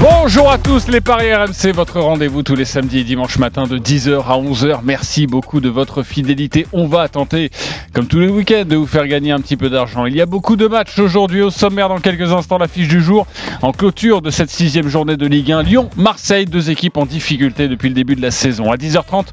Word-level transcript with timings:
Bonjour 0.00 0.50
à 0.50 0.56
tous 0.56 0.88
les 0.88 1.02
Paris 1.02 1.34
RMC, 1.34 1.74
votre 1.74 2.00
rendez-vous 2.00 2.42
tous 2.42 2.54
les 2.54 2.64
samedis 2.64 3.00
et 3.00 3.04
dimanches 3.04 3.36
matin 3.38 3.64
de 3.64 3.76
10h 3.76 4.22
à 4.22 4.38
11h. 4.38 4.78
Merci 4.82 5.26
beaucoup 5.26 5.60
de 5.60 5.68
votre 5.68 6.02
fidélité. 6.02 6.66
On 6.72 6.86
va 6.86 7.06
tenter, 7.08 7.50
comme 7.92 8.06
tous 8.06 8.18
les 8.18 8.28
week-ends, 8.28 8.64
de 8.66 8.76
vous 8.76 8.86
faire 8.86 9.06
gagner 9.06 9.30
un 9.30 9.40
petit 9.40 9.58
peu 9.58 9.68
d'argent. 9.68 10.06
Il 10.06 10.16
y 10.16 10.22
a 10.22 10.26
beaucoup 10.26 10.56
de 10.56 10.66
matchs 10.66 10.98
aujourd'hui 10.98 11.42
au 11.42 11.50
sommaire 11.50 11.90
dans 11.90 11.98
quelques 11.98 12.32
instants. 12.32 12.56
L'affiche 12.56 12.88
du 12.88 13.02
jour 13.02 13.26
en 13.60 13.72
clôture 13.72 14.22
de 14.22 14.30
cette 14.30 14.48
sixième 14.48 14.88
journée 14.88 15.18
de 15.18 15.26
Ligue 15.26 15.52
1. 15.52 15.64
Lyon, 15.64 15.90
Marseille, 15.96 16.46
deux 16.46 16.70
équipes 16.70 16.96
en 16.96 17.04
difficulté 17.04 17.68
depuis 17.68 17.90
le 17.90 17.94
début 17.94 18.14
de 18.14 18.22
la 18.22 18.30
saison. 18.30 18.72
À 18.72 18.76
10h30, 18.76 19.26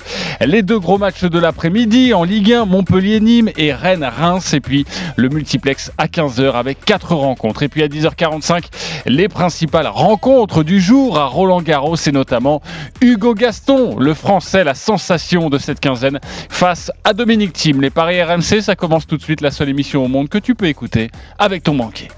les 0.45 0.63
deux 0.63 0.79
gros 0.79 0.97
matchs 0.97 1.23
de 1.23 1.39
l'après-midi 1.39 2.13
en 2.13 2.25
Ligue 2.25 2.51
1, 2.51 2.65
Montpellier-Nîmes 2.65 3.51
et 3.55 3.71
Rennes-Reims. 3.71 4.53
Et 4.53 4.59
puis 4.59 4.85
le 5.15 5.29
multiplex 5.29 5.93
à 5.97 6.07
15h 6.07 6.55
avec 6.55 6.83
quatre 6.83 7.15
rencontres. 7.15 7.63
Et 7.63 7.69
puis 7.69 7.83
à 7.83 7.87
10h45, 7.87 8.65
les 9.05 9.29
principales 9.29 9.87
rencontres 9.87 10.56
du 10.63 10.79
jour 10.79 11.17
à 11.17 11.25
Roland 11.25 11.61
Garros 11.61 11.95
et 11.95 12.11
notamment 12.11 12.61
Hugo 13.01 13.33
Gaston, 13.33 13.97
le 13.99 14.13
français, 14.13 14.63
la 14.63 14.73
sensation 14.73 15.49
de 15.49 15.57
cette 15.57 15.79
quinzaine 15.79 16.19
face 16.49 16.91
à 17.03 17.13
Dominique 17.13 17.53
Thiem. 17.53 17.81
Les 17.81 17.89
paris 17.89 18.21
RMC, 18.21 18.61
ça 18.61 18.75
commence 18.75 19.07
tout 19.07 19.17
de 19.17 19.21
suite, 19.21 19.41
la 19.41 19.51
seule 19.51 19.69
émission 19.69 20.03
au 20.03 20.07
monde 20.07 20.29
que 20.29 20.37
tu 20.37 20.55
peux 20.55 20.67
écouter 20.67 21.11
avec 21.39 21.63
ton 21.63 21.75
banquier. 21.75 22.09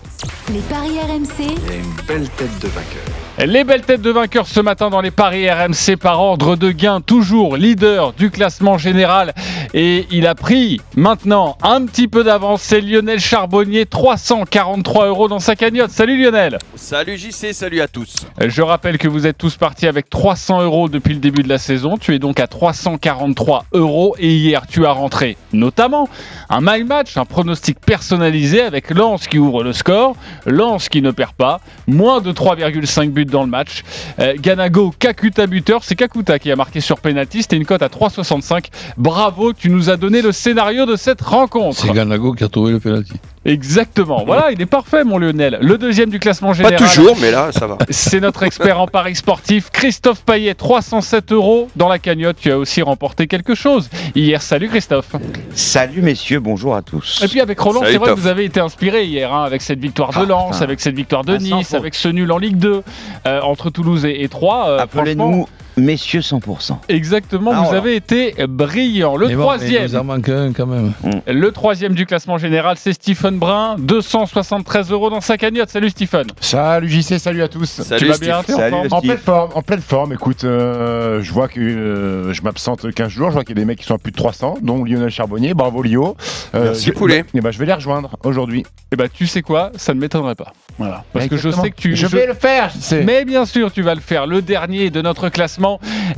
Les 0.54 0.60
paris 0.62 1.00
RMC, 1.00 1.44
Et 1.72 1.78
une 1.78 2.06
belle 2.08 2.30
tête 2.30 2.60
de 2.62 2.68
vainqueur. 2.68 3.29
Les 3.46 3.64
belles 3.64 3.84
têtes 3.84 4.02
de 4.02 4.10
vainqueurs 4.10 4.48
ce 4.48 4.60
matin 4.60 4.90
dans 4.90 5.00
les 5.00 5.12
paris 5.12 5.50
RMC 5.50 5.96
par 5.98 6.22
ordre 6.22 6.58
de 6.58 6.72
gain, 6.72 7.00
toujours 7.00 7.56
leader 7.56 8.12
du 8.12 8.32
classement 8.32 8.78
général. 8.78 9.34
Et 9.74 10.08
il 10.12 10.28
a 10.28 10.36
pris 10.36 10.82
maintenant 10.98 11.58
un 11.64 11.86
petit 11.86 12.10
peu 12.10 12.26
d'avance. 12.26 12.62
C'est 12.62 12.82
Lionel 12.82 13.22
Charbonnier, 13.22 13.86
343 13.86 15.08
euros 15.08 15.30
dans 15.30 15.40
sa 15.40 15.56
cagnotte. 15.56 15.92
Salut 15.92 16.22
Lionel 16.22 16.58
Salut 16.76 17.18
JC, 17.18 17.54
salut 17.54 17.80
à 17.80 17.88
tous. 17.88 18.26
Je 18.46 18.62
rappelle 18.62 18.98
que 18.98 19.08
vous 19.08 19.26
êtes 19.26 19.38
tous 19.38 19.56
partis 19.56 19.88
avec 19.88 20.10
300 20.10 20.64
euros 20.64 20.90
depuis 20.90 21.14
le 21.14 21.22
début 21.22 21.42
de 21.42 21.50
la 21.50 21.60
saison. 21.60 21.98
Tu 21.98 22.14
es 22.14 22.20
donc 22.20 22.42
à 22.42 22.48
343 22.48 23.68
euros. 23.72 24.18
Et 24.20 24.36
hier, 24.36 24.68
tu 24.68 24.86
as 24.86 24.92
rentré 24.92 25.38
notamment 25.54 26.10
un 26.50 26.60
my 26.62 26.84
match, 26.84 27.16
un 27.16 27.26
pronostic 27.26 27.80
personnalisé 27.80 28.62
avec 28.62 28.90
Lens 28.90 29.28
qui 29.28 29.40
ouvre 29.40 29.64
le 29.64 29.72
score, 29.72 30.18
Lens 30.46 30.90
qui 30.90 31.02
ne 31.02 31.12
perd 31.12 31.32
pas, 31.34 31.62
moins 31.88 32.20
de 32.20 32.34
3,5 32.34 33.12
buts 33.12 33.29
dans 33.30 33.44
le 33.44 33.50
match. 33.50 33.84
Euh, 34.20 34.36
Ganago, 34.40 34.94
Kakuta 34.98 35.48
buteur, 35.48 35.84
c'est 35.84 35.96
Kakuta 35.96 36.40
qui 36.40 36.52
a 36.52 36.56
marqué 36.56 36.82
sur 36.82 37.00
penalty, 37.00 37.42
c'était 37.42 37.58
une 37.58 37.66
cote 37.66 37.82
à 37.82 37.88
3,65. 37.88 38.66
Bravo, 38.98 39.54
tu 39.54 39.70
nous 39.70 39.90
as 39.90 39.98
donné 39.98 40.22
le 40.22 40.32
scénario 40.32 40.86
de 40.86 40.96
cette 40.96 41.22
rencontre. 41.22 41.80
C'est 41.80 41.92
Ganago 41.92 42.34
qui 42.34 42.44
a 42.44 42.50
trouvé 42.50 42.72
le 42.72 42.80
penalty. 42.80 43.14
Exactement. 43.50 44.24
Voilà, 44.26 44.52
il 44.52 44.62
est 44.62 44.66
parfait, 44.66 45.04
mon 45.04 45.18
Lionel. 45.18 45.58
Le 45.62 45.78
deuxième 45.78 46.10
du 46.10 46.20
classement 46.20 46.50
Pas 46.50 46.54
général. 46.56 46.78
toujours, 46.78 47.18
mais 47.20 47.32
là, 47.32 47.52
ça 47.52 47.68
va. 47.68 47.78
C'est 47.90 48.20
notre 48.20 48.44
expert 48.44 48.80
en 48.80 48.88
paris 48.88 49.16
sportif, 49.16 49.70
Christophe 49.72 50.22
Payet, 50.24 50.54
307 50.54 51.32
euros 51.32 51.68
dans 51.76 51.88
la 51.90 52.00
cagnotte. 52.00 52.38
Tu 52.40 52.52
as 52.52 52.58
aussi 52.58 52.82
remporté 52.82 53.28
quelque 53.28 53.56
chose 53.56 53.90
hier. 54.16 54.42
Salut 54.42 54.70
Christophe. 54.70 55.16
Salut 55.54 56.02
messieurs, 56.02 56.40
bonjour 56.40 56.76
à 56.76 56.82
tous. 56.82 57.22
Et 57.24 57.28
puis 57.28 57.42
avec 57.42 57.60
Roland, 57.60 57.82
c'est 57.86 57.98
vrai 57.98 58.14
que 58.14 58.20
vous 58.20 58.28
avez 58.28 58.46
été 58.46 58.60
inspiré 58.60 59.06
hier 59.06 59.34
hein, 59.34 59.44
avec 59.44 59.62
cette 59.62 59.80
victoire 59.80 60.12
de 60.12 60.20
Ah, 60.22 60.26
Lens, 60.26 60.62
avec 60.62 60.80
cette 60.80 60.96
victoire 60.96 61.24
de 61.24 61.38
Nice, 61.38 61.70
faute. 61.70 61.80
avec 61.80 61.96
ce 61.96 62.08
nul 62.10 62.32
en 62.32 62.38
Ligue 62.38 62.58
2 62.58 62.84
euh, 63.28 63.42
entre 63.42 63.70
Toulouse 63.70 64.06
et, 64.06 64.24
et 64.24 64.30
Troyes. 64.30 64.68
euh, 64.70 64.78
franchement, 64.78 65.00
Appelez-nous 65.02 65.48
messieurs 65.82 66.22
100%. 66.22 66.78
Exactement, 66.90 67.52
Ah, 67.54 67.58
vous 67.60 67.64
voilà. 67.66 67.78
avez 67.80 67.96
été 67.96 68.34
brillant. 68.48 69.16
Le 69.18 69.28
Mais 69.28 69.36
bon, 69.36 69.40
mais 69.42 69.46
troisième. 69.58 69.86
il 69.86 69.92
nous 69.92 69.96
en 70.00 70.04
manque 70.04 70.30
un 70.30 70.52
quand 70.54 70.66
même. 70.66 70.92
Le 71.28 71.52
troisième 71.52 71.94
du 71.94 72.06
classement 72.06 72.38
général, 72.38 72.76
c'est 72.78 72.94
Stephen 72.94 73.38
Brun, 73.40 73.76
273 73.80 74.92
euros 74.92 75.10
dans 75.10 75.22
sa 75.22 75.38
cagnotte. 75.38 75.70
Salut 75.70 75.90
Stephen. 75.90 76.28
Salut 76.42 76.90
JC, 76.90 77.20
salut 77.20 77.42
à 77.42 77.48
tous. 77.48 77.66
Salut, 77.66 78.00
tu 78.00 78.06
vas 78.12 78.18
bien 78.18 78.40
en 78.40 78.44
Salut, 78.44 78.76
En 78.92 79.02
pleine 79.02 79.18
forme, 79.18 79.52
en 79.56 79.62
pleine 79.62 79.82
forme. 79.82 80.14
Écoute, 80.14 80.44
euh, 80.44 81.22
je 81.22 81.32
vois 81.32 81.48
que 81.48 81.60
euh, 81.60 82.34
je 82.34 82.42
m'absente 82.42 82.92
15 82.94 83.08
jours. 83.10 83.30
Je 83.30 83.34
vois 83.34 83.44
qu'il 83.44 83.56
y 83.56 83.60
a 83.60 83.62
des 83.62 83.66
mecs 83.66 83.80
qui 83.80 83.86
sont 83.86 83.96
à 83.96 84.00
plus 84.00 84.12
de 84.12 84.18
300, 84.18 84.58
dont 84.62 84.84
Lionel 84.84 85.10
Charbonnier. 85.10 85.54
Bravo 85.54 85.82
Lio. 85.84 86.16
Euh, 86.56 86.66
Merci, 86.66 86.86
je, 86.88 86.92
poulet. 86.94 87.26
eh 87.34 87.42
ben, 87.42 87.52
je 87.52 87.60
vais 87.60 87.66
les 87.66 87.74
rejoindre 87.74 88.18
aujourd'hui. 88.24 88.66
Eh 88.92 88.96
ben, 88.96 89.08
tu 89.14 89.28
sais 89.28 89.42
quoi? 89.42 89.72
Ça 89.76 89.94
ne 89.94 90.00
m'étonnerait 90.00 90.36
pas. 90.36 90.54
Voilà. 90.78 91.04
Parce 91.14 91.28
que 91.28 91.38
je 91.38 91.50
sais 91.50 91.72
que 91.72 91.76
tu. 91.76 91.96
Je 91.96 92.08
vais 92.08 92.26
le 92.26 92.34
faire, 92.34 92.70
JC. 92.70 93.04
Mais 93.06 93.26
bien 93.26 93.46
sûr, 93.46 93.72
tu 93.72 93.82
vas 93.82 93.94
le 93.96 94.02
faire. 94.02 94.26
Le 94.26 94.42
dernier 94.42 94.90
de 94.90 95.02
notre 95.02 95.30
classement, 95.30 95.69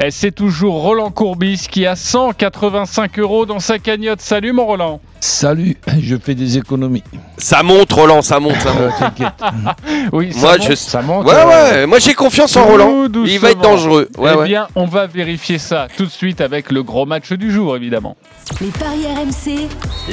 eh, 0.02 0.12
c'est 0.12 0.32
toujours 0.32 0.76
Roland 0.82 1.12
Courbis 1.12 1.68
qui 1.70 1.86
a 1.86 1.96
185 1.96 3.20
euros 3.20 3.46
dans 3.46 3.60
sa 3.60 3.80
cagnotte. 3.80 4.22
Salut 4.22 4.54
mon 4.54 4.66
Roland. 4.66 5.02
Salut, 5.20 5.78
je 6.02 6.16
fais 6.16 6.34
des 6.34 6.58
économies. 6.58 7.04
Ça 7.38 7.62
monte, 7.64 7.92
Roland, 7.94 8.22
ça 8.22 8.40
monte, 8.40 8.56
ça 8.56 8.70
Euh, 8.70 8.86
monte. 8.88 8.98
T'inquiète. 9.00 9.34
Oui, 10.14 10.32
ça 10.34 10.40
Moi, 10.42 10.58
monte. 10.58 10.68
je. 10.70 10.76
Ça 10.76 11.02
monte. 11.02 11.26
Ouais, 11.28 11.34
euh, 11.36 11.72
ouais, 11.82 11.86
moi 11.88 12.00
j'ai 12.00 12.14
confiance 12.14 12.56
en 12.58 12.66
Roland. 12.66 13.08
doucement. 13.08 13.32
Il 13.32 13.40
va 13.40 13.52
être 13.52 13.62
dangereux. 13.62 14.10
Ouais, 14.18 14.32
eh 14.34 14.38
ouais. 14.38 14.48
bien, 14.48 14.68
on 14.76 14.86
va 14.86 15.06
vérifier 15.08 15.58
ça 15.60 15.88
tout 15.96 16.06
de 16.06 16.12
suite 16.12 16.42
avec 16.42 16.72
le 16.72 16.82
gros 16.84 17.06
match 17.06 17.32
du 17.34 17.52
jour, 17.52 17.76
évidemment. 17.76 18.16
les 18.62 18.68
paris 18.70 19.06
RMC, 19.06 19.68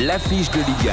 L'affiche 0.04 0.50
de 0.50 0.58
Ligue 0.58 0.92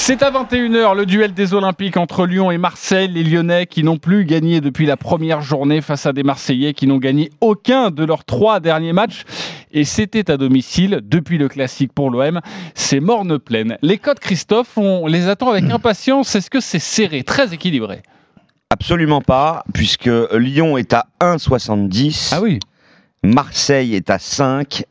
C'est 0.00 0.22
à 0.22 0.30
21h 0.30 0.96
le 0.96 1.04
duel 1.04 1.34
des 1.34 1.52
Olympiques 1.54 1.96
entre 1.98 2.24
Lyon 2.24 2.50
et 2.50 2.56
Marseille. 2.56 3.08
Les 3.08 3.22
Lyonnais 3.24 3.66
qui 3.66 3.82
n'ont 3.82 3.98
plus 3.98 4.24
gagné 4.24 4.60
depuis 4.62 4.86
la 4.86 4.96
première 4.96 5.42
journée 5.42 5.82
face 5.82 6.06
à 6.06 6.12
des 6.14 6.22
Marseillais 6.22 6.72
qui 6.72 6.86
n'ont 6.86 6.96
gagné 6.96 7.30
aucun 7.42 7.90
de 7.90 8.04
leurs 8.04 8.24
trois 8.24 8.58
derniers 8.58 8.94
matchs. 8.94 9.24
Et 9.70 9.84
c'était 9.84 10.30
à 10.30 10.38
domicile 10.38 11.00
depuis 11.02 11.36
le 11.36 11.48
classique 11.48 11.92
pour 11.92 12.10
l'OM. 12.10 12.40
C'est 12.74 13.00
morne 13.00 13.38
pleine. 13.38 13.76
Les 13.82 13.98
codes 13.98 14.18
Christophe, 14.18 14.78
on 14.78 15.06
les 15.08 15.28
attend 15.28 15.50
avec 15.50 15.64
impatience. 15.70 16.34
Est-ce 16.34 16.48
que 16.48 16.60
c'est 16.60 16.78
serré, 16.78 17.22
très 17.22 17.52
équilibré? 17.52 18.00
Absolument 18.70 19.20
pas, 19.20 19.62
puisque 19.74 20.08
Lyon 20.32 20.78
est 20.78 20.94
à 20.94 21.06
1,70, 21.20 22.30
Ah 22.32 22.40
oui. 22.40 22.60
Marseille 23.22 23.94
est 23.94 24.08
à 24.08 24.18
5 24.18 24.84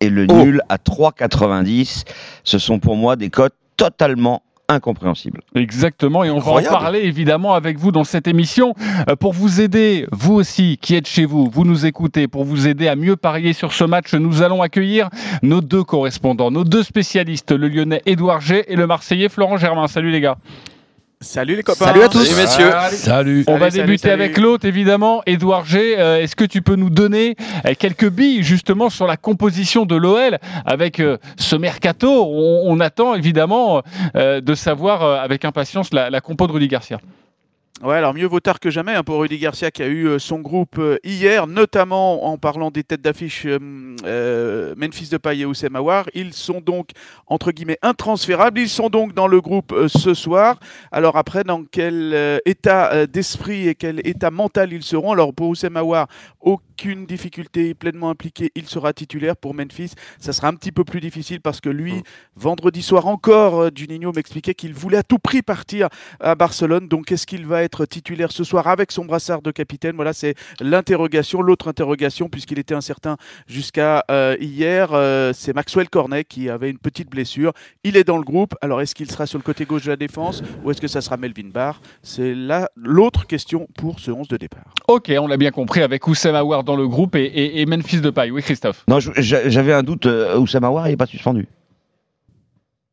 et 0.00 0.10
le 0.10 0.26
Oh. 0.30 0.44
nul 0.44 0.62
à 0.68 0.76
3,90. 0.76 2.04
Ce 2.44 2.58
sont 2.58 2.78
pour 2.78 2.94
moi 2.96 3.16
des 3.16 3.30
cotes 3.30 3.54
totalement 3.76 4.42
incompréhensibles. 4.70 5.40
Exactement, 5.54 6.24
et 6.24 6.30
on 6.30 6.38
Incroyable. 6.38 6.72
va 6.72 6.78
en 6.78 6.82
parler 6.82 7.00
évidemment 7.00 7.54
avec 7.54 7.78
vous 7.78 7.92
dans 7.92 8.04
cette 8.04 8.28
émission 8.28 8.74
euh, 9.08 9.16
pour 9.16 9.32
vous 9.32 9.60
aider, 9.60 10.06
vous 10.12 10.34
aussi 10.34 10.78
qui 10.80 10.94
êtes 10.94 11.08
chez 11.08 11.24
vous, 11.24 11.50
vous 11.50 11.64
nous 11.64 11.86
écoutez, 11.86 12.28
pour 12.28 12.44
vous 12.44 12.66
aider 12.66 12.88
à 12.88 12.96
mieux 12.96 13.16
parier 13.16 13.52
sur 13.52 13.72
ce 13.72 13.84
match. 13.84 14.14
Nous 14.14 14.42
allons 14.42 14.62
accueillir 14.62 15.10
nos 15.42 15.60
deux 15.60 15.84
correspondants, 15.84 16.50
nos 16.50 16.64
deux 16.64 16.82
spécialistes, 16.82 17.52
le 17.52 17.68
lyonnais 17.68 18.02
Édouard 18.06 18.40
G 18.40 18.64
et 18.68 18.76
le 18.76 18.86
marseillais 18.86 19.28
Florent 19.28 19.56
Germain. 19.56 19.88
Salut 19.88 20.10
les 20.10 20.20
gars. 20.20 20.36
Salut 21.22 21.54
les 21.54 21.62
copains. 21.62 21.84
Salut 21.84 22.02
à 22.02 22.08
tous. 22.08 22.24
Salut 22.24 22.40
messieurs. 22.42 22.70
Salut. 22.92 23.44
On 23.46 23.58
va 23.58 23.70
salut, 23.70 23.82
débuter 23.84 24.08
salut. 24.08 24.22
avec 24.22 24.38
l'autre 24.38 24.66
évidemment, 24.66 25.22
Édouard 25.26 25.66
G. 25.66 25.96
Euh, 25.98 26.18
Est-ce 26.22 26.34
que 26.34 26.46
tu 26.46 26.62
peux 26.62 26.76
nous 26.76 26.88
donner 26.88 27.36
euh, 27.66 27.74
quelques 27.78 28.08
billes 28.08 28.42
justement 28.42 28.88
sur 28.88 29.06
la 29.06 29.18
composition 29.18 29.84
de 29.84 29.96
l'OL 29.96 30.38
avec 30.64 30.98
euh, 30.98 31.18
ce 31.36 31.56
mercato? 31.56 32.08
On, 32.10 32.62
on 32.64 32.80
attend 32.80 33.14
évidemment 33.14 33.82
euh, 34.16 34.40
de 34.40 34.54
savoir 34.54 35.02
euh, 35.02 35.16
avec 35.18 35.44
impatience 35.44 35.92
la, 35.92 36.08
la 36.08 36.22
compo 36.22 36.46
de 36.46 36.52
Rudy 36.52 36.68
Garcia. 36.68 36.98
Ouais, 37.82 37.96
alors 37.96 38.12
mieux 38.12 38.26
vaut 38.26 38.40
tard 38.40 38.60
que 38.60 38.68
jamais 38.68 38.92
hein, 38.94 39.02
pour 39.02 39.20
Rudy 39.20 39.38
Garcia 39.38 39.70
qui 39.70 39.82
a 39.82 39.86
eu 39.86 40.06
euh, 40.06 40.18
son 40.18 40.40
groupe 40.40 40.76
euh, 40.78 40.98
hier, 41.02 41.46
notamment 41.46 42.26
en 42.26 42.36
parlant 42.36 42.70
des 42.70 42.84
têtes 42.84 43.00
d'affiche 43.00 43.46
euh, 43.46 43.58
euh, 44.04 44.74
Memphis 44.76 45.08
Depay 45.08 45.38
et 45.38 45.46
Oussem 45.46 45.74
Aouar. 45.76 46.04
Ils 46.12 46.34
sont 46.34 46.60
donc 46.60 46.90
entre 47.26 47.52
guillemets 47.52 47.78
intransférables. 47.80 48.60
Ils 48.60 48.68
sont 48.68 48.90
donc 48.90 49.14
dans 49.14 49.26
le 49.26 49.40
groupe 49.40 49.74
ce 49.86 50.12
soir. 50.12 50.60
Alors 50.92 51.16
après, 51.16 51.42
dans 51.42 51.64
quel 51.64 52.40
état 52.44 53.06
d'esprit 53.06 53.68
et 53.68 53.74
quel 53.74 54.06
état 54.06 54.30
mental 54.30 54.74
ils 54.74 54.82
seront? 54.82 55.12
Alors 55.12 55.32
pour 55.32 55.48
Oussem 55.48 55.74
Aouar, 55.78 56.06
aucune 56.80 57.04
difficulté, 57.04 57.74
pleinement 57.74 58.08
impliqué, 58.08 58.52
il 58.54 58.66
sera 58.66 58.94
titulaire. 58.94 59.36
Pour 59.36 59.52
Memphis, 59.52 59.92
ça 60.18 60.32
sera 60.32 60.48
un 60.48 60.54
petit 60.54 60.72
peu 60.72 60.82
plus 60.82 61.00
difficile 61.00 61.42
parce 61.42 61.60
que 61.60 61.68
lui, 61.68 62.02
vendredi 62.36 62.80
soir 62.80 63.06
encore, 63.06 63.60
euh, 63.60 63.68
Juninho 63.74 64.12
m'expliquait 64.12 64.54
qu'il 64.54 64.72
voulait 64.72 64.96
à 64.96 65.02
tout 65.02 65.18
prix 65.18 65.42
partir 65.42 65.88
à 66.20 66.34
Barcelone. 66.34 66.88
Donc, 66.88 67.12
est-ce 67.12 67.26
qu'il 67.26 67.46
va 67.46 67.62
être 67.64 67.84
titulaire 67.84 68.32
ce 68.32 68.44
soir 68.44 68.66
avec 68.66 68.92
son 68.92 69.04
brassard 69.04 69.42
de 69.42 69.50
capitaine? 69.50 69.94
Voilà, 69.94 70.14
c'est 70.14 70.34
l'interrogation. 70.58 71.42
L'autre 71.42 71.68
interrogation, 71.68 72.30
puisqu'il 72.30 72.58
était 72.58 72.74
incertain 72.74 73.18
jusqu'à 73.46 74.02
euh, 74.10 74.38
hier, 74.40 74.94
euh, 74.94 75.34
c'est 75.34 75.54
Maxwell 75.54 75.90
Cornet 75.90 76.24
qui 76.24 76.48
avait 76.48 76.70
une 76.70 76.78
petite 76.78 77.10
blessure. 77.10 77.52
Il 77.84 77.98
est 77.98 78.04
dans 78.04 78.16
le 78.16 78.24
groupe. 78.24 78.54
Alors, 78.62 78.80
est-ce 78.80 78.94
qu'il 78.94 79.10
sera 79.10 79.26
sur 79.26 79.36
le 79.36 79.44
côté 79.44 79.66
gauche 79.66 79.82
de 79.82 79.90
la 79.90 79.96
défense 79.96 80.42
ou 80.64 80.70
est-ce 80.70 80.80
que 80.80 80.88
ça 80.88 81.02
sera 81.02 81.18
Melvin 81.18 81.50
Barr? 81.52 81.82
C'est 82.02 82.34
là 82.34 82.70
l'autre 82.74 83.26
question 83.26 83.68
pour 83.76 84.00
ce 84.00 84.10
11 84.10 84.28
de 84.28 84.38
départ. 84.38 84.72
Ok, 84.88 85.12
on 85.20 85.26
l'a 85.26 85.36
bien 85.36 85.50
compris 85.50 85.82
avec 85.82 86.08
Oussem 86.08 86.34
Aouar 86.34 86.64
dans 86.70 86.76
le 86.76 86.86
groupe 86.86 87.16
et, 87.16 87.24
et, 87.24 87.60
et 87.60 87.66
Memphis 87.66 88.00
Depay. 88.00 88.30
Oui, 88.30 88.42
Christophe. 88.42 88.84
Non, 88.86 88.98
j'avais 89.00 89.72
un 89.72 89.82
doute, 89.82 90.06
euh, 90.06 90.38
Oussama 90.38 90.68
Aouar, 90.68 90.86
il 90.88 90.92
n'est 90.92 90.96
pas 90.96 91.06
suspendu. 91.06 91.48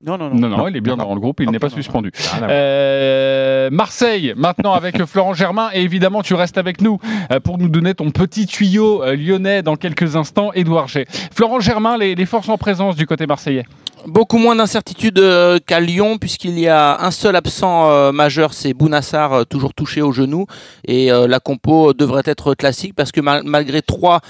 Non, 0.03 0.17
non, 0.17 0.29
non. 0.29 0.35
Non, 0.35 0.57
non, 0.57 0.67
il 0.67 0.77
est 0.77 0.81
bien 0.81 0.95
non. 0.95 1.05
dans 1.05 1.15
le 1.15 1.19
groupe, 1.19 1.39
il 1.39 1.49
n'est 1.49 1.59
pas 1.59 1.69
non, 1.69 1.75
suspendu. 1.75 2.11
Euh, 2.41 3.69
Marseille, 3.71 4.33
maintenant 4.35 4.73
avec 4.73 5.03
Florent 5.05 5.33
Germain, 5.33 5.69
et 5.73 5.81
évidemment 5.81 6.21
tu 6.21 6.35
restes 6.35 6.57
avec 6.57 6.81
nous 6.81 6.99
euh, 7.31 7.39
pour 7.39 7.57
nous 7.57 7.67
donner 7.67 7.95
ton 7.95 8.11
petit 8.11 8.45
tuyau 8.45 9.03
lyonnais 9.15 9.63
dans 9.63 9.75
quelques 9.75 10.15
instants, 10.15 10.51
Édouard 10.53 10.87
G. 10.87 11.05
Florent 11.33 11.59
Germain, 11.59 11.97
les, 11.97 12.13
les 12.15 12.25
forces 12.27 12.49
en 12.49 12.57
présence 12.57 12.95
du 12.95 13.07
côté 13.07 13.25
marseillais. 13.25 13.65
Beaucoup 14.05 14.37
moins 14.37 14.55
d'incertitude 14.55 15.19
euh, 15.19 15.59
qu'à 15.65 15.79
Lyon, 15.79 16.17
puisqu'il 16.17 16.57
y 16.57 16.67
a 16.67 17.03
un 17.03 17.11
seul 17.11 17.35
absent 17.35 17.89
euh, 17.89 18.11
majeur, 18.11 18.53
c'est 18.53 18.73
Bounassar, 18.73 19.33
euh, 19.33 19.43
toujours 19.43 19.73
touché 19.73 20.01
au 20.01 20.11
genou. 20.13 20.45
Et 20.85 21.11
euh, 21.11 21.27
la 21.27 21.39
compo 21.39 21.93
devrait 21.93 22.21
être 22.25 22.53
classique, 22.53 22.93
parce 22.95 23.11
que 23.11 23.19
mal- 23.19 23.41
malgré 23.43 23.81
trois 23.81 24.21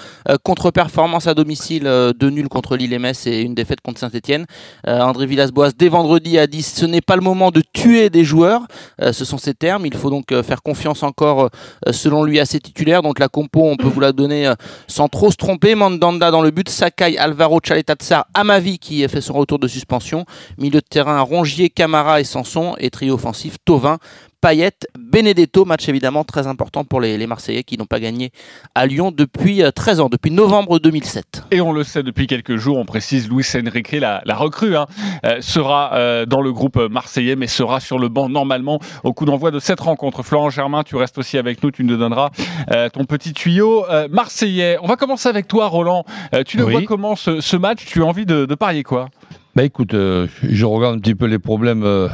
contre-performances 0.43 1.27
à 1.27 1.33
domicile, 1.33 1.83
deux 2.17 2.29
nuls 2.29 2.47
contre 2.47 2.75
Lille 2.75 2.93
et 2.93 2.99
Metz 2.99 3.27
et 3.27 3.41
une 3.41 3.53
défaite 3.53 3.81
contre 3.81 3.99
Saint-Etienne, 3.99 4.45
André 4.85 5.25
Villas-Boas, 5.25 5.71
dès 5.77 5.89
vendredi, 5.89 6.39
a 6.39 6.47
dit 6.47 6.63
ce 6.63 6.85
n'est 6.85 7.01
pas 7.01 7.15
le 7.15 7.21
moment 7.21 7.51
de 7.51 7.61
tuer 7.73 8.09
des 8.09 8.23
joueurs. 8.23 8.61
Ce 8.99 9.25
sont 9.25 9.37
ses 9.37 9.53
termes. 9.53 9.85
Il 9.85 9.95
faut 9.95 10.09
donc 10.09 10.33
faire 10.41 10.63
confiance 10.63 11.03
encore, 11.03 11.49
selon 11.91 12.23
lui, 12.23 12.39
à 12.39 12.45
ses 12.45 12.59
titulaires. 12.59 13.01
Donc 13.01 13.19
la 13.19 13.27
compo, 13.27 13.61
on 13.63 13.75
peut 13.77 13.87
vous 13.87 13.99
la 13.99 14.11
donner 14.11 14.51
sans 14.87 15.07
trop 15.07 15.31
se 15.31 15.37
tromper. 15.37 15.75
Mandanda 15.75 16.31
dans 16.31 16.41
le 16.41 16.51
but, 16.51 16.69
Sakai, 16.69 17.17
Alvaro, 17.17 17.59
Chaletatsar, 17.63 18.25
Amavi 18.33 18.79
qui 18.79 19.07
fait 19.07 19.21
son 19.21 19.33
retour 19.33 19.56
de 19.59 19.67
suspension. 19.67 20.25
Milieu 20.57 20.81
de 20.81 20.87
terrain, 20.87 21.21
Rongier, 21.21 21.69
Camara 21.69 22.19
et 22.19 22.23
Sanson. 22.23 22.75
Et 22.79 22.89
trio 22.89 23.15
offensif, 23.15 23.57
Tovin, 23.65 23.97
Payet, 24.39 24.71
Benedetto. 24.97 25.65
Match 25.65 25.89
évidemment 25.89 26.23
très 26.23 26.45
important 26.47 26.83
pour 26.83 27.01
les, 27.01 27.17
les 27.17 27.27
Marseillais 27.27 27.63
qui 27.63 27.77
n'ont 27.77 27.85
pas 27.85 27.99
gagné 27.99 28.31
à 28.75 28.85
Lyon 28.85 29.11
depuis 29.15 29.63
euh, 29.63 29.71
13 29.71 29.99
ans, 29.99 30.09
depuis 30.09 30.29
novembre 30.31 30.79
2007. 30.79 31.43
Et 31.51 31.59
on 31.61 31.71
le 31.71 31.83
sait 31.83 32.03
depuis 32.03 32.27
quelques 32.27 32.55
jours, 32.57 32.77
on 32.77 32.85
précise, 32.85 33.29
Luis 33.29 33.45
Enrique, 33.55 33.93
la, 33.93 34.21
la 34.25 34.35
recrue, 34.35 34.75
hein, 34.77 34.85
euh, 35.25 35.41
sera 35.41 35.93
euh, 35.95 36.25
dans 36.25 36.41
le 36.41 36.53
groupe 36.53 36.77
marseillais, 36.77 37.35
mais 37.35 37.47
sera 37.47 37.79
sur 37.79 37.97
le 37.97 38.09
banc 38.09 38.29
normalement 38.29 38.79
au 39.03 39.13
coup 39.13 39.25
d'envoi 39.25 39.49
de 39.51 39.59
cette 39.59 39.79
rencontre. 39.79 40.21
Florent 40.23 40.49
Germain, 40.51 40.83
tu 40.83 40.95
restes 40.95 41.17
aussi 41.17 41.37
avec 41.37 41.63
nous, 41.63 41.71
tu 41.71 41.83
nous 41.83 41.97
donneras 41.97 42.29
euh, 42.71 42.89
ton 42.89 43.05
petit 43.05 43.33
tuyau 43.33 43.85
euh, 43.89 44.07
marseillais. 44.11 44.77
On 44.81 44.87
va 44.87 44.97
commencer 44.97 45.27
avec 45.29 45.47
toi, 45.47 45.67
Roland. 45.67 46.05
Euh, 46.35 46.43
tu 46.43 46.57
le 46.57 46.65
Oui. 46.65 46.71
vois 46.73 46.81
comment 46.83 47.15
ce, 47.15 47.41
ce 47.41 47.57
match? 47.57 47.85
Tu 47.85 48.03
as 48.03 48.05
envie 48.05 48.25
de, 48.25 48.45
de 48.45 48.55
parier 48.55 48.83
quoi? 48.83 49.09
Bah 49.55 49.63
écoute, 49.63 49.95
euh, 49.95 50.27
je 50.43 50.65
regarde 50.65 50.95
un 50.95 50.99
petit 50.99 51.15
peu 51.15 51.25
les 51.25 51.39
problèmes 51.39 51.83
euh, 51.83 52.07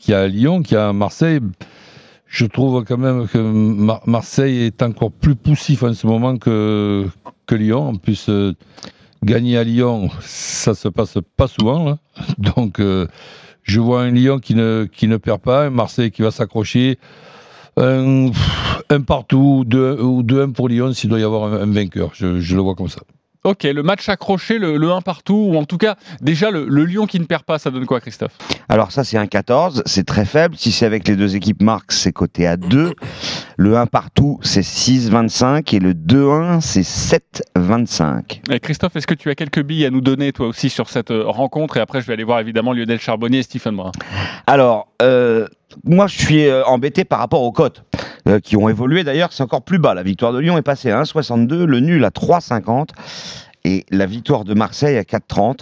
qu'il 0.00 0.12
y 0.12 0.16
a 0.16 0.26
Lyon, 0.26 0.62
qu'il 0.62 0.76
y 0.76 0.80
a 0.80 0.92
Marseille. 0.92 1.38
Je 2.26 2.46
trouve 2.46 2.84
quand 2.84 2.96
même 2.98 3.28
que 3.28 3.38
Mar- 3.38 4.02
Marseille 4.06 4.62
est 4.62 4.82
encore 4.82 5.12
plus 5.12 5.36
poussif 5.36 5.82
en 5.82 5.94
ce 5.94 6.06
moment 6.06 6.36
que, 6.38 7.06
Lyon. 7.50 7.88
En 7.88 7.94
plus, 7.96 8.28
euh, 8.28 8.54
gagner 9.24 9.58
à 9.58 9.64
Lyon, 9.64 10.08
ça 10.20 10.74
se 10.74 10.88
passe 10.88 11.18
pas 11.36 11.48
souvent. 11.48 11.84
là. 11.84 11.98
Donc, 12.56 12.80
euh, 12.80 13.06
je 13.62 13.80
vois 13.80 14.02
un 14.02 14.10
Lyon 14.10 14.38
qui 14.38 14.54
ne, 14.54 14.88
qui 14.90 15.06
perd 15.18 15.40
pas, 15.40 15.66
un 15.66 15.70
Marseille 15.70 16.10
qui 16.10 16.22
va 16.22 16.30
s'accrocher. 16.30 16.98
Un, 17.76 18.30
un 18.90 19.00
partout 19.02 19.58
ou 19.60 19.64
deux, 19.64 20.00
ou 20.00 20.22
deux 20.22 20.42
1 20.42 20.50
pour 20.50 20.68
Lyon 20.68 20.92
s'il 20.92 21.08
doit 21.08 21.20
y 21.20 21.22
avoir 21.22 21.52
un, 21.52 21.66
vainqueur. 21.66 22.10
Je 22.14 22.54
le 22.54 22.60
vois 22.60 22.74
comme 22.74 22.88
ça. 22.88 23.02
Ok, 23.42 23.62
le 23.62 23.82
match 23.82 24.06
accroché, 24.10 24.58
le, 24.58 24.76
le 24.76 24.92
1 24.92 25.00
partout, 25.00 25.48
ou 25.50 25.56
en 25.56 25.64
tout 25.64 25.78
cas, 25.78 25.96
déjà 26.20 26.50
le, 26.50 26.66
le 26.68 26.84
Lyon 26.84 27.06
qui 27.06 27.18
ne 27.18 27.24
perd 27.24 27.44
pas, 27.44 27.58
ça 27.58 27.70
donne 27.70 27.86
quoi, 27.86 27.98
Christophe? 27.98 28.36
Alors 28.68 28.92
ça 28.92 29.02
c'est 29.02 29.16
un 29.16 29.26
14, 29.26 29.82
c'est 29.86 30.04
très 30.04 30.26
faible. 30.26 30.56
Si 30.58 30.72
c'est 30.72 30.84
avec 30.84 31.08
les 31.08 31.16
deux 31.16 31.36
équipes 31.36 31.62
marques, 31.62 31.92
c'est 31.92 32.12
coté 32.12 32.46
à 32.46 32.58
2. 32.58 32.92
Le 33.56 33.76
1 33.78 33.86
partout, 33.86 34.38
c'est 34.42 34.60
6,25 34.60 35.74
et 35.74 35.78
le 35.78 35.94
2-1, 35.94 36.60
c'est 36.60 36.82
7,25. 36.82 38.42
Eh, 38.50 38.60
Christophe, 38.60 38.96
est-ce 38.96 39.06
que 39.06 39.14
tu 39.14 39.30
as 39.30 39.34
quelques 39.34 39.62
billes 39.62 39.86
à 39.86 39.90
nous 39.90 40.02
donner, 40.02 40.32
toi 40.32 40.46
aussi, 40.46 40.68
sur 40.68 40.90
cette 40.90 41.10
euh, 41.10 41.24
rencontre? 41.26 41.78
Et 41.78 41.80
après, 41.80 42.02
je 42.02 42.06
vais 42.06 42.12
aller 42.12 42.24
voir 42.24 42.40
évidemment 42.40 42.74
Lionel 42.74 43.00
Charbonnier 43.00 43.38
et 43.38 43.42
Stephen 43.42 43.74
Brun. 43.74 43.92
Alors, 44.46 44.88
euh, 45.00 45.46
moi 45.84 46.06
je 46.06 46.18
suis 46.18 46.46
euh, 46.46 46.64
embêté 46.64 47.04
par 47.04 47.18
rapport 47.20 47.42
aux 47.42 47.52
cotes 47.52 47.84
euh, 48.28 48.40
qui 48.40 48.56
ont 48.56 48.68
évolué. 48.68 49.04
D'ailleurs, 49.04 49.32
c'est 49.32 49.42
encore 49.42 49.62
plus 49.62 49.78
bas. 49.78 49.94
La 49.94 50.02
victoire 50.02 50.32
de 50.32 50.38
Lyon 50.38 50.58
est 50.58 50.62
passée 50.62 50.90
à 50.90 51.02
1,62, 51.02 51.64
le 51.64 51.80
nul 51.80 52.04
à 52.04 52.10
3,50 52.10 52.88
et 53.64 53.84
la 53.90 54.06
victoire 54.06 54.44
de 54.44 54.54
Marseille 54.54 54.96
à 54.96 55.02
4,30. 55.02 55.60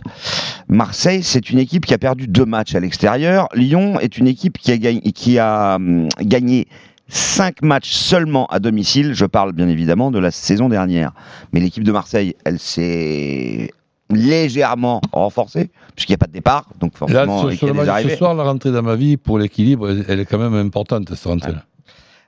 Marseille, 0.68 1.22
c'est 1.22 1.50
une 1.50 1.58
équipe 1.58 1.86
qui 1.86 1.94
a 1.94 1.98
perdu 1.98 2.28
deux 2.28 2.44
matchs 2.44 2.74
à 2.74 2.80
l'extérieur. 2.80 3.48
Lyon 3.54 3.98
est 4.00 4.18
une 4.18 4.28
équipe 4.28 4.58
qui 4.58 4.70
a 4.72 4.78
gagné, 4.78 5.00
qui 5.12 5.38
a, 5.38 5.76
hum, 5.76 6.08
gagné 6.20 6.68
cinq 7.08 7.62
matchs 7.62 7.90
seulement 7.90 8.46
à 8.46 8.60
domicile. 8.60 9.14
Je 9.14 9.24
parle 9.24 9.52
bien 9.52 9.68
évidemment 9.68 10.10
de 10.10 10.18
la 10.18 10.30
saison 10.30 10.68
dernière. 10.68 11.12
Mais 11.52 11.60
l'équipe 11.60 11.84
de 11.84 11.92
Marseille, 11.92 12.34
elle 12.44 12.58
s'est 12.58 13.70
légèrement 14.10 15.00
renforcée, 15.12 15.70
puisqu'il 15.94 16.12
n'y 16.12 16.16
a 16.16 16.18
pas 16.18 16.26
de 16.26 16.32
départ, 16.32 16.66
donc 16.80 16.92
Là, 17.08 17.26
forcément, 17.26 17.50
y 17.50 17.80
a 17.80 17.84
des 17.84 17.88
arrivées. 17.90 18.10
ce 18.12 18.16
soir, 18.16 18.34
la 18.34 18.44
rentrée 18.44 18.72
dans 18.72 18.82
ma 18.82 18.96
vie, 18.96 19.16
pour 19.16 19.38
l'équilibre, 19.38 19.90
elle, 19.90 20.04
elle 20.08 20.20
est 20.20 20.24
quand 20.24 20.38
même 20.38 20.54
importante, 20.54 21.08
cette 21.14 21.24
rentrée-là. 21.24 21.64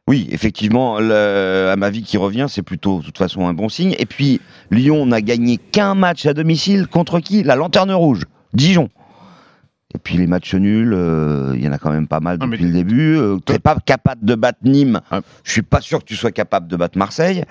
Oui, 0.08 0.29
effectivement, 0.32 0.97
à 0.97 1.76
ma 1.76 1.91
vie 1.91 2.02
qui 2.02 2.17
revient, 2.17 2.47
c'est 2.49 2.62
plutôt 2.62 2.99
de 2.99 3.05
toute 3.05 3.19
façon 3.19 3.47
un 3.47 3.55
bon 3.55 3.69
signe. 3.69 3.94
Et 3.99 4.06
puis, 4.06 4.41
Lyon 4.70 5.06
n'a 5.06 5.20
gagné 5.20 5.56
qu'un 5.56 5.94
match 5.94 6.26
à 6.26 6.35
domicile 6.35 6.88
contre 6.88 7.20
qui? 7.20 7.44
La 7.44 7.55
Lanterne 7.55 7.93
Rouge, 7.93 8.25
Dijon. 8.52 8.88
Et 9.92 9.98
puis 9.98 10.16
les 10.16 10.28
matchs 10.28 10.54
nuls, 10.54 10.92
euh, 10.94 11.52
il 11.56 11.64
y 11.64 11.69
en 11.69 11.72
a 11.72 11.78
quand 11.78 11.90
même 11.90 12.06
pas 12.06 12.20
mal 12.20 12.38
depuis 12.38 12.64
le 12.64 12.72
début. 12.72 13.16
Euh, 13.16 13.38
T'es 13.44 13.58
pas 13.58 13.76
capable 13.84 14.25
de 14.25 14.37
battre 14.37 14.60
Nîmes. 14.62 15.00
Ah. 15.10 15.20
Je 15.42 15.50
suis 15.50 15.62
pas 15.62 15.81
sûr 15.81 15.98
que 15.98 16.04
tu 16.04 16.14
sois 16.14 16.31
capable 16.31 16.69
de 16.69 16.76
battre 16.76 16.96
Marseille. 16.96 17.42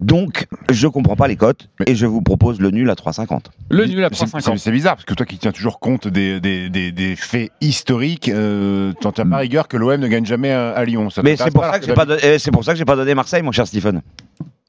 Donc, 0.00 0.46
je 0.70 0.88
comprends 0.88 1.14
pas 1.14 1.28
les 1.28 1.36
cotes 1.36 1.68
Mais- 1.78 1.92
et 1.92 1.94
je 1.94 2.06
vous 2.06 2.22
propose 2.22 2.60
le 2.60 2.70
nul 2.72 2.90
à 2.90 2.94
3,50. 2.96 3.52
Le 3.70 3.86
nul 3.86 4.02
à 4.04 4.08
C'est- 4.10 4.26
3,50. 4.26 4.58
C'est 4.58 4.72
bizarre, 4.72 4.96
parce 4.96 5.04
que 5.04 5.14
toi 5.14 5.24
qui 5.26 5.38
tiens 5.38 5.52
toujours 5.52 5.78
compte 5.78 6.08
des, 6.08 6.40
des, 6.40 6.68
des, 6.70 6.90
des 6.90 7.14
faits 7.14 7.52
historiques, 7.60 8.28
euh, 8.30 8.92
t'en 9.00 9.12
tiens 9.12 9.26
pas 9.26 9.36
rigueur 9.38 9.68
que 9.68 9.76
l'OM 9.76 10.00
ne 10.00 10.08
gagne 10.08 10.26
jamais 10.26 10.50
à, 10.50 10.70
à 10.72 10.84
Lyon. 10.84 11.08
Ça 11.10 11.22
Mais 11.22 11.36
t'intéresse 11.36 11.52
c'est 11.52 11.54
pour, 11.54 11.64
ça 11.72 11.78
que 11.78 11.92
pas 11.92 12.04
don- 12.04 12.16
eh, 12.20 12.38
c'est 12.40 12.50
pour 12.50 12.64
ça 12.64 12.72
que 12.72 12.78
j'ai 12.78 12.84
pas 12.84 12.96
donné 12.96 13.14
Marseille, 13.14 13.42
mon 13.42 13.52
cher 13.52 13.66
Stephen. 13.66 14.02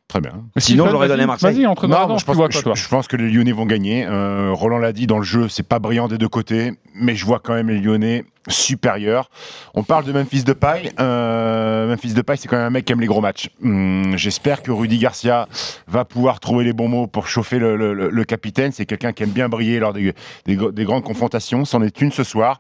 Très 0.08 0.22
bien. 0.22 0.32
Sinon, 0.56 0.88
j'aurais 0.90 1.10
donné 1.10 1.26
Marseille. 1.26 1.54
Vas-y, 1.54 1.66
entre 1.68 1.86
dans 1.88 2.00
Non, 2.02 2.08
danse, 2.08 2.20
je 2.22 2.24
tu 2.24 2.28
pense, 2.28 2.36
vois 2.38 2.48
que- 2.48 2.54
quoi, 2.54 2.62
toi 2.64 2.74
je, 2.76 2.82
je 2.84 2.88
pense 2.88 3.08
que 3.10 3.18
les 3.18 3.30
Lyonnais 3.30 3.52
vont 3.52 3.66
gagner. 3.66 4.06
Euh, 4.06 4.52
Roland 4.54 4.78
l'a 4.78 4.94
dit, 4.94 5.06
dans 5.06 5.18
le 5.18 5.26
jeu, 5.26 5.50
c'est 5.50 5.68
pas 5.68 5.80
brillant 5.80 6.08
des 6.08 6.18
deux 6.18 6.30
côtés, 6.30 6.72
mais 6.96 7.16
je 7.16 7.26
vois 7.26 7.40
quand 7.44 7.54
même 7.54 7.68
les 7.70 7.80
Lyonnais 7.82 8.24
supérieurs. 8.48 9.30
On 9.74 9.84
parle 9.84 10.06
de 10.06 10.12
Memphis 10.12 10.44
de 10.44 10.54
Paille. 10.54 10.92
Euh, 11.00 11.88
Memphis 11.88 12.14
de 12.14 12.22
Paille, 12.22 12.38
c'est 12.38 12.48
quand 12.48 12.58
même 12.58 12.66
un 12.68 12.70
mec 12.70 12.86
qui 12.86 12.94
aime 12.94 13.02
les 13.02 13.08
gros 13.08 13.22
matchs. 13.22 13.50
Hum, 13.64 14.14
J'espère 14.18 14.62
que 14.64 14.72
Rudy 14.72 14.98
Garcia 14.98 15.48
va 15.88 16.06
pouvoir 16.06 16.40
trouver 16.40 16.64
les 16.64 16.74
bons 16.74 16.88
mots 16.88 17.08
pour 17.08 17.28
chauffer 17.28 17.60
le, 17.60 18.24
capitaine. 18.24 18.72
C'est 18.72 18.86
quelqu'un 18.86 19.14
qui 19.14 19.24
aime 19.24 19.30
bien 19.32 19.48
briller 19.50 19.80
lors 19.80 19.94
des, 19.94 20.14
des 20.46 20.58
gr- 20.58 20.72
des 20.74 20.84
grandes 20.84 21.04
confrontations. 21.04 21.66
C'en 21.66 21.82
est 21.82 22.02
une 22.02 22.12
ce 22.12 22.24
soir. 22.24 22.60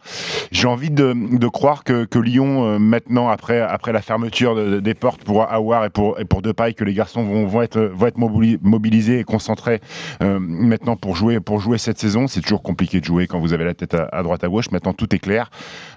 J'ai 0.51 0.67
envie 0.67 0.89
de, 0.91 1.47
croire 1.47 1.83
que, 1.83 2.07
Lyon, 2.19 2.65
euh, 2.65 2.79
maintenant, 2.79 3.29
après, 3.29 3.59
après 3.61 3.91
la 3.91 4.01
fermeture 4.01 4.55
de- 4.55 4.79
des 4.79 4.93
portes 4.93 5.23
pour 5.23 5.43
Awar 5.51 5.85
et 5.85 5.89
pour, 5.89 6.19
et 6.19 6.25
pour 6.25 6.41
Depay, 6.41 6.73
que 6.73 6.83
les 6.83 6.93
garçons 6.93 7.23
vont, 7.23 7.45
vont 7.45 7.61
être, 7.61 7.79
vont 7.79 8.07
être 8.07 8.17
mobili- 8.17 8.57
mobilisés 8.61 9.19
et 9.19 9.23
concentrés 9.23 9.81
euh, 10.21 10.39
maintenant 10.39 10.95
pour 10.95 11.15
jouer, 11.15 11.39
pour 11.39 11.59
jouer 11.59 11.77
cette 11.77 11.99
saison. 11.99 12.27
C'est 12.27 12.41
toujours 12.41 12.63
compliqué 12.63 12.99
de 12.99 13.05
jouer 13.05 13.27
quand 13.27 13.39
vous 13.39 13.53
avez 13.53 13.65
la 13.65 13.73
tête 13.73 13.93
à, 13.93 14.05
à 14.11 14.23
droite 14.23 14.43
à 14.43 14.47
gauche. 14.47 14.71
Maintenant, 14.71 14.93
tout 14.93 15.13
est 15.15 15.19
clair. 15.19 15.49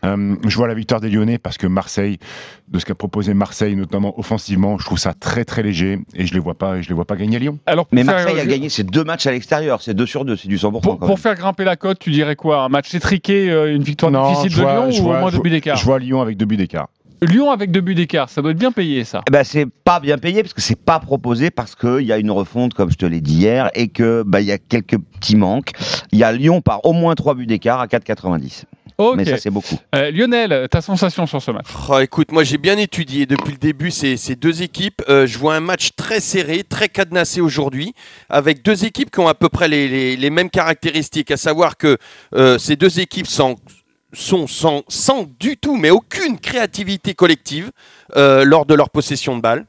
Euh, 0.05 0.37
je 0.47 0.57
vois 0.57 0.69
la 0.69 0.75
victoire 0.75 1.01
des 1.01 1.11
Lyonnais 1.11 1.39
parce 1.39 1.59
que 1.59 1.67
Marseille, 1.67 2.19
de 2.69 2.79
ce 2.79 2.85
qu'a 2.85 2.95
proposé 2.95 3.35
Marseille, 3.35 3.77
notamment 3.77 4.19
offensivement, 4.19 4.79
je 4.79 4.85
trouve 4.85 4.99
ça 4.99 5.13
très 5.15 5.45
très 5.45 5.63
léger 5.63 5.99
et 6.15 6.27
je 6.27 6.33
les 6.35 6.41
vois 6.41 6.55
pas, 6.55 6.81
je 6.81 6.89
les 6.89 6.95
vois 6.95 7.05
pas 7.05 7.17
gagner 7.17 7.37
à 7.37 7.41
Lyon. 7.41 7.59
Alors, 7.67 7.87
Mais 7.93 8.05
faire- 8.05 8.15
Marseille 8.15 8.41
a 8.41 8.47
gagné 8.47 8.69
ses 8.69 8.85
deux 8.85 9.05
matchs 9.05 9.27
à 9.27 9.33
l'extérieur. 9.33 9.83
C'est 9.83 9.95
2 9.95 10.07
sur 10.07 10.25
2, 10.25 10.37
c'est 10.37 10.49
du 10.49 10.57
100%. 10.59 10.97
Pour, 10.99 11.19
faire 11.19 11.35
grimper 11.35 11.65
la 11.65 11.77
cote, 11.77 11.99
tu 11.99 12.11
dirais 12.11 12.37
quoi? 12.37 12.63
Un 12.65 12.69
match 12.69 12.95
étriqué, 12.95 13.51
euh, 13.51 13.75
une 13.75 13.83
victoire 13.83 14.11
Non, 14.13 14.29
difficile 14.31 14.51
de 14.57 14.63
vois- 14.63 14.73
Lyon 14.75 14.91
je 14.91 14.99
ou 15.01 15.05
au 15.05 15.07
vois- 15.09 15.21
moins 15.21 15.31
deux 15.31 15.41
buts 15.41 15.51
d'écart? 15.51 15.77
Je 15.77 15.85
vois 15.85 15.99
Lyon 15.99 16.21
avec 16.23 16.37
deux 16.37 16.47
buts 16.47 16.57
d'écart. 16.57 16.89
Lyon 17.23 17.51
avec 17.51 17.71
deux 17.71 17.83
buts 17.83 17.95
d'écart, 17.95 18.31
ça 18.31 18.41
doit 18.41 18.53
être 18.53 18.59
bien 18.59 18.73
payé 18.73 19.05
ça. 19.05 19.21
Eh 19.29 19.31
ben, 19.31 19.45
c'est 19.45 19.67
pas 19.85 20.01
bien 20.01 20.17
payé 20.17 20.43
parce 20.43 20.55
que 20.55 20.63
c'est 20.63 20.81
pas 20.83 20.99
proposé 21.01 21.51
parce 21.51 21.75
qu'il 21.75 22.01
y 22.07 22.13
a 22.13 22.17
une 22.17 22.31
refonte, 22.31 22.73
comme 22.73 22.91
je 22.91 22.97
te 22.97 23.05
l'ai 23.05 23.21
dit 23.21 23.35
hier, 23.35 23.71
et 23.75 23.89
que 23.89 24.23
bah, 24.27 24.41
il 24.41 24.47
y 24.47 24.53
a 24.53 24.57
quelques 24.57 24.97
petits 24.97 25.37
manques. 25.37 25.73
Il 26.13 26.19
y 26.19 26.25
a 26.25 26.33
Lyon 26.33 26.63
par 26.63 26.83
au 26.87 26.95
moins 26.95 27.15
3 27.15 27.35
buts 27.35 27.45
d'écart 27.45 27.79
à 27.79 27.89
4,90. 27.89 28.65
Ok. 29.01 29.17
Mais 29.17 29.25
ça, 29.25 29.37
c'est 29.39 29.51
beaucoup. 29.51 29.77
Euh, 29.95 30.11
Lionel, 30.11 30.69
ta 30.71 30.81
sensation 30.81 31.27
sur 31.27 31.41
ce 31.43 31.51
match 31.51 31.67
Oh, 31.89 31.99
écoute, 31.99 32.33
moi 32.33 32.45
j'ai 32.45 32.59
bien 32.59 32.77
étudié 32.77 33.27
depuis 33.27 33.53
le 33.53 33.59
début 33.59 33.91
ces, 33.91 34.17
ces 34.17 34.37
deux 34.37 34.63
équipes. 34.63 35.03
Euh, 35.09 35.27
je 35.27 35.39
vois 35.39 35.55
un 35.57 35.61
match 35.61 35.91
très 35.97 36.21
serré, 36.21 36.65
très 36.65 36.89
cadenassé 36.89 37.41
aujourd'hui, 37.41 37.95
avec 38.29 38.63
deux 38.63 38.85
équipes 38.85 39.11
qui 39.11 39.21
ont 39.21 39.29
à 39.29 39.35
peu 39.35 39.49
près 39.49 39.69
les, 39.69 39.89
les- 39.89 40.17
les 40.17 40.31
mêmes 40.31 40.51
caractéristiques, 40.51 41.31
à 41.31 41.37
savoir 41.37 41.77
que 41.77 41.97
euh, 42.35 42.59
ces 42.59 42.77
deux 42.77 43.01
équipes 43.01 43.27
sont, 43.27 43.57
sont 44.13 44.47
sans, 44.47 44.83
sans 44.89 45.27
du 45.39 45.57
tout, 45.57 45.77
mais 45.77 45.91
aucune 45.91 46.39
créativité 46.39 47.15
collective 47.15 47.71
euh, 48.17 48.45
lors 48.45 48.67
de 48.67 48.75
leur 48.75 48.91
possession 48.91 49.37
de 49.37 49.41
balle 49.43 49.67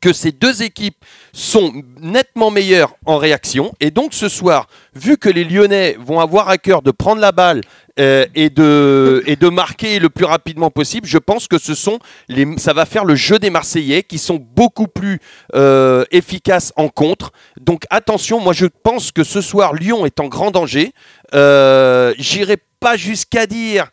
que 0.00 0.12
ces 0.12 0.32
deux 0.32 0.62
équipes 0.62 0.96
sont 1.32 1.72
nettement 2.00 2.50
meilleures 2.50 2.94
en 3.04 3.18
réaction. 3.18 3.72
Et 3.80 3.90
donc 3.90 4.14
ce 4.14 4.28
soir, 4.28 4.66
vu 4.94 5.16
que 5.18 5.28
les 5.28 5.44
Lyonnais 5.44 5.96
vont 6.00 6.20
avoir 6.20 6.48
à 6.48 6.58
cœur 6.58 6.82
de 6.82 6.90
prendre 6.90 7.20
la 7.20 7.32
balle 7.32 7.60
euh, 7.98 8.26
et, 8.34 8.48
de, 8.48 9.48
marquer 9.50 9.98
le 9.98 10.08
plus 10.08 10.24
rapidement 10.24 10.70
possible, 10.70 11.06
je 11.06 11.18
pense 11.18 11.48
que 11.48 11.58
ce 11.58 11.74
sont 11.74 11.98
les, 12.28 12.46
ça 12.56 12.72
va 12.72 12.86
faire 12.86 13.04
le 13.04 13.14
jeu 13.14 13.38
des 13.38 13.50
Marseillais 13.50 14.02
qui 14.02 14.18
sont 14.18 14.38
beaucoup 14.54 14.86
plus 14.86 15.20
euh, 15.54 16.04
efficaces 16.10 16.72
en 16.76 16.88
contre. 16.88 17.32
Donc 17.60 17.82
attention, 17.90 18.40
moi 18.40 18.52
je 18.52 18.66
pense 18.66 19.12
que 19.12 19.24
ce 19.24 19.40
soir, 19.40 19.74
Lyon 19.74 20.06
est 20.06 20.20
en 20.20 20.28
grand 20.28 20.50
danger. 20.50 20.92
Euh, 21.34 22.14
J'irai 22.18 22.56
pas 22.80 22.96
jusqu'à 22.96 23.46
dire 23.46 23.90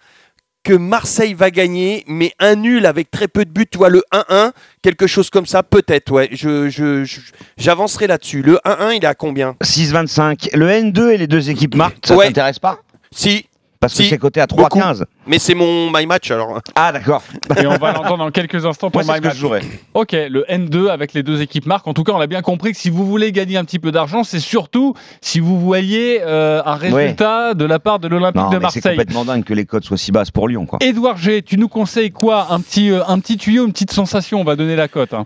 que 0.67 0.73
Marseille 0.73 1.33
va 1.33 1.49
gagner, 1.49 2.03
mais 2.07 2.33
un 2.39 2.55
nul 2.55 2.85
avec 2.85 3.09
très 3.09 3.29
peu 3.29 3.45
de 3.45 3.49
buts, 3.49 3.67
tu 3.71 3.77
vois, 3.77 3.87
le 3.87 4.03
1-1, 4.11 4.51
quelque 4.81 5.07
chose 5.07 5.29
comme 5.29 5.45
ça, 5.45 5.63
peut-être, 5.63 6.11
ouais. 6.11 6.27
Je, 6.33 6.67
je- 6.69 7.05
je- 7.05 7.21
j'avancerai 7.55 8.05
là-dessus. 8.07 8.41
Le 8.41 8.59
1-1, 8.65 8.91
il 8.91 9.03
est 9.05 9.07
à 9.07 9.15
combien? 9.15 9.55
6,25. 9.63 10.49
Le 10.53 10.67
N2 10.67 11.11
et 11.13 11.17
les 11.17 11.27
deux 11.27 11.49
équipes 11.49 11.75
marquent, 11.75 12.05
ça 12.05 12.17
Ouais. 12.17 12.25
t'intéresse 12.27 12.59
pas? 12.59 12.79
Si, 13.11 13.45
Parce 13.79 13.93
que 13.95 14.03
c'est 14.03 14.17
coté 14.17 14.41
à 14.41 14.47
beaucoup. 14.47 14.79
3,15. 14.79 15.03
Mais 15.27 15.39
c'est 15.39 15.53
mon 15.53 15.91
my 15.91 16.05
match 16.07 16.31
alors. 16.31 16.61
Ah, 16.75 16.91
d'accord. 16.91 17.21
Et 17.61 17.65
on 17.67 17.77
va 17.77 17.93
l'entendre 17.93 18.17
dans 18.17 18.31
quelques 18.31 18.65
instants. 18.65 18.89
Ton 18.89 19.03
Moi, 19.03 19.13
my 19.15 19.19
que 19.21 19.25
match. 19.27 19.35
je 19.35 19.39
jouerais. 19.39 19.61
Ok, 19.93 20.13
le 20.13 20.45
N2 20.49 20.89
avec 20.89 21.13
les 21.13 21.21
deux 21.23 21.41
équipes 21.41 21.65
marques. 21.65 21.87
En 21.87 21.93
tout 21.93 22.03
cas, 22.03 22.13
on 22.13 22.19
a 22.19 22.27
bien 22.27 22.41
compris 22.41 22.71
que 22.71 22.77
si 22.77 22.89
vous 22.89 23.05
voulez 23.05 23.31
gagner 23.31 23.57
un 23.57 23.65
petit 23.65 23.79
peu 23.79 23.91
d'argent, 23.91 24.23
c'est 24.23 24.39
surtout 24.39 24.93
si 25.21 25.39
vous 25.39 25.59
voyez 25.59 26.21
euh, 26.25 26.61
un 26.65 26.75
résultat 26.75 27.53
de 27.53 27.65
la 27.65 27.79
part 27.79 27.99
de 27.99 28.07
l'Olympique 28.07 28.41
Non, 28.41 28.49
de 28.49 28.57
mais 28.57 28.65
c'est 28.71 28.83
Marseille. 28.83 28.97
complètement 28.97 29.25
dingue 29.25 29.43
que 29.43 29.53
les 29.53 29.65
cotes 29.65 29.83
soient 29.83 29.97
si 29.97 30.11
basses 30.11 30.31
pour 30.31 30.47
Lyon, 30.47 30.65
quoi. 30.65 30.79
Édouard 30.81 31.17
G, 31.17 31.41
tu 31.43 31.57
nous 31.57 31.67
conseilles 31.69 32.11
quoi? 32.11 32.47
Un 32.51 32.61
petit, 32.61 32.89
euh, 32.91 33.01
un 33.07 33.19
petit 33.19 33.37
tuyau, 33.37 33.65
une 33.65 33.71
petite 33.73 33.91
sensation 33.91 34.41
On 34.41 34.43
va 34.43 34.55
donner 34.55 34.75
la 34.75 34.87
cote. 34.87 35.13
hein. 35.13 35.25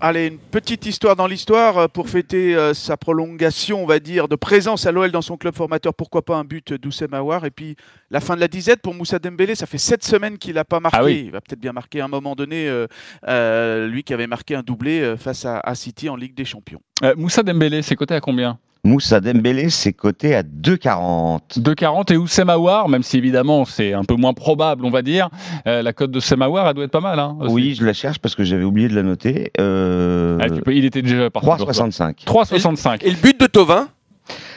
Allez, 0.00 0.26
une 0.26 0.38
petite 0.38 0.84
histoire 0.86 1.16
dans 1.16 1.26
l'histoire 1.26 1.78
euh, 1.78 1.88
pour 1.88 2.08
fêter 2.10 2.54
euh, 2.54 2.74
sa 2.74 2.96
prolongation, 2.96 3.82
on 3.82 3.86
va 3.86 4.00
dire, 4.00 4.28
de 4.28 4.36
présence 4.36 4.86
à 4.86 4.92
l'OL 4.92 5.10
dans 5.10 5.22
son 5.22 5.36
club 5.36 5.54
formateur. 5.54 5.94
Pourquoi 5.94 6.22
pas 6.22 6.36
un 6.36 6.44
but 6.44 6.74
d'Oussem 6.74 7.14
Aouar 7.14 7.46
Et 7.46 7.50
puis 7.50 7.76
la 8.10 8.20
fin 8.20 8.34
de 8.34 8.40
la 8.40 8.48
disette 8.48 8.82
pour 8.82 8.92
Moussa 8.92 9.18
Dembélé, 9.18 9.54
ça 9.54 9.66
fait 9.66 9.78
sept 9.78 10.04
semaines 10.04 10.36
qu'il 10.36 10.54
n'a 10.54 10.64
pas 10.64 10.80
marqué. 10.80 10.98
Ah 11.00 11.04
oui. 11.04 11.22
Il 11.26 11.30
va 11.30 11.40
peut-être 11.40 11.60
bien 11.60 11.72
marquer 11.72 12.00
à 12.00 12.04
un 12.04 12.08
moment 12.08 12.34
donné, 12.34 12.68
euh, 12.68 12.86
euh, 13.28 13.86
lui 13.86 14.02
qui 14.02 14.12
avait 14.12 14.26
marqué 14.26 14.54
un 14.54 14.62
doublé 14.62 15.00
euh, 15.00 15.16
face 15.16 15.44
à, 15.44 15.58
à 15.60 15.74
City 15.74 16.08
en 16.08 16.16
Ligue 16.16 16.34
des 16.34 16.44
Champions. 16.44 16.80
Euh, 17.02 17.14
Moussa 17.16 17.42
Dembélé, 17.42 17.80
c'est 17.82 17.96
coté 17.96 18.14
à 18.14 18.20
combien? 18.20 18.58
Moussa 18.84 19.20
Dembélé, 19.20 19.70
c'est 19.70 19.92
coté 19.94 20.34
à 20.34 20.42
2,40. 20.42 21.58
2,40 21.58 22.12
et 22.12 22.16
Oussem 22.16 22.50
Aouar, 22.50 22.88
même 22.88 23.02
si 23.02 23.16
évidemment 23.16 23.64
c'est 23.64 23.94
un 23.94 24.04
peu 24.04 24.14
moins 24.14 24.34
probable, 24.34 24.84
on 24.84 24.90
va 24.90 25.02
dire. 25.02 25.30
euh, 25.66 25.82
la 25.82 25.92
cote 25.92 26.10
de 26.10 26.18
Oussem 26.18 26.42
Aouar, 26.42 26.68
elle 26.68 26.74
doit 26.74 26.84
être 26.84 26.90
pas 26.90 27.00
mal. 27.00 27.18
Hein. 27.18 27.36
Oui, 27.40 27.74
je 27.78 27.84
la 27.84 27.92
cherche 27.94 28.18
parce 28.18 28.34
que 28.34 28.44
j'avais 28.44 28.64
oublié 28.64 28.88
de 28.88 28.94
la 28.94 29.02
noter. 29.02 29.52
Euh, 29.60 30.38
Ah, 30.40 30.50
tu 30.50 30.60
peux- 30.60 30.74
il 30.74 30.84
était 30.84 31.02
déjà 31.02 31.30
parti. 31.30 31.46
3,65. 31.48 32.24
3,65. 32.26 33.02
Et 33.04 33.10
le 33.10 33.16
but 33.16 33.40
de 33.40 33.46
Tovin? 33.46 33.88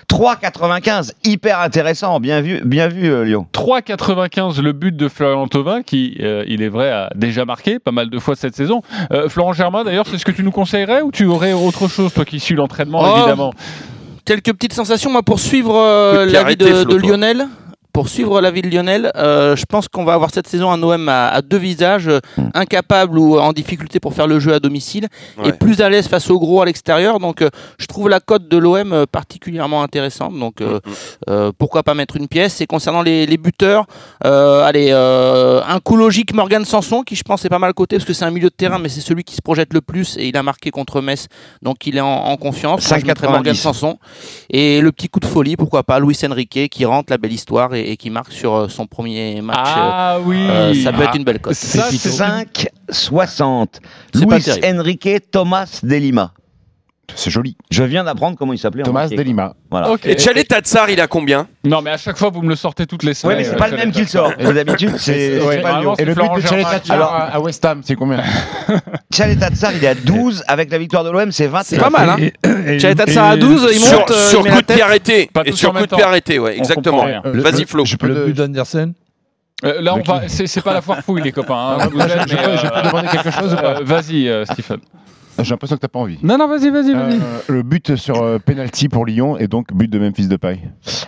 3,95. 0.09 1.13
Hyper 1.25 1.59
intéressant. 1.59 2.19
Bien 2.19 2.39
vu, 2.41 2.61
bien 2.63 2.87
vu 2.87 3.09
euh, 3.09 3.23
Lyon. 3.25 3.45
3,95 3.53 4.61
le 4.61 4.71
but 4.71 4.95
de 4.95 5.07
Florian 5.09 5.47
Thauvin, 5.47 5.83
qui, 5.83 6.17
euh, 6.21 6.45
il 6.47 6.61
est 6.61 6.69
vrai, 6.69 6.89
a 6.89 7.09
déjà 7.15 7.43
marqué 7.45 7.77
pas 7.79 7.91
mal 7.91 8.09
de 8.09 8.17
fois 8.19 8.35
cette 8.35 8.55
saison. 8.55 8.81
Euh, 9.11 9.27
Florent 9.29 9.53
Germain, 9.53 9.83
d'ailleurs, 9.83 10.05
c'est 10.07 10.17
ce 10.17 10.23
que 10.25 10.31
tu 10.31 10.43
nous 10.43 10.51
conseillerais 10.51 11.01
ou 11.01 11.11
tu 11.11 11.25
aurais 11.25 11.51
autre 11.53 11.87
chose, 11.89 12.13
toi 12.13 12.23
qui 12.25 12.39
suis 12.39 12.55
l'entraînement, 12.55 13.01
Oh, 13.03 13.17
évidemment? 13.17 13.53
Quelques 14.27 14.51
petites 14.51 14.73
sensations, 14.73 15.09
moi, 15.09 15.23
pour 15.23 15.39
suivre 15.39 15.73
euh, 15.73 16.25
Coup 16.25 16.55
de. 16.55 16.95
Lionel. 16.97 17.47
Pour 17.97 18.09
suivre 18.09 18.41
la 18.41 18.51
de 18.51 18.67
Lionel, 18.69 19.11
euh, 19.15 19.55
je 19.55 19.65
pense 19.65 19.87
qu'on 19.87 20.03
va 20.03 20.13
avoir 20.13 20.29
cette 20.31 20.45
saison 20.45 20.69
un 20.69 20.83
OM 20.83 21.09
à, 21.09 21.29
à 21.29 21.41
deux 21.41 21.57
visages, 21.57 22.07
euh, 22.07 22.19
incapable 22.53 23.17
ou 23.17 23.39
en 23.39 23.53
difficulté 23.53 23.99
pour 23.99 24.13
faire 24.13 24.27
le 24.27 24.39
jeu 24.39 24.53
à 24.53 24.59
domicile, 24.59 25.07
et 25.43 25.51
plus 25.51 25.81
à 25.81 25.89
l'aise 25.89 26.07
face 26.07 26.29
au 26.29 26.37
gros 26.37 26.61
à 26.61 26.65
l'extérieur. 26.65 27.17
Donc, 27.17 27.41
euh, 27.41 27.49
je 27.79 27.87
trouve 27.87 28.09
la 28.09 28.19
cote 28.19 28.47
de 28.47 28.57
l'OM 28.57 28.93
euh, 28.93 29.05
particulièrement 29.11 29.81
intéressante. 29.81 30.37
Donc, 30.37 30.61
euh, 30.61 30.79
euh, 31.29 31.51
pourquoi 31.57 31.83
pas 31.83 31.93
mettre 31.93 32.17
une 32.17 32.27
pièce 32.27 32.61
Et 32.61 32.67
concernant 32.67 33.01
les, 33.01 33.25
les 33.25 33.37
buteurs, 33.37 33.85
allez, 34.21 34.91
un 34.91 35.79
coup 35.79 35.95
logique, 35.95 36.33
Morgan 36.33 36.65
Sanson, 36.65 37.03
qui 37.03 37.15
je 37.15 37.23
pense 37.23 37.45
est 37.45 37.49
pas 37.49 37.59
mal 37.59 37.73
coté 37.73 37.95
parce 37.95 38.05
que 38.05 38.13
c'est 38.13 38.25
un 38.25 38.31
milieu 38.31 38.49
de 38.49 38.55
terrain, 38.55 38.79
mais 38.79 38.89
c'est 38.89 39.01
celui 39.01 39.23
qui 39.23 39.35
se 39.35 39.41
projette 39.41 39.73
le 39.73 39.81
plus 39.81 40.17
et 40.17 40.27
il 40.27 40.37
a 40.37 40.43
marqué 40.43 40.69
contre 40.69 41.01
Metz, 41.01 41.27
donc 41.61 41.87
il 41.87 41.97
est 41.97 42.01
en, 42.01 42.07
en 42.07 42.37
confiance. 42.37 42.89
Moi, 42.89 42.99
je 42.99 43.05
mettrais 43.05 43.27
5,90. 43.27 43.31
Morgan 43.31 43.55
Sanson. 43.55 43.97
Et 44.49 44.81
le 44.81 44.91
petit 44.91 45.09
coup 45.09 45.19
de 45.19 45.25
folie, 45.25 45.55
pourquoi 45.55 45.83
pas, 45.83 45.99
Luis 45.99 46.17
Enrique 46.23 46.69
qui 46.69 46.85
rentre 46.85 47.11
la 47.11 47.17
belle 47.17 47.33
histoire 47.33 47.73
et, 47.73 47.86
et 47.91 47.97
qui 47.97 48.09
marque 48.09 48.31
sur 48.31 48.53
euh, 48.53 48.67
son 48.67 48.85
premier 48.87 49.41
match. 49.41 49.57
Ah 49.59 50.17
oui 50.23 50.37
Euh, 50.49 50.73
ça 50.83 50.91
peut 50.91 50.99
Ah, 51.01 51.05
être 51.09 51.15
une 51.17 51.23
belle 51.23 51.39
cote. 51.39 51.53
ça, 51.53 51.89
c'est 51.91 52.09
5,60. 52.09 53.67
C'est 54.13 54.25
pas 54.25 54.37
Luis. 54.37 54.45
Enrique 54.65 55.09
Thomas 55.31 55.79
Delima. 55.83 56.33
C'est 57.15 57.31
joli. 57.31 57.57
Je 57.71 57.83
viens 57.83 58.03
d'apprendre 58.03 58.37
comment 58.37 58.53
il 58.53 58.59
s'appelait. 58.59 58.83
Thomas 58.83 59.07
Delima. 59.07 59.55
Voilà. 59.71 59.89
Et 60.03 60.17
Chalet 60.19 60.47
Tatsar, 60.47 60.89
il 60.89 60.99
a 61.01 61.07
combien? 61.07 61.47
Non, 61.63 61.81
mais 61.81 61.89
à 61.91 61.97
chaque 61.97 62.17
fois, 62.17 62.29
vous 62.29 62.41
me 62.41 62.49
le 62.49 62.55
sortez 62.55 62.85
toutes 62.85 63.03
les 63.03 63.09
Ouais, 63.09 63.13
semaines. 63.15 63.37
mais 63.37 63.43
c'est 63.45 63.53
euh, 63.53 63.57
pas 63.57 63.69
le 63.69 63.77
même 63.77 63.91
qu'il 63.91 64.07
sort. 64.07 64.31
Et 64.37 64.53
D'habitude, 64.53 64.93
c'est 64.97 65.41
Ouais, 65.41 65.61
pas 65.61 65.81
c'est 65.95 66.03
Et 66.03 66.05
le 66.05 66.13
but 66.13 66.21
de 66.35 66.41
Chalet. 66.41 66.65
Tatsar 66.69 66.95
Alors- 66.97 67.13
à 67.33 67.39
West 67.39 67.63
Ham, 67.65 67.81
c'est 67.83 67.95
combien? 67.95 68.21
Chalet 69.13 69.39
Tatsar, 69.39 69.71
il 69.73 69.83
est 69.83 69.87
à 69.87 69.95
12. 69.95 70.43
Avec 70.47 70.69
la 70.71 70.77
victoire 70.77 71.03
de 71.03 71.09
l'OM, 71.11 71.31
c'est 71.31 71.47
21. 71.47 71.63
C'est 71.63 71.77
pas 71.79 71.89
mal, 71.89 72.09
hein 72.09 72.17
Et- 72.19 72.79
Chalet 72.79 72.93
et- 72.99 73.05
Tatsar 73.05 73.25
à 73.29 73.37
12, 73.37 73.67
il 73.71 73.79
Sur, 73.79 73.99
monte, 73.99 74.11
euh, 74.11 74.29
sur 74.29 74.43
coup 74.45 74.61
de 74.61 74.65
pied 74.73 74.81
arrêté. 74.81 75.29
Pas 75.33 75.41
Et 75.45 75.51
sur 75.53 75.73
coup 75.73 75.85
de 75.87 75.95
pied 75.95 76.03
arrêté, 76.03 76.39
ouais, 76.39 76.57
exactement. 76.57 77.05
Le- 77.05 77.41
Vas-y, 77.41 77.61
le- 77.61 77.67
Flo. 77.67 77.85
Je 77.85 77.95
peux 77.95 78.07
Le 78.07 78.25
but 78.25 78.33
d'Andersen 78.37 78.93
Euh, 79.65 79.81
là, 79.81 79.95
on 79.95 80.01
va. 80.01 80.21
C'est 80.27 80.61
pas 80.61 80.73
la 80.73 80.81
foire 80.81 80.99
fouille, 81.03 81.21
les 81.23 81.31
copains. 81.31 81.77
hein. 81.79 81.87
Vous 81.91 81.99
je- 81.99 82.05
êtes, 82.05 82.29
je 82.29 82.35
mais, 82.35 82.43
peux- 82.43 82.57
je 82.57 82.67
peux 82.67 82.81
demander 82.87 83.07
quelque 83.07 83.31
chose 83.31 83.53
ou 83.53 83.55
pas? 83.55 83.77
euh, 83.77 83.83
Vas-y, 83.83 84.27
euh, 84.27 84.45
Stephen. 84.45 84.77
J'ai 85.43 85.49
l'impression 85.51 85.75
que 85.75 85.81
t'as 85.81 85.87
pas 85.87 85.99
envie. 85.99 86.17
Non, 86.23 86.37
non, 86.37 86.47
vas-y, 86.47 86.69
vas-y, 86.69 86.93
vas-y. 86.93 87.15
Euh, 87.15 87.39
le 87.49 87.63
but 87.63 87.95
sur 87.95 88.21
euh, 88.23 88.39
penalty 88.39 88.89
pour 88.89 89.05
Lyon 89.05 89.37
et 89.37 89.47
donc 89.47 89.73
but 89.73 89.89
de 89.89 89.99
Memphis 89.99 90.27
de 90.27 90.35
paille. 90.35 90.61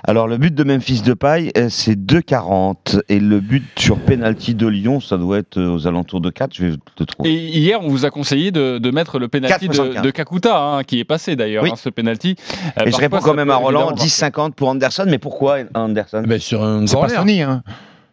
Alors, 0.03 0.27
le 0.27 0.37
but 0.37 0.53
de 0.53 0.63
Memphis 0.63 1.01
de 1.01 1.13
paille, 1.13 1.51
euh, 1.57 1.67
c'est 1.69 1.95
2,40. 1.95 3.01
Et 3.09 3.19
le 3.19 3.39
but 3.39 3.63
sur 3.77 3.97
penalty 3.99 4.55
de 4.55 4.67
Lyon, 4.67 4.99
ça 4.99 5.17
doit 5.17 5.37
être 5.39 5.57
euh, 5.57 5.73
aux 5.73 5.87
alentours 5.87 6.21
de 6.21 6.29
4. 6.29 6.53
Je 6.55 6.65
vais 6.65 6.75
te 6.95 7.03
trouver. 7.03 7.29
Et 7.33 7.57
hier, 7.59 7.79
on 7.81 7.89
vous 7.89 8.05
a 8.05 8.09
conseillé 8.11 8.51
de, 8.51 8.77
de 8.77 8.91
mettre 8.91 9.19
le 9.19 9.27
penalty 9.27 9.67
de, 9.67 9.73
4,75. 9.73 10.01
de 10.01 10.09
Kakuta, 10.11 10.57
hein, 10.59 10.83
qui 10.83 10.99
est 10.99 11.05
passé 11.05 11.35
d'ailleurs, 11.35 11.63
Oui. 11.63 11.71
hein, 11.73 11.75
ce 11.77 11.89
penalty. 11.89 12.35
Euh, 12.79 12.85
Et 12.85 12.91
je 12.91 12.97
réponds 12.97 13.19
quand 13.21 13.33
même 13.33 13.49
à 13.49 13.55
Roland, 13.55 13.91
évidemment 13.91 14.49
10,50 14.49 14.53
pour 14.53 14.69
Anderson. 14.69 15.05
Mais 15.07 15.17
pourquoi 15.17 15.57
Anderson? 15.73 16.23
Ben, 16.27 16.39
Sur 16.39 16.63
un 16.63 16.85
C'est 16.87 16.93
pas 16.95 17.01
corner. 17.07 17.19
Sony, 17.19 17.41
hein. 17.41 17.63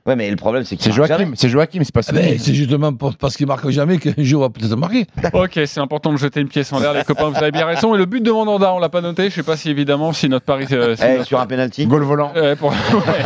Ouais, 0.07 0.15
mais 0.17 0.31
le 0.31 0.37
problème, 0.37 0.65
c'est 0.65 0.77
qu'il 0.77 0.93
C'est 0.93 0.99
marque 0.99 1.11
Joachim, 1.13 1.33
c'est 1.35 1.49
Joachim, 1.49 1.81
c'est 1.83 1.93
pas 1.95 2.01
Ah 2.09 2.13
ben, 2.13 2.39
c'est 2.39 2.55
justement 2.55 2.93
parce 2.93 3.37
qu'il 3.37 3.47
marque 3.47 3.69
jamais 3.71 3.99
qu'un 3.99 4.13
jour 4.19 4.43
va 4.43 4.51
peut-être 4.51 4.77
marquer. 4.77 5.07
Ok, 5.33 5.59
c'est 5.67 5.81
important 5.81 6.13
de 6.13 6.17
jeter 6.19 6.41
une 6.41 6.49
pièce 6.49 6.73
en 6.73 6.79
l'air, 6.81 6.93
les 6.95 7.03
copains, 7.05 7.29
vous 7.31 7.37
avez 7.39 7.51
bien 7.51 7.67
raison. 7.67 7.95
Et 7.95 7.99
le 7.99 8.07
but 8.07 8.23
de 8.23 8.31
Mandanda, 8.31 8.73
on 8.75 8.79
l'a 8.79 8.89
pas 8.89 9.01
noté. 9.01 9.29
Je 9.31 9.35
sais 9.35 9.43
pas 9.43 9.57
si 9.57 9.71
évidemment, 9.71 10.13
si 10.13 10.29
notre 10.29 10.45
pari. 10.47 10.67
euh, 10.73 10.95
si. 10.97 11.03
Eh, 11.05 11.13
notre- 11.15 11.25
sur 11.27 11.41
un 11.41 11.47
penalty. 11.47 11.87
Goal 11.87 12.03
volant. 12.03 12.33
Pour-. 12.59 12.73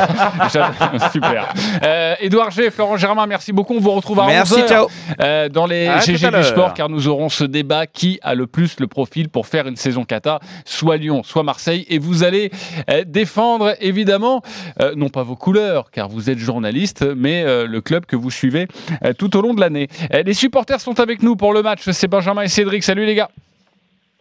J'adore. 0.52 0.70
Super. 1.12 1.52
Euh, 1.84 2.14
Édouard 2.20 2.50
G, 2.50 2.70
Florent 2.70 2.96
Germain, 2.96 3.26
merci 3.26 3.52
beaucoup. 3.52 3.74
On 3.74 3.80
vous 3.80 3.90
retrouve 3.90 4.20
à 4.20 4.26
Merci, 4.26 4.54
11h 4.54 4.68
ciao. 4.68 4.86
euh, 5.22 5.48
dans 5.48 5.66
les 5.66 5.86
À 5.86 6.00
GG 6.00 6.30
du 6.30 6.42
sport, 6.44 6.74
car 6.74 6.88
nous 6.88 7.08
aurons 7.08 7.28
ce 7.28 7.44
débat 7.44 7.86
qui 7.86 8.18
a 8.22 8.34
le 8.34 8.46
plus 8.46 8.80
le 8.80 8.86
profil 8.86 9.28
pour 9.28 9.46
faire 9.46 9.66
une 9.66 9.76
saison 9.76 10.04
kata, 10.04 10.40
soit 10.64 10.96
Lyon, 10.96 11.22
soit 11.24 11.42
Marseille. 11.42 11.84
Et 11.88 11.98
vous 11.98 12.24
allez 12.24 12.50
euh, 12.90 13.04
défendre 13.06 13.74
évidemment, 13.80 14.42
euh, 14.80 14.94
non 14.96 15.08
pas 15.08 15.22
vos 15.22 15.36
couleurs, 15.36 15.90
car 15.90 16.08
vous 16.08 16.30
êtes 16.30 16.38
journaliste, 16.38 16.69
mais 17.16 17.44
euh, 17.44 17.66
le 17.66 17.80
club 17.80 18.06
que 18.06 18.16
vous 18.16 18.30
suivez 18.30 18.68
euh, 19.04 19.12
tout 19.12 19.36
au 19.36 19.42
long 19.42 19.54
de 19.54 19.60
l'année. 19.60 19.88
Euh, 20.14 20.22
les 20.22 20.34
supporters 20.34 20.80
sont 20.80 21.00
avec 21.00 21.22
nous 21.22 21.36
pour 21.36 21.52
le 21.52 21.62
match. 21.62 21.88
C'est 21.90 22.08
Benjamin 22.08 22.42
et 22.42 22.48
Cédric. 22.48 22.82
Salut 22.82 23.06
les 23.06 23.14
gars. 23.14 23.30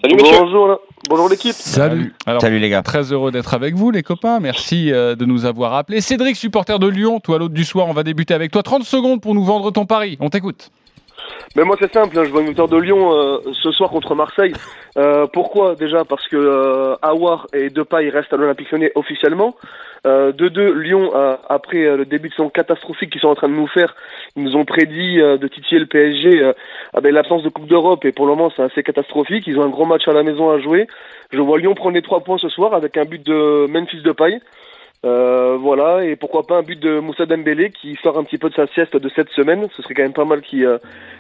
Salut 0.02 0.16
messieurs. 0.16 0.38
Bonjour, 0.40 0.80
bonjour 1.10 1.28
l'équipe. 1.28 1.52
Salut. 1.52 2.14
Alors, 2.26 2.42
Salut 2.42 2.60
les 2.60 2.70
gars. 2.70 2.82
Très 2.84 3.12
heureux 3.12 3.32
d'être 3.32 3.54
avec 3.54 3.76
vous, 3.76 3.92
les 3.92 4.02
copains. 4.02 4.40
Merci 4.40 4.94
euh, 4.94 5.16
de 5.16 5.26
nous 5.26 5.44
avoir 5.44 5.74
appelés. 5.74 6.00
Cédric, 6.00 6.38
supporter 6.38 6.80
de 6.80 6.88
Lyon, 6.88 7.20
toi, 7.20 7.36
à 7.36 7.40
l'autre 7.40 7.54
du 7.54 7.66
soir, 7.66 7.88
on 7.90 7.94
va 7.94 8.04
débuter 8.04 8.34
avec 8.34 8.52
toi. 8.52 8.64
30 8.64 8.84
secondes 8.84 9.22
pour 9.22 9.36
nous 9.36 9.44
vendre 9.44 9.72
ton 9.72 9.86
pari. 9.86 10.18
On 10.22 10.30
t'écoute. 10.30 10.72
Mais 11.56 11.64
moi 11.64 11.76
c'est 11.80 11.92
simple, 11.92 12.18
hein, 12.18 12.24
je 12.26 12.30
vois 12.30 12.42
une 12.42 12.48
victoire 12.48 12.68
de 12.68 12.78
Lyon 12.78 13.12
euh, 13.12 13.40
ce 13.54 13.72
soir 13.72 13.90
contre 13.90 14.14
Marseille. 14.14 14.54
Euh, 14.98 15.28
pourquoi 15.32 15.76
Déjà? 15.76 16.04
Parce 16.06 16.28
que 16.28 16.36
euh, 16.36 16.96
et 17.54 17.70
Depay 17.70 18.10
restent 18.10 18.34
à 18.34 18.38
l'Olympique 18.38 18.68
officiellement. 18.96 19.56
Euh, 20.06 20.32
de 20.32 20.48
deux, 20.48 20.72
Lyon, 20.74 21.12
après 21.50 21.98
le 21.98 22.06
début 22.06 22.30
de 22.30 22.34
saison 22.34 22.50
catastrophique 22.50 23.12
qu'ils 23.12 23.22
sont 23.22 23.28
en 23.30 23.36
train 23.36 23.50
de 23.50 23.54
nous 23.54 23.68
faire, 23.68 23.96
ils 24.36 24.44
nous 24.44 24.56
ont 24.56 24.66
prédit 24.66 25.18
de 25.18 25.48
titiller 25.48 25.80
le 25.80 25.86
PSG 25.86 26.52
avec 26.94 27.12
l'absence 27.12 27.44
de 27.44 27.50
Coupe 27.50 27.68
d'Europe 27.68 28.06
et 28.06 28.12
pour 28.12 28.26
le 28.26 28.36
moment 28.36 28.52
c'est 28.56 28.64
assez 28.64 28.84
catastrophique. 28.84 29.48
Ils 29.48 29.60
ont 29.60 29.64
un 29.64 29.70
gros 29.70 29.86
match 29.86 30.08
à 30.08 30.14
la 30.14 30.24
maison 30.24 30.50
à 30.52 30.60
jouer. 30.60 30.88
Je 31.32 31.42
vois 31.42 31.58
Lyon 31.58 31.74
prendre 31.76 31.96
les 31.96 32.02
trois 32.02 32.22
points 32.22 32.38
ce 32.38 32.50
soir 32.50 32.74
avec 32.74 32.98
un 32.98 33.06
but 33.06 33.26
de 33.26 33.68
Memphis 33.68 34.02
Depay. 34.02 34.40
Euh, 35.06 35.58
voilà, 35.58 36.04
et 36.04 36.16
pourquoi 36.18 36.46
pas 36.46 36.58
un 36.58 36.62
but 36.62 36.78
de 36.80 37.00
Moussa 37.00 37.26
Dembélé 37.26 37.72
qui 37.72 37.98
sort 38.04 38.18
un 38.18 38.24
petit 38.26 38.38
peu 38.38 38.50
de 38.50 38.56
sa 38.56 38.68
sieste 38.68 38.98
de 38.98 39.10
cette 39.16 39.30
semaine. 39.30 39.66
Ce 39.78 39.82
serait 39.82 39.94
quand 39.94 40.04
même 40.04 40.14
pas 40.14 40.26
mal 40.26 40.42
qui 40.42 40.66
euh, 40.66 40.78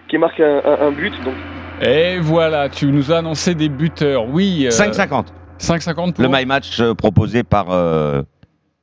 qui 0.09 0.17
marque 0.17 0.39
un, 0.41 0.61
un- 0.65 0.87
un 0.87 0.91
but. 0.91 1.13
Donc 1.23 1.33
Et 1.81 2.17
voilà, 2.19 2.67
tu 2.69 2.87
nous 2.87 3.11
as 3.13 3.19
annoncé 3.19 3.55
des 3.55 3.69
buteurs. 3.69 4.27
Oui. 4.27 4.65
euh, 4.65 4.69
5,50. 4.69 5.27
5,50 5.59 6.13
pour 6.13 6.23
Le 6.23 6.29
my 6.29 6.45
match 6.45 6.79
euh, 6.81 6.93
proposé 6.93 7.43
par 7.43 7.67
euh, 7.71 8.21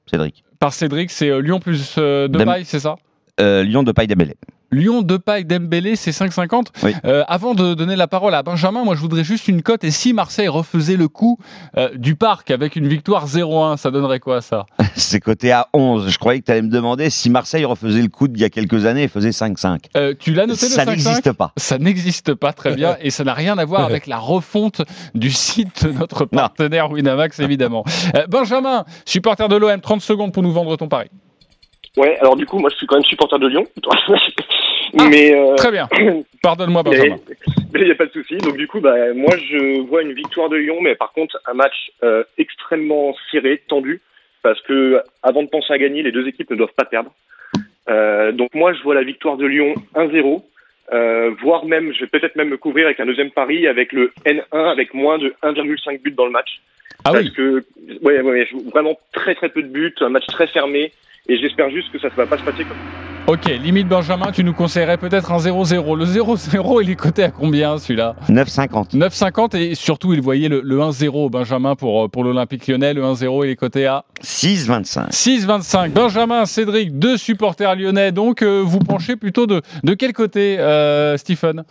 Cédric. 0.06 0.44
par 0.60 0.72
Cédric. 0.72 1.10
C'est 1.10 1.28
euh, 1.30 1.40
Lyon 1.40 1.58
plus 1.60 1.96
euh, 1.98 2.26
Depay, 2.28 2.64
c'est 2.64 2.80
ça? 2.80 2.96
Euh, 3.40 3.62
Lyon 3.62 3.82
de 3.82 3.92
paille 3.92 4.06
Dembélé. 4.06 4.36
Lyon, 4.72 5.02
Depay, 5.02 5.44
Dembélé, 5.44 5.96
c'est 5.96 6.10
5,50. 6.10 6.66
Oui. 6.82 6.92
Euh, 7.04 7.24
avant 7.28 7.54
de 7.54 7.74
donner 7.74 7.96
la 7.96 8.08
parole 8.08 8.34
à 8.34 8.42
Benjamin, 8.42 8.84
moi 8.84 8.94
je 8.94 9.00
voudrais 9.00 9.22
juste 9.24 9.48
une 9.48 9.62
cote. 9.62 9.84
Et 9.84 9.90
si 9.90 10.12
Marseille 10.12 10.48
refaisait 10.48 10.96
le 10.96 11.08
coup 11.08 11.38
euh, 11.76 11.90
du 11.96 12.16
parc 12.16 12.50
avec 12.50 12.74
une 12.76 12.88
victoire 12.88 13.26
0-1, 13.26 13.76
ça 13.76 13.90
donnerait 13.90 14.18
quoi 14.18 14.40
ça? 14.40 14.66
C'est 14.96 15.20
coté 15.20 15.52
à 15.52 15.68
11. 15.72 16.08
Je 16.08 16.18
croyais 16.18 16.40
que 16.40 16.46
tu 16.46 16.52
allais 16.52 16.62
me 16.62 16.68
demander 16.68 17.10
si 17.10 17.30
Marseille 17.30 17.64
refaisait 17.64 18.02
le 18.02 18.08
coup 18.08 18.26
d'il 18.28 18.40
y 18.40 18.44
a 18.44 18.50
quelques 18.50 18.86
années 18.86 19.04
et 19.04 19.08
faisait 19.08 19.30
5-5. 19.30 19.84
Euh, 19.96 20.14
Tu 20.18 20.34
l'as 20.34 20.46
noté 20.46 20.66
Ça 20.66 20.84
le 20.84 20.90
5-5 20.90 20.94
n'existe 20.96 21.32
pas. 21.32 21.52
Ça 21.56 21.78
n'existe 21.78 22.34
pas 22.34 22.52
très 22.52 22.74
bien 22.74 22.96
et 23.00 23.10
ça 23.10 23.22
n'a 23.22 23.34
rien 23.34 23.56
à 23.58 23.64
voir 23.64 23.84
avec 23.84 24.06
la 24.06 24.18
refonte 24.18 24.82
du 25.14 25.30
site 25.30 25.86
de 25.86 25.92
notre 25.92 26.24
partenaire 26.24 26.90
Winamax 26.90 27.38
évidemment. 27.38 27.84
Benjamin, 28.28 28.84
supporter 29.04 29.48
de 29.48 29.56
l'OM, 29.56 29.80
30 29.80 30.00
secondes 30.00 30.32
pour 30.32 30.42
nous 30.42 30.52
vendre 30.52 30.76
ton 30.76 30.88
pari. 30.88 31.08
Ouais, 31.96 32.18
alors 32.20 32.36
du 32.36 32.46
coup 32.46 32.58
moi 32.58 32.70
je 32.70 32.76
suis 32.76 32.86
quand 32.86 32.96
même 32.96 33.04
supporter 33.04 33.38
de 33.38 33.48
Lyon. 33.48 33.66
Mais 35.10 35.34
euh, 35.34 35.54
Très 35.56 35.72
bien. 35.72 35.88
Pardonne-moi 36.42 36.82
Mais 36.84 36.90
Benjamin. 36.90 37.16
il 37.74 37.84
n'y 37.84 37.90
a 37.90 37.94
pas 37.94 38.06
de 38.06 38.12
souci. 38.12 38.36
Donc 38.38 38.56
du 38.56 38.66
coup, 38.66 38.80
bah, 38.80 39.12
moi 39.14 39.34
je 39.36 39.80
vois 39.80 40.02
une 40.02 40.12
victoire 40.12 40.48
de 40.48 40.56
Lyon, 40.56 40.78
mais 40.80 40.94
par 40.94 41.12
contre 41.12 41.36
un 41.46 41.54
match 41.54 41.90
euh, 42.02 42.22
extrêmement 42.38 43.14
serré, 43.30 43.62
tendu. 43.68 44.00
parce 44.42 44.60
que 44.62 45.00
avant 45.22 45.42
de 45.42 45.48
penser 45.48 45.72
à 45.72 45.78
gagner, 45.78 46.02
les 46.02 46.12
deux 46.12 46.26
équipes 46.28 46.50
ne 46.50 46.56
doivent 46.56 46.74
pas 46.76 46.84
perdre. 46.84 47.10
Euh, 47.88 48.32
donc 48.32 48.54
moi, 48.54 48.72
je 48.72 48.82
vois 48.82 48.94
la 48.94 49.02
victoire 49.02 49.36
de 49.36 49.46
Lyon 49.46 49.74
1-0, 49.94 50.42
euh, 50.92 51.30
voire 51.42 51.64
même, 51.64 51.92
je 51.92 52.00
vais 52.00 52.06
peut-être 52.06 52.36
même 52.36 52.48
me 52.48 52.56
couvrir 52.56 52.86
avec 52.86 53.00
un 53.00 53.06
deuxième 53.06 53.30
pari 53.30 53.66
avec 53.66 53.92
le 53.92 54.12
N1 54.24 54.70
avec 54.70 54.94
moins 54.94 55.18
de 55.18 55.34
1,5 55.42 56.00
buts 56.02 56.12
dans 56.12 56.26
le 56.26 56.32
match. 56.32 56.60
Ah 57.04 57.12
parce 57.12 57.24
oui. 57.24 57.32
que 57.32 57.64
ouais, 58.02 58.20
ouais, 58.20 58.48
vraiment 58.72 58.98
très 59.12 59.34
très 59.34 59.48
peu 59.48 59.62
de 59.62 59.68
buts, 59.68 59.94
un 60.00 60.08
match 60.08 60.26
très 60.26 60.46
fermé, 60.46 60.92
et 61.28 61.38
j'espère 61.38 61.70
juste 61.70 61.90
que 61.92 61.98
ça 61.98 62.08
ne 62.08 62.14
va 62.14 62.26
pas 62.26 62.38
se 62.38 62.42
passer 62.44 62.64
comme 62.64 62.76
Ok, 63.28 63.46
limite 63.46 63.88
Benjamin, 63.88 64.30
tu 64.30 64.44
nous 64.44 64.52
conseillerais 64.52 64.98
peut-être 64.98 65.32
un 65.32 65.38
0-0. 65.38 65.96
Le 65.96 66.04
0-0, 66.04 66.82
il 66.84 66.90
est 66.90 66.94
coté 66.94 67.24
à 67.24 67.32
combien 67.32 67.76
celui-là? 67.76 68.14
9,50. 68.28 68.96
9,50 68.96 69.56
et 69.56 69.74
surtout, 69.74 70.12
il 70.12 70.20
voyait 70.20 70.48
le, 70.48 70.60
le 70.60 70.78
1-0 70.78 71.28
Benjamin 71.28 71.74
pour, 71.74 72.04
euh, 72.04 72.08
pour 72.08 72.22
l'Olympique 72.22 72.68
lyonnais. 72.68 72.94
Le 72.94 73.02
1-0, 73.02 73.44
il 73.44 73.50
est 73.50 73.56
coté 73.56 73.84
à 73.84 74.04
6,25. 74.22 75.10
6,25. 75.10 75.90
Benjamin, 75.90 76.46
Cédric, 76.46 76.96
deux 77.00 77.16
supporters 77.16 77.74
lyonnais. 77.74 78.12
Donc, 78.12 78.42
euh, 78.42 78.62
vous 78.64 78.78
penchez 78.78 79.16
plutôt 79.16 79.48
de, 79.48 79.60
de 79.82 79.94
quel 79.94 80.12
côté, 80.12 80.60
euh, 80.60 81.16
Stephen? 81.16 81.64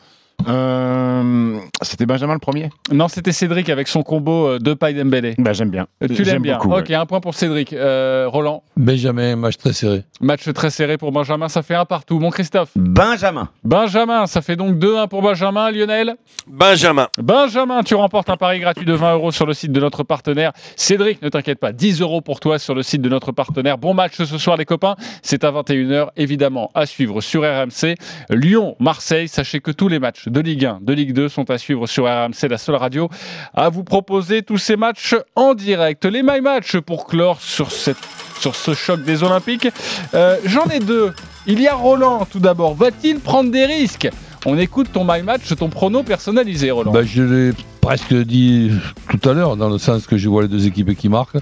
Euh, 0.47 1.57
C'était 1.81 2.05
Benjamin 2.05 2.33
le 2.33 2.39
premier 2.39 2.69
Non, 2.91 3.07
c'était 3.07 3.31
Cédric 3.31 3.69
avec 3.69 3.87
son 3.87 4.03
combo 4.03 4.47
euh, 4.47 4.59
de 4.59 4.73
paille 4.73 4.93
Dembélé. 4.95 5.35
bah, 5.37 5.53
J'aime 5.53 5.69
bien. 5.69 5.87
Euh, 6.03 6.07
Tu 6.13 6.23
l'aimes 6.23 6.41
bien. 6.41 6.57
beaucoup, 6.57 6.73
ok, 6.75 6.91
un 6.91 7.05
point 7.05 7.19
pour 7.19 7.33
Cédric. 7.35 7.73
Euh, 7.73 8.25
Roland, 8.27 8.63
Benjamin, 8.77 9.35
match 9.35 9.57
très 9.57 9.73
serré. 9.73 10.03
match 10.21 10.47
très 10.53 10.69
serré 10.69 10.97
pour 10.97 11.11
Benjamin. 11.11 11.47
Ça 11.49 11.61
fait 11.63 11.75
un 11.75 11.85
partout. 11.85 12.19
Mon 12.19 12.29
Christophe. 12.29 12.69
Benjamin. 12.75 13.49
Benjamin, 13.63 14.25
ça 14.27 14.41
fait 14.41 14.55
donc 14.55 14.75
2-1 14.77 15.07
pour 15.07 15.21
Benjamin. 15.21 15.71
Lionel 15.71 16.15
Benjamin. 16.47 17.07
Benjamin, 17.17 17.83
tu 17.83 17.95
remportes 17.95 18.29
un 18.29 18.37
pari 18.37 18.59
gratuit 18.59 18.85
de 18.85 18.93
20 18.93 19.13
euros 19.15 19.31
sur 19.31 19.45
le 19.45 19.53
site 19.53 19.71
de 19.71 19.79
notre 19.79 20.03
partenaire. 20.03 20.51
Cédric, 20.75 21.21
ne 21.21 21.29
t'inquiète 21.29 21.59
pas, 21.59 21.71
10 21.71 22.01
euros 22.01 22.21
pour 22.21 22.39
toi 22.39 22.59
sur 22.59 22.75
le 22.75 22.83
site 22.83 23.01
de 23.01 23.09
notre 23.09 23.31
partenaire. 23.31 23.77
Bon 23.77 23.93
match 23.93 24.13
ce 24.15 24.25
soir, 24.37 24.57
les 24.57 24.65
copains. 24.65 24.95
C'est 25.21 25.43
à 25.43 25.51
21h, 25.51 26.09
évidemment, 26.17 26.71
à 26.75 26.85
suivre 26.85 27.21
sur 27.21 27.41
RMC. 27.43 27.95
Lyon, 28.29 28.75
Marseille, 28.79 29.27
sachez 29.27 29.59
que 29.59 29.71
tous 29.71 29.87
les 29.87 29.99
matchs 29.99 30.29
de 30.35 30.41
Ligue 30.41 30.65
1, 30.65 30.79
de 30.81 30.91
Ligue 30.91 31.13
2 31.13 31.29
sont 31.29 31.49
à 31.49 31.57
suivre 31.57 31.87
sur 31.87 32.03
RMC, 32.03 32.49
la 32.49 32.57
seule 32.57 32.75
radio 32.75 33.07
à 33.53 33.69
vous 33.69 33.85
proposer 33.85 34.41
tous 34.41 34.57
ces 34.57 34.75
matchs 34.75 35.15
en 35.35 35.53
direct. 35.53 36.03
Les 36.03 36.23
My 36.23 36.41
Match 36.41 36.77
pour 36.77 37.07
clore 37.07 37.39
sur, 37.39 37.71
ce 37.71 38.73
choc 38.73 39.01
des 39.03 39.23
Olympiques. 39.23 39.69
Euh, 40.13 40.35
J'en 40.43 40.65
ai 40.65 40.79
deux. 40.79 41.13
Il 41.47 41.61
y 41.61 41.69
a 41.69 41.73
Roland, 41.73 42.27
tout 42.29 42.41
d'abord. 42.41 42.75
Va-t-il 42.75 43.19
prendre 43.19 43.49
des 43.49 43.65
risques? 43.65 44.09
On 44.45 44.57
écoute 44.57 44.89
ton 44.91 45.05
My 45.09 45.23
Match, 45.23 45.55
ton 45.55 45.69
prono 45.69 46.03
personnalisé, 46.03 46.69
Roland. 46.69 46.91
Bah, 46.91 47.03
je 47.05 47.23
l'ai 47.23 47.53
presque 47.79 48.13
dit 48.13 48.71
tout 49.09 49.29
à 49.29 49.33
l'heure, 49.33 49.55
dans 49.55 49.69
le 49.69 49.77
sens 49.77 50.05
que 50.05 50.17
je 50.17 50.27
vois 50.27 50.41
les 50.41 50.49
deux 50.49 50.67
équipes 50.67 50.97
qui 50.97 51.07
marquent. 51.07 51.37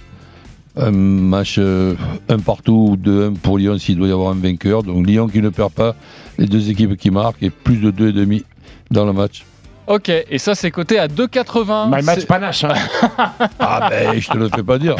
Un 0.75 0.91
match 0.91 1.55
euh, 1.57 1.95
un 2.29 2.37
partout 2.37 2.89
ou 2.91 2.95
2-1 2.95 3.37
pour 3.37 3.57
Lyon 3.57 3.79
s'il 3.79 3.97
doit 3.97 4.07
y 4.07 4.11
avoir 4.11 4.29
un 4.29 4.39
vainqueur. 4.39 4.83
Donc 4.83 5.07
Lyon 5.07 5.27
qui 5.27 5.41
ne 5.41 5.49
perd 5.49 5.71
pas, 5.71 5.95
les 6.37 6.45
deux 6.45 6.69
équipes 6.69 6.95
qui 6.95 7.09
marquent 7.09 7.41
et 7.41 7.49
plus 7.49 7.77
de 7.77 7.89
2,5 7.89 8.43
dans 8.93 9.05
le 9.05 9.13
match. 9.13 9.43
Ok, 9.85 10.09
et 10.09 10.37
ça 10.37 10.55
c'est 10.55 10.71
coté 10.71 10.97
à 10.97 11.07
2,80. 11.07 11.93
My 11.95 12.03
match 12.03 12.25
panache. 12.25 12.63
hein. 12.63 12.73
Ah 13.59 13.87
ben, 13.89 14.19
je 14.19 14.29
te 14.29 14.37
le 14.37 14.49
fais 14.49 14.63
pas 14.63 14.77
dire. 14.77 14.95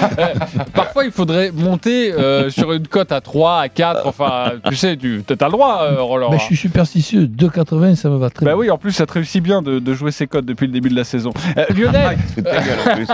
Parfois 0.74 1.04
il 1.04 1.10
faudrait 1.10 1.50
monter 1.52 2.12
euh, 2.12 2.50
sur 2.50 2.72
une 2.72 2.86
cote 2.86 3.12
à 3.12 3.20
3, 3.20 3.60
à 3.60 3.68
4, 3.68 4.06
enfin 4.06 4.52
tu 4.68 4.76
sais, 4.76 4.96
tu 4.96 5.22
as 5.28 5.44
le 5.44 5.50
droit, 5.50 5.80
euh, 5.82 6.00
Roland. 6.02 6.30
Mais 6.30 6.38
je 6.38 6.44
suis 6.44 6.56
superstitieux, 6.56 7.26
2,80 7.26 7.96
ça 7.96 8.08
me 8.08 8.16
va 8.16 8.30
très 8.30 8.44
Bah 8.44 8.52
bien. 8.52 8.58
oui, 8.60 8.70
en 8.70 8.78
plus 8.78 8.92
ça 8.92 9.06
te 9.06 9.12
réussit 9.12 9.42
bien 9.42 9.62
de, 9.62 9.78
de 9.78 9.94
jouer 9.94 10.10
ces 10.10 10.26
codes 10.26 10.44
depuis 10.46 10.66
le 10.66 10.72
début 10.72 10.88
de 10.88 10.96
la 10.96 11.04
saison. 11.04 11.32
Euh, 11.56 11.64
Lionel, 11.74 12.18
plus. 12.94 13.06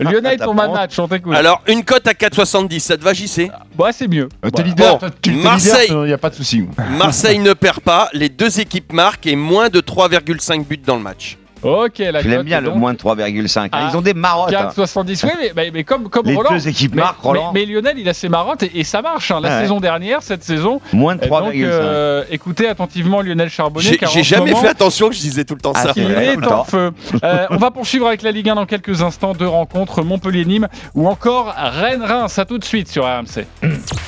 Lionel, 0.00 0.38
ton 0.38 0.54
T'apprends. 0.54 0.68
My 0.68 0.72
Match, 0.72 0.98
on 0.98 1.08
t'écoute. 1.08 1.34
Alors, 1.34 1.62
une 1.68 1.84
cote 1.84 2.06
à 2.06 2.12
4,70, 2.12 2.78
ça 2.80 2.96
te 2.96 3.02
va, 3.02 3.12
JC 3.12 3.50
Ouais, 3.78 3.92
c'est 3.92 4.08
mieux. 4.08 4.28
Euh, 4.44 4.50
T'es 4.50 4.62
Voilà. 4.62 4.68
leader, 4.68 4.98
Bon, 4.98 5.08
tu 5.22 5.30
Marseille. 5.32 5.88
il 5.90 5.96
n'y 6.04 6.12
a 6.12 6.18
pas 6.18 6.30
de 6.30 6.34
souci. 6.34 6.64
Marseille 6.98 7.38
ne 7.38 7.52
perd 7.52 7.80
pas, 7.80 8.08
les 8.12 8.28
deux 8.28 8.60
équipes 8.60 8.92
marquent 8.92 9.26
et 9.26 9.36
moins 9.36 9.68
de 9.68 9.80
3,5 10.20 10.66
buts 10.66 10.80
dans 10.84 10.96
le 10.96 11.02
match. 11.02 11.36
Ok, 11.62 11.98
la 11.98 12.22
Je 12.22 12.28
l'aime 12.30 12.42
bien 12.44 12.62
le 12.62 12.70
moins 12.70 12.94
de 12.94 12.98
3,5. 12.98 13.68
Ah, 13.72 13.90
Ils 13.92 13.94
ont 13.94 14.00
des 14.00 14.14
marottes. 14.14 14.54
hein. 14.54 14.70
4,70. 14.74 15.24
Oui, 15.26 15.30
mais, 15.38 15.52
mais, 15.54 15.70
mais 15.74 15.84
comme, 15.84 16.08
comme 16.08 16.24
Les 16.24 16.34
Roland. 16.34 16.52
deux 16.52 16.68
équipes 16.68 16.94
mais, 16.94 17.02
marquent, 17.02 17.20
Roland. 17.20 17.52
mais- 17.52 17.66
mais 17.66 17.70
Lionel, 17.70 17.98
il 17.98 18.08
a 18.08 18.14
ses 18.14 18.30
marottes 18.30 18.62
et, 18.62 18.80
et 18.80 18.82
ça 18.84 19.02
marche. 19.02 19.30
hein. 19.30 19.40
La 19.42 19.50
Ouais. 19.56 19.62
saison 19.64 19.78
dernière, 19.78 20.22
cette 20.22 20.42
saison. 20.42 20.80
Moins 20.94 21.16
de 21.16 21.20
Et 21.22 21.28
Donc, 21.28 21.38
3,5. 21.42 21.62
euh, 21.66 22.24
écoutez 22.30 22.66
attentivement 22.66 23.20
Lionel 23.20 23.50
Charbonnier. 23.50 23.98
J'ai 24.10 24.22
jamais 24.22 24.52
moment, 24.52 24.62
fait 24.62 24.68
attention 24.68 25.10
que 25.10 25.14
je 25.14 25.20
disais 25.20 25.44
tout 25.44 25.54
le 25.54 25.60
temps 25.60 25.72
Ah, 25.74 25.82
ça. 25.82 25.92
Il 25.96 26.04
vrai, 26.04 26.28
est 26.28 26.36
en 26.38 26.40
temps. 26.40 26.64
feu. 26.64 26.92
Euh, 27.24 27.46
on 27.50 27.58
va 27.58 27.70
poursuivre 27.70 28.06
avec 28.06 28.22
la 28.22 28.30
Ligue 28.32 28.48
1 28.48 28.54
dans 28.54 28.64
quelques 28.64 29.02
instants. 29.02 29.34
Deux 29.34 29.46
rencontres 29.46 30.00
Montpellier-Nîmes 30.02 30.68
ou 30.94 31.08
encore 31.08 31.52
Rennes-Reims. 31.54 32.38
À 32.38 32.46
tout 32.46 32.56
de 32.56 32.64
suite 32.64 32.88
sur 32.88 33.04
RMC. 33.04 33.44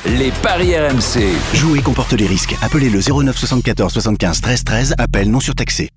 Les 0.06 0.30
paris 0.42 0.74
RMC. 0.74 1.20
Jouer 1.52 1.80
comporte 1.82 2.12
les 2.14 2.26
risques. 2.26 2.54
Appelez 2.62 2.88
le 2.88 3.00
09 3.02 3.36
74 3.36 3.92
75 3.92 4.40
13 4.40 4.64
13. 4.64 4.94
Appel 4.96 5.30
non 5.30 5.40
surtaxé. 5.40 5.90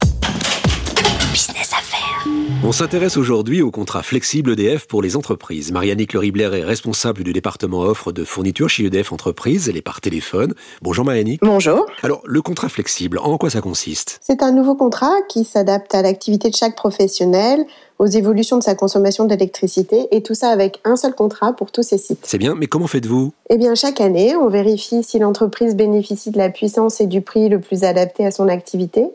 Business 1.32 1.72
à 1.74 1.82
faire. 1.82 2.26
On 2.64 2.72
s'intéresse 2.72 3.18
aujourd'hui 3.18 3.62
au 3.62 3.70
contrat 3.70 4.02
flexible 4.02 4.52
EDF 4.52 4.88
pour 4.88 5.02
les 5.02 5.16
entreprises. 5.16 5.72
Marianne 5.72 6.04
Ribler 6.14 6.50
est 6.54 6.64
responsable 6.64 7.24
du 7.24 7.34
département 7.34 7.82
offre 7.82 8.12
de 8.12 8.24
fourniture 8.24 8.70
chez 8.70 8.86
EDF 8.86 9.12
Entreprises. 9.12 9.70
Elle 9.70 9.78
est 9.78 9.82
par 9.82 10.02
téléphone. 10.02 10.54
Bonjour 10.82 11.06
Marianne. 11.06 11.38
Bonjour. 11.42 11.86
Alors, 12.02 12.22
le 12.26 12.42
contrat 12.42 12.70
flexible, 12.70 13.20
en 13.20 13.38
quoi 13.38 13.50
ça 13.50 13.62
consiste? 13.62 14.20
C'est 14.22 14.42
un 14.42 14.52
nouveau 14.52 14.76
contrat 14.76 15.14
qui 15.30 15.44
s'adapte 15.44 15.94
à 15.94 16.02
l'activité 16.02 16.50
de 16.50 16.56
chaque 16.56 16.76
professionnel, 16.76 17.66
aux 18.00 18.08
évolutions 18.08 18.58
de 18.58 18.64
sa 18.64 18.74
consommation 18.76 19.26
d'électricité, 19.26 20.08
et 20.12 20.24
tout 20.24 20.34
ça 20.34 20.50
avec 20.50 20.80
un 20.86 20.96
seul 20.96 21.14
contrat 21.14 21.54
pour 21.54 21.72
tous 21.72 21.84
ses 21.84 21.98
sites. 21.98 22.24
C'est 22.24 22.38
bien, 22.38 22.56
mais 22.56 22.68
comment 22.68 22.88
faites-vous? 22.88 23.32
Eh 23.50 23.58
bien, 23.58 23.76
chaque 23.76 24.02
année, 24.02 24.36
on 24.36 24.50
vérifie 24.50 25.04
si 25.04 25.20
l'entreprise 25.20 25.76
bénéficie 25.76 26.32
de 26.32 26.38
la 26.38 26.50
puissance 26.50 27.00
et 27.00 27.06
du 27.06 27.22
prix 27.22 27.48
le 27.48 27.60
plus 27.60 27.84
adapté 27.84 28.26
à 28.26 28.32
son 28.32 28.48
activité. 28.48 29.06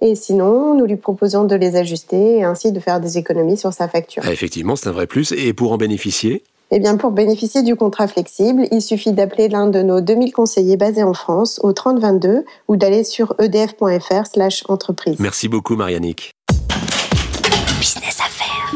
Et 0.00 0.14
sinon, 0.14 0.74
nous 0.74 0.86
lui 0.86 0.96
proposons 0.96 1.44
de 1.44 1.54
les 1.56 1.76
ajuster 1.76 2.38
et 2.38 2.44
ainsi 2.44 2.72
de 2.72 2.80
faire 2.80 3.00
des 3.00 3.18
économies 3.18 3.56
sur 3.56 3.72
sa 3.72 3.88
facture. 3.88 4.22
Ah, 4.26 4.32
Effectivement, 4.32 4.76
c'est 4.76 4.88
un 4.88 4.92
vrai 4.92 5.06
plus. 5.06 5.32
Et 5.32 5.52
pour 5.52 5.72
en 5.72 5.76
bénéficier? 5.76 6.44
Eh 6.70 6.80
bien, 6.80 6.96
pour 6.96 7.12
bénéficier 7.12 7.62
du 7.62 7.76
contrat 7.76 8.08
flexible, 8.08 8.68
il 8.70 8.82
suffit 8.82 9.12
d'appeler 9.12 9.48
l'un 9.48 9.68
de 9.68 9.82
nos 9.82 10.00
2000 10.02 10.32
conseillers 10.32 10.76
basés 10.76 11.02
en 11.02 11.14
France 11.14 11.58
au 11.62 11.72
3022 11.72 12.44
ou 12.68 12.76
d'aller 12.76 13.04
sur 13.04 13.34
edf.fr 13.38 14.26
slash 14.26 14.64
entreprise. 14.68 15.16
Merci 15.18 15.48
beaucoup 15.48 15.76
Marianne. 15.76 16.12
Business 17.80 18.20
à 18.20 18.28
faire. 18.28 18.74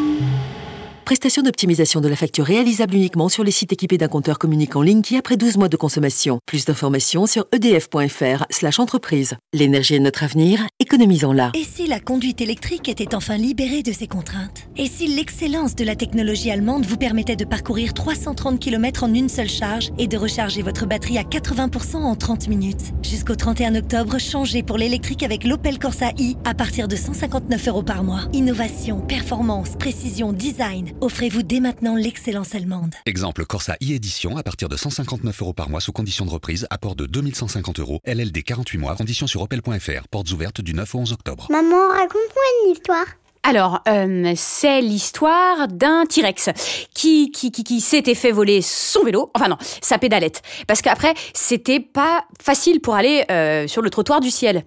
Prestation 1.12 1.42
d'optimisation 1.42 2.00
de 2.00 2.08
la 2.08 2.16
facture 2.16 2.46
réalisable 2.46 2.94
uniquement 2.94 3.28
sur 3.28 3.44
les 3.44 3.50
sites 3.50 3.70
équipés 3.70 3.98
d'un 3.98 4.08
compteur 4.08 4.38
ligne 4.82 5.02
qui, 5.02 5.18
après 5.18 5.36
12 5.36 5.58
mois 5.58 5.68
de 5.68 5.76
consommation. 5.76 6.38
Plus 6.46 6.64
d'informations 6.64 7.26
sur 7.26 7.44
edf.fr 7.52 8.46
slash 8.48 8.78
entreprise. 8.78 9.34
L'énergie 9.52 9.96
est 9.96 10.00
notre 10.00 10.22
avenir, 10.22 10.66
économisons-la. 10.80 11.50
Et 11.52 11.64
si 11.64 11.86
la 11.86 12.00
conduite 12.00 12.40
électrique 12.40 12.88
était 12.88 13.14
enfin 13.14 13.36
libérée 13.36 13.82
de 13.82 13.92
ses 13.92 14.06
contraintes? 14.06 14.66
Et 14.78 14.86
si 14.86 15.06
l'excellence 15.06 15.74
de 15.74 15.84
la 15.84 15.96
technologie 15.96 16.50
allemande 16.50 16.86
vous 16.86 16.96
permettait 16.96 17.36
de 17.36 17.44
parcourir 17.44 17.92
330 17.92 18.58
km 18.58 19.04
en 19.04 19.12
une 19.12 19.28
seule 19.28 19.50
charge 19.50 19.90
et 19.98 20.06
de 20.06 20.16
recharger 20.16 20.62
votre 20.62 20.86
batterie 20.86 21.18
à 21.18 21.24
80% 21.24 21.96
en 21.96 22.16
30 22.16 22.48
minutes? 22.48 22.94
Jusqu'au 23.02 23.34
31 23.34 23.74
octobre, 23.74 24.18
changez 24.18 24.62
pour 24.62 24.78
l'électrique 24.78 25.22
avec 25.22 25.44
l'Opel 25.44 25.78
Corsa 25.78 26.12
i 26.16 26.38
à 26.46 26.54
partir 26.54 26.88
de 26.88 26.96
159 26.96 27.68
euros 27.68 27.82
par 27.82 28.02
mois. 28.02 28.22
Innovation, 28.32 29.02
performance, 29.02 29.76
précision, 29.78 30.32
design. 30.32 30.94
Offrez-vous 31.02 31.42
dès 31.42 31.58
maintenant 31.58 31.96
l'excellence 31.96 32.54
allemande. 32.54 32.94
Exemple 33.06 33.44
Corsa 33.44 33.74
e-édition 33.82 34.36
à 34.36 34.44
partir 34.44 34.68
de 34.68 34.76
159 34.76 35.42
euros 35.42 35.52
par 35.52 35.68
mois 35.68 35.80
sous 35.80 35.90
condition 35.90 36.24
de 36.24 36.30
reprise, 36.30 36.64
apport 36.70 36.94
de 36.94 37.06
2150 37.06 37.80
euros, 37.80 37.98
LLD 38.06 38.44
48 38.44 38.78
mois, 38.78 38.94
conditions 38.94 39.26
sur 39.26 39.42
opel.fr, 39.42 40.06
portes 40.12 40.30
ouvertes 40.30 40.60
du 40.60 40.74
9 40.74 40.94
au 40.94 40.98
11 41.00 41.12
octobre. 41.12 41.48
Maman, 41.50 41.88
raconte-moi 41.88 42.44
une 42.66 42.70
histoire. 42.70 43.06
Alors, 43.44 43.80
euh, 43.88 44.32
c'est 44.36 44.80
l'histoire 44.80 45.66
d'un 45.66 46.06
T-Rex 46.06 46.50
qui, 46.94 47.32
qui, 47.32 47.50
qui, 47.50 47.64
qui 47.64 47.80
s'était 47.80 48.14
fait 48.14 48.30
voler 48.30 48.62
son 48.62 49.02
vélo, 49.02 49.32
enfin 49.34 49.48
non, 49.48 49.56
sa 49.80 49.98
pédalette, 49.98 50.42
parce 50.68 50.80
qu'après, 50.80 51.14
c'était 51.34 51.80
pas 51.80 52.24
facile 52.40 52.80
pour 52.80 52.94
aller 52.94 53.24
euh, 53.32 53.66
sur 53.66 53.82
le 53.82 53.90
trottoir 53.90 54.20
du 54.20 54.30
ciel. 54.30 54.64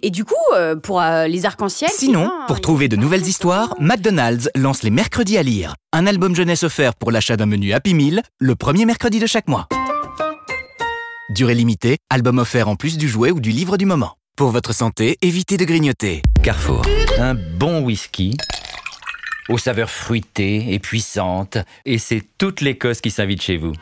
Et 0.00 0.08
du 0.08 0.24
coup, 0.24 0.34
euh, 0.54 0.74
pour 0.74 1.02
les 1.02 1.44
arcs-en-ciel... 1.44 1.90
Sinon, 1.92 2.30
ah, 2.32 2.46
pour 2.46 2.62
trouver 2.62 2.88
de 2.88 2.96
nouvelles 2.96 3.26
histoires, 3.26 3.74
McDonald's 3.78 4.48
lance 4.56 4.82
les 4.82 4.90
mercredis 4.90 5.36
à 5.36 5.42
lire. 5.42 5.74
Un 5.92 6.06
album 6.06 6.34
jeunesse 6.34 6.62
offert 6.62 6.94
pour 6.94 7.10
l'achat 7.10 7.36
d'un 7.36 7.46
menu 7.46 7.74
Happy 7.74 7.92
Meal, 7.92 8.22
le 8.38 8.56
premier 8.56 8.86
mercredi 8.86 9.18
de 9.18 9.26
chaque 9.26 9.48
mois. 9.48 9.68
Durée 11.28 11.54
limitée, 11.54 11.98
album 12.08 12.38
offert 12.38 12.68
en 12.68 12.76
plus 12.76 12.96
du 12.96 13.08
jouet 13.08 13.30
ou 13.30 13.40
du 13.40 13.50
livre 13.50 13.76
du 13.76 13.84
moment. 13.84 14.14
Pour 14.36 14.50
votre 14.50 14.74
santé, 14.74 15.16
évitez 15.22 15.56
de 15.56 15.64
grignoter. 15.64 16.20
Carrefour. 16.42 16.82
Un 17.20 17.34
bon 17.34 17.82
whisky 17.82 18.36
aux 19.48 19.58
saveurs 19.58 19.90
fruitées 19.90 20.74
et 20.74 20.80
puissantes. 20.80 21.58
Et 21.84 21.98
c'est 21.98 22.20
toute 22.36 22.60
l'Écosse 22.60 23.00
qui 23.00 23.12
s'invite 23.12 23.42
chez 23.42 23.56
vous. 23.56 23.74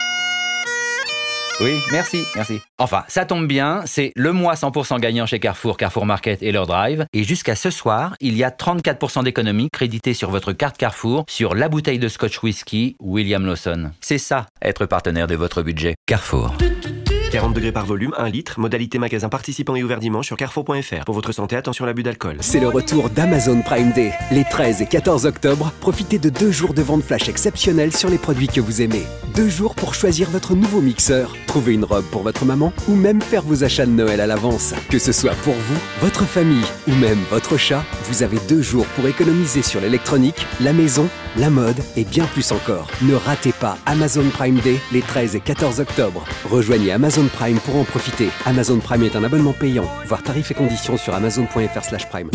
Oui, 1.62 1.73
merci, 1.91 2.23
merci. 2.35 2.61
Enfin, 2.79 3.05
ça 3.09 3.25
tombe 3.25 3.47
bien, 3.47 3.81
c'est 3.87 4.12
le 4.15 4.33
mois 4.33 4.53
100% 4.53 5.01
gagnant 5.01 5.25
chez 5.25 5.41
Carrefour, 5.41 5.79
Carrefour 5.79 6.05
Market 6.05 6.43
et 6.43 6.53
leur 6.53 6.67
drive. 6.67 7.07
Et 7.15 7.25
jusqu'à 7.25 7.57
ce 7.57 7.71
soir, 7.71 8.15
il 8.21 8.37
y 8.37 8.45
a 8.45 8.51
34% 8.51 9.25
d'économie 9.25 9.71
créditée 9.73 10.12
sur 10.12 10.31
votre 10.31 10.53
carte 10.53 10.77
Carrefour 10.77 11.25
sur 11.31 11.55
la 11.55 11.71
bouteille 11.71 11.99
de 11.99 12.09
Scotch 12.09 12.43
Whisky 12.43 12.97
William 13.01 13.47
Lawson. 13.47 13.93
C'est 14.03 14.19
ça, 14.19 14.45
être 14.61 14.85
partenaire 14.85 15.29
de 15.29 15.35
votre 15.35 15.62
budget. 15.62 15.95
Carrefour. 16.05 16.55
40 17.33 17.55
degrés 17.55 17.73
par 17.73 17.87
volume, 17.87 18.12
1 18.18 18.29
litre, 18.29 18.61
modalité 18.61 18.99
magasin 18.99 19.31
participant 19.31 19.75
et 19.75 19.83
ouvert 19.83 20.01
dimanche 20.01 20.27
sur 20.27 20.37
carrefour.fr. 20.37 21.07
Pour 21.07 21.14
votre 21.14 21.33
santé, 21.33 21.57
attention 21.57 21.85
à 21.85 21.87
l'abus 21.87 22.03
d'alcool. 22.03 22.37
C'est 22.40 22.61
le 22.61 22.68
retour 22.68 23.09
d'Amazon 23.09 23.62
Prime 23.62 23.90
Day. 23.92 24.12
Les 24.31 24.45
13 24.45 24.83
et 24.83 24.87
14 24.87 25.25
octobre, 25.25 25.73
profitez 25.81 26.18
de 26.18 26.29
deux 26.29 26.51
jours 26.51 26.75
de 26.75 26.83
vente 26.83 27.03
flash 27.03 27.31
exceptionnels 27.31 27.97
sur 27.97 28.11
les 28.11 28.18
produits 28.18 28.49
que 28.49 28.61
vous 28.61 28.83
aimez. 28.83 29.05
Deux 29.35 29.49
jours 29.49 29.75
pour 29.75 29.95
choisir 29.95 30.29
votre 30.29 30.55
nouveau 30.55 30.83
mixeur, 30.83 31.35
trouver 31.47 31.73
une 31.73 31.87
robe 31.87 32.05
pour 32.11 32.23
votre 32.23 32.45
maman 32.45 32.71
ou 32.87 32.95
même 32.95 33.23
faire 33.23 33.40
vos 33.40 33.64
achats 33.64 33.87
de 33.87 33.92
Noël 33.92 34.21
à 34.21 34.27
l'avance. 34.27 34.75
Que 34.90 34.99
ce 34.99 35.12
soit 35.12 35.35
pour 35.37 35.55
vous, 35.55 35.81
votre 36.03 36.25
famille 36.25 36.66
ou 36.87 36.95
même 36.97 37.18
votre 37.31 37.57
chat, 37.57 37.83
vous 38.11 38.23
avez 38.23 38.37
deux 38.47 38.61
jours 38.61 38.85
pour 38.95 39.07
économiser 39.07 39.62
sur 39.62 39.81
l'électronique, 39.81 40.47
la 40.61 40.75
maison, 40.75 41.09
la 41.38 41.49
mode 41.49 41.81
et 41.97 42.05
bien 42.05 42.27
plus 42.27 42.53
encore. 42.53 42.88
Ne 43.01 43.14
ratez 43.14 43.53
pas 43.53 43.79
Amazon 43.87 44.29
Prime 44.35 44.61
Day 44.61 44.79
les 44.92 45.01
13 45.01 45.35
et 45.37 45.40
14 45.40 45.81
octobre. 45.81 46.27
Rejoignez 46.51 46.92
Amazon 46.92 47.22
Prime 47.29 47.59
pour 47.61 47.77
en 47.77 47.85
profiter. 47.85 48.29
Amazon 48.45 48.79
Prime 48.79 49.03
est 49.03 49.17
un 49.17 49.25
abonnement 49.25 49.53
payant. 49.53 49.89
Voir 50.07 50.23
tarifs 50.23 50.51
et 50.51 50.55
conditions 50.55 50.97
sur 50.97 51.15
amazon.fr/prime. 51.15 52.31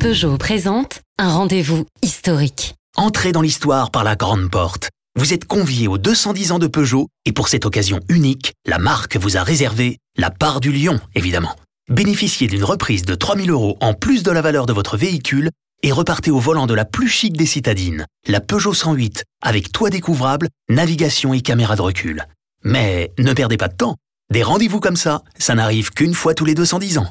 Peugeot 0.00 0.36
présente 0.36 1.00
un 1.18 1.30
rendez-vous 1.30 1.86
historique. 2.02 2.74
Entrez 2.96 3.32
dans 3.32 3.42
l'histoire 3.42 3.90
par 3.90 4.04
la 4.04 4.16
grande 4.16 4.50
porte. 4.50 4.88
Vous 5.18 5.32
êtes 5.32 5.46
convié 5.46 5.88
aux 5.88 5.98
210 5.98 6.52
ans 6.52 6.58
de 6.58 6.66
Peugeot 6.66 7.08
et 7.24 7.32
pour 7.32 7.48
cette 7.48 7.64
occasion 7.64 8.00
unique, 8.08 8.52
la 8.66 8.78
marque 8.78 9.16
vous 9.16 9.36
a 9.36 9.42
réservé 9.42 9.98
la 10.16 10.30
part 10.30 10.60
du 10.60 10.72
lion, 10.72 11.00
évidemment. 11.14 11.56
Bénéficiez 11.88 12.48
d'une 12.48 12.64
reprise 12.64 13.04
de 13.04 13.14
3000 13.14 13.50
euros 13.50 13.78
en 13.80 13.94
plus 13.94 14.22
de 14.22 14.30
la 14.30 14.42
valeur 14.42 14.66
de 14.66 14.72
votre 14.72 14.96
véhicule 14.96 15.50
et 15.82 15.92
repartez 15.92 16.30
au 16.30 16.38
volant 16.38 16.66
de 16.66 16.74
la 16.74 16.84
plus 16.84 17.08
chic 17.08 17.36
des 17.36 17.46
citadines, 17.46 18.06
la 18.26 18.40
Peugeot 18.40 18.74
108, 18.74 19.24
avec 19.42 19.72
toit 19.72 19.90
découvrable, 19.90 20.48
navigation 20.68 21.32
et 21.32 21.40
caméra 21.40 21.76
de 21.76 21.82
recul. 21.82 22.26
Mais 22.66 23.12
ne 23.16 23.32
perdez 23.32 23.56
pas 23.56 23.68
de 23.68 23.76
temps. 23.76 23.94
Des 24.32 24.42
rendez-vous 24.42 24.80
comme 24.80 24.96
ça, 24.96 25.22
ça 25.38 25.54
n'arrive 25.54 25.90
qu'une 25.90 26.14
fois 26.14 26.34
tous 26.34 26.44
les 26.44 26.54
210 26.54 26.98
ans. 26.98 27.06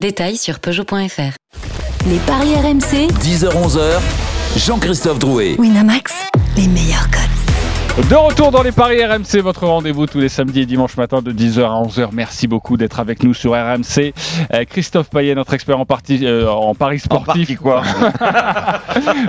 Détails 0.00 0.36
sur 0.36 0.58
Peugeot.fr. 0.58 1.36
Les 2.08 2.18
paris 2.26 2.54
RMC, 2.56 3.06
10h-11h, 3.22 4.00
Jean-Christophe 4.56 5.20
Drouet. 5.20 5.54
Winamax, 5.60 6.12
les 6.56 6.66
meilleurs 6.66 7.08
codes. 7.08 7.29
De 7.98 8.14
retour 8.14 8.50
dans 8.50 8.62
les 8.62 8.72
paris 8.72 9.04
RMC, 9.04 9.40
votre 9.42 9.66
rendez-vous 9.66 10.06
tous 10.06 10.20
les 10.20 10.28
samedis 10.28 10.60
et 10.60 10.66
dimanches 10.66 10.96
matin 10.96 11.22
de 11.22 11.32
10h 11.32 11.60
à 11.64 11.82
11h. 11.86 12.08
Merci 12.12 12.46
beaucoup 12.48 12.76
d'être 12.76 12.98
avec 12.98 13.22
nous 13.22 13.34
sur 13.34 13.52
RMC. 13.52 14.14
Euh, 14.54 14.64
Christophe 14.64 15.10
Payet, 15.10 15.34
notre 15.34 15.52
expert 15.54 15.78
en, 15.78 15.84
partie, 15.84 16.24
euh, 16.24 16.48
en 16.50 16.74
paris 16.74 16.98
sportif. 17.00 17.58
quoi 17.58 17.82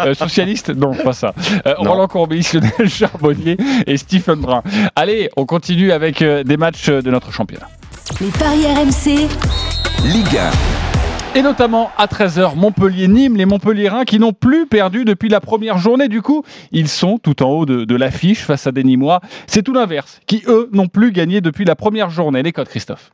Euh, 0.06 0.14
Socialiste 0.14 0.70
Non, 0.70 0.94
pas 0.94 1.14
ça. 1.14 1.34
Euh, 1.66 1.74
Roland 1.78 2.08
Courbis, 2.08 2.48
Lionel 2.54 2.90
Charbonnier 2.90 3.58
et 3.86 3.98
Stephen 3.98 4.40
Brun. 4.40 4.64
Allez, 4.96 5.30
on 5.38 5.46
continue 5.46 5.92
avec 5.92 6.22
euh, 6.22 6.44
des 6.44 6.58
matchs 6.58 6.90
de 6.90 7.12
notre 7.12 7.32
championnat. 7.32 7.68
Les 8.20 8.30
paris 8.30 8.66
RMC, 8.66 9.28
Ligue 10.06 10.38
1. 10.38 10.81
Et 11.34 11.42
notamment 11.44 11.92
à 11.98 12.08
13h, 12.08 12.58
Montpellier-Nîmes, 12.58 13.38
les 13.38 13.46
Montpelliérains 13.46 14.04
qui 14.04 14.20
n'ont 14.20 14.34
plus 14.34 14.68
perdu 14.68 15.06
depuis 15.06 15.30
la 15.30 15.40
première 15.40 15.78
journée. 15.78 16.10
Du 16.10 16.22
coup, 16.22 16.44
ils 16.74 16.90
sont 16.90 17.20
tout 17.20 17.42
en 17.42 17.52
haut 17.52 17.66
de, 17.66 17.96
l'affiche 17.96 18.44
face 18.44 18.68
à 18.68 18.74
des 18.74 18.84
Nîmois. 18.84 19.22
C'est 19.48 19.64
tout 19.64 19.72
l'inverse, 19.72 20.20
qui 20.28 20.44
eux 20.48 20.70
n'ont 20.74 20.90
plus 20.90 21.14
gagné 21.14 21.40
depuis 21.40 21.64
la 21.64 21.78
première 21.78 22.10
journée. 22.10 22.44
Les 22.44 22.52
codes, 22.52 22.68
Christophe 22.68 23.12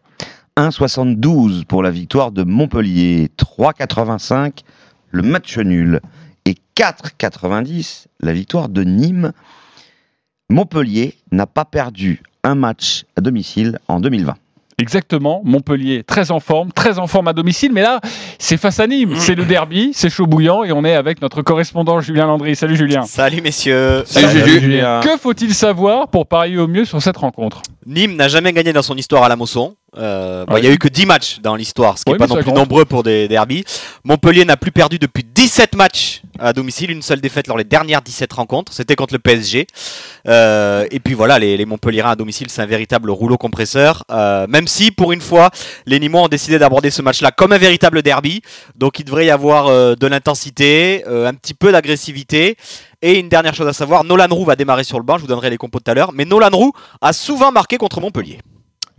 1,72 0.58 1.66
pour 1.66 1.84
la 1.84 1.92
victoire 1.92 2.32
de 2.32 2.42
Montpellier, 2.42 3.30
3,85 3.38 4.64
le 5.12 5.22
match 5.22 5.60
nul 5.60 6.02
et 6.46 6.56
4,90 6.76 8.08
la 8.20 8.34
victoire 8.34 8.68
de 8.68 8.84
Nîmes. 8.84 9.32
Montpellier 10.50 11.14
n'a 11.32 11.46
pas 11.46 11.66
perdu 11.66 12.24
un 12.44 12.56
match 12.56 13.06
à 13.16 13.22
domicile 13.22 13.78
en 13.88 14.00
2020. 14.00 14.36
Exactement, 14.80 15.42
Montpellier 15.44 16.04
très 16.04 16.30
en 16.30 16.40
forme, 16.40 16.72
très 16.72 17.00
en 17.00 17.08
forme 17.08 17.28
à 17.28 17.34
domicile, 17.34 17.72
mais 17.74 17.82
là 17.82 18.00
c'est 18.38 18.58
face 18.58 18.80
à 18.80 18.86
Nîmes, 18.86 19.16
c'est 19.16 19.34
le 19.34 19.44
derby, 19.44 19.90
c'est 19.92 20.12
chaud 20.12 20.28
bouillant 20.28 20.64
et 20.64 20.72
on 20.72 20.86
est 20.86 20.94
avec 20.94 21.20
notre 21.20 21.42
correspondant 21.42 22.00
Julien 22.00 22.28
Landry. 22.28 22.56
Salut 22.56 22.76
Julien. 22.76 23.02
Salut 23.02 23.42
messieurs. 23.42 24.04
Que 24.06 25.18
faut-il 25.20 25.56
savoir 25.56 26.10
pour 26.10 26.28
parier 26.28 26.60
au 26.60 26.68
mieux 26.68 26.86
sur 26.86 27.02
cette 27.02 27.18
rencontre? 27.18 27.64
Nîmes 27.88 28.16
n'a 28.16 28.28
jamais 28.28 28.54
gagné 28.54 28.72
dans 28.72 28.84
son 28.84 28.96
histoire 28.96 29.24
à 29.24 29.30
la 29.30 29.36
Mosson. 29.36 29.76
Euh, 29.98 30.46
bon, 30.46 30.58
Il 30.58 30.62
n'y 30.62 30.68
a 30.68 30.72
eu 30.72 30.78
que 30.78 30.88
10 30.88 31.06
matchs 31.06 31.40
dans 31.42 31.56
l'histoire, 31.56 31.98
ce 31.98 32.04
qui 32.04 32.12
n'est 32.12 32.18
pas 32.18 32.28
non 32.28 32.36
plus 32.36 32.46
compte. 32.46 32.56
nombreux 32.56 32.86
pour 32.86 33.04
des 33.04 33.28
derbies. 33.28 33.64
Montpellier 34.04 34.46
n'a 34.46 34.58
plus 34.58 34.72
perdu 34.72 35.00
depuis 35.00 35.24
17 35.24 35.76
matchs 35.76 36.22
à 36.40 36.54
domicile, 36.54 36.92
une 36.92 37.02
seule 37.02 37.20
défaite 37.20 37.48
lors 37.48 37.58
des 37.58 37.64
dernières 37.64 38.02
17 38.02 38.32
rencontres. 38.34 38.74
C'était 38.74 38.96
contre 38.96 39.14
le 39.14 39.20
PSG. 39.20 39.68
Euh, 40.28 40.86
et 40.92 41.00
puis 41.00 41.14
voilà, 41.14 41.40
les, 41.40 41.58
les 41.58 41.68
à 42.04 42.16
domicile, 42.16 42.48
c'est 42.50 42.62
un 42.62 42.68
véritable 42.68 43.10
rouleau 43.10 43.38
compresseur. 43.38 44.04
Euh, 44.12 44.46
même 44.48 44.68
si, 44.68 44.92
pour 44.92 45.12
une 45.12 45.22
fois, 45.22 45.50
les 45.86 46.00
Nîmois 46.00 46.22
ont 46.22 46.28
décidé 46.28 46.60
d'aborder 46.60 46.92
ce 46.92 47.02
match-là 47.02 47.32
comme 47.32 47.54
un 47.54 47.58
véritable 47.58 48.02
derby. 48.02 48.42
Donc 48.76 49.00
il 49.00 49.04
devrait 49.06 49.26
y 49.26 49.32
avoir 49.32 49.96
de 49.96 50.08
l'intensité, 50.08 51.04
un 51.08 51.34
petit 51.34 51.54
peu 51.54 51.72
d'agressivité. 51.72 52.56
Et 53.02 53.20
une 53.20 53.30
dernière 53.30 53.54
chose 53.54 53.68
à 53.68 53.74
savoir, 53.74 54.04
Nolan 54.04 54.28
Roux 54.30 54.46
va 54.46 54.56
démarrer 54.56 54.84
sur 54.84 54.98
le 54.98 55.04
banc, 55.04 55.18
je 55.18 55.22
vous 55.22 55.28
donnerai 55.28 55.52
les 55.52 55.58
compos 55.58 55.80
tout 55.80 55.92
à 55.92 55.94
l'heure. 55.94 56.12
Mais 56.14 56.26
Nolan 56.26 56.50
Roux 56.52 56.72
a 57.02 57.14
souvent 57.14 57.52
marqué 57.52 57.78
contre 57.78 58.02
Montpellier. 58.02 58.40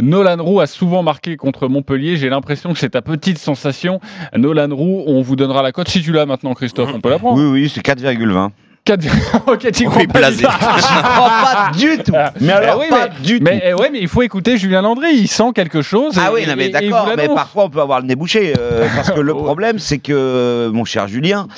Nolan 0.00 0.36
Roux 0.42 0.60
a 0.60 0.66
souvent 0.66 1.02
marqué 1.02 1.36
contre 1.36 1.68
Montpellier. 1.68 2.16
J'ai 2.16 2.28
l'impression 2.28 2.72
que 2.72 2.78
c'est 2.78 2.90
ta 2.90 3.02
petite 3.02 3.38
sensation. 3.38 4.00
Nolan 4.36 4.74
Roux, 4.74 5.02
on 5.06 5.22
vous 5.22 5.34
donnera 5.36 5.62
la 5.62 5.72
cote 5.72 5.88
si 5.88 6.02
tu 6.02 6.12
l'as 6.12 6.26
maintenant, 6.26 6.54
Christophe. 6.54 6.90
On 6.94 7.00
peut 7.00 7.10
la 7.10 7.18
prendre. 7.18 7.40
Oui, 7.42 7.62
oui, 7.62 7.72
c'est 7.74 7.84
4,20. 7.84 8.50
4... 8.84 9.04
ok, 9.48 9.70
tu 9.72 9.84
crois 9.84 10.00
Oui, 10.00 10.06
pas, 10.06 10.30
du 10.30 10.42
pas 10.44 11.70
du 11.76 11.98
tout. 12.02 12.12
Mais 12.40 12.52
alors, 12.52 12.76
Eh 12.76 12.84
oui, 12.84 12.86
pas 12.88 13.08
mais, 13.08 13.26
du 13.26 13.40
mais, 13.40 13.58
tout. 13.58 13.66
eh 13.66 13.74
ouais, 13.74 13.90
mais 13.90 13.98
il 14.00 14.08
faut 14.08 14.22
écouter 14.22 14.56
Julien 14.56 14.80
Landry. 14.80 15.14
Il 15.14 15.28
sent 15.28 15.50
quelque 15.54 15.82
chose. 15.82 16.14
Ah 16.16 16.30
oui, 16.32 16.46
non, 16.46 16.54
mais 16.56 16.70
d'accord, 16.70 17.10
mais 17.16 17.26
parfois 17.28 17.64
on 17.64 17.70
peut 17.70 17.80
avoir 17.82 18.00
le 18.00 18.06
nez 18.06 18.14
bouché. 18.16 18.54
euh, 18.58 18.86
parce 18.96 19.10
que 19.10 19.20
le 19.20 19.34
problème, 19.34 19.78
c'est 19.78 19.98
que, 19.98 20.70
mon 20.72 20.84
cher 20.86 21.06
Julien, 21.08 21.48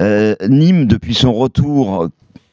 euh, 0.00 0.36
Nîmes, 0.48 0.86
depuis 0.86 1.14
son 1.14 1.32
retour 1.32 2.08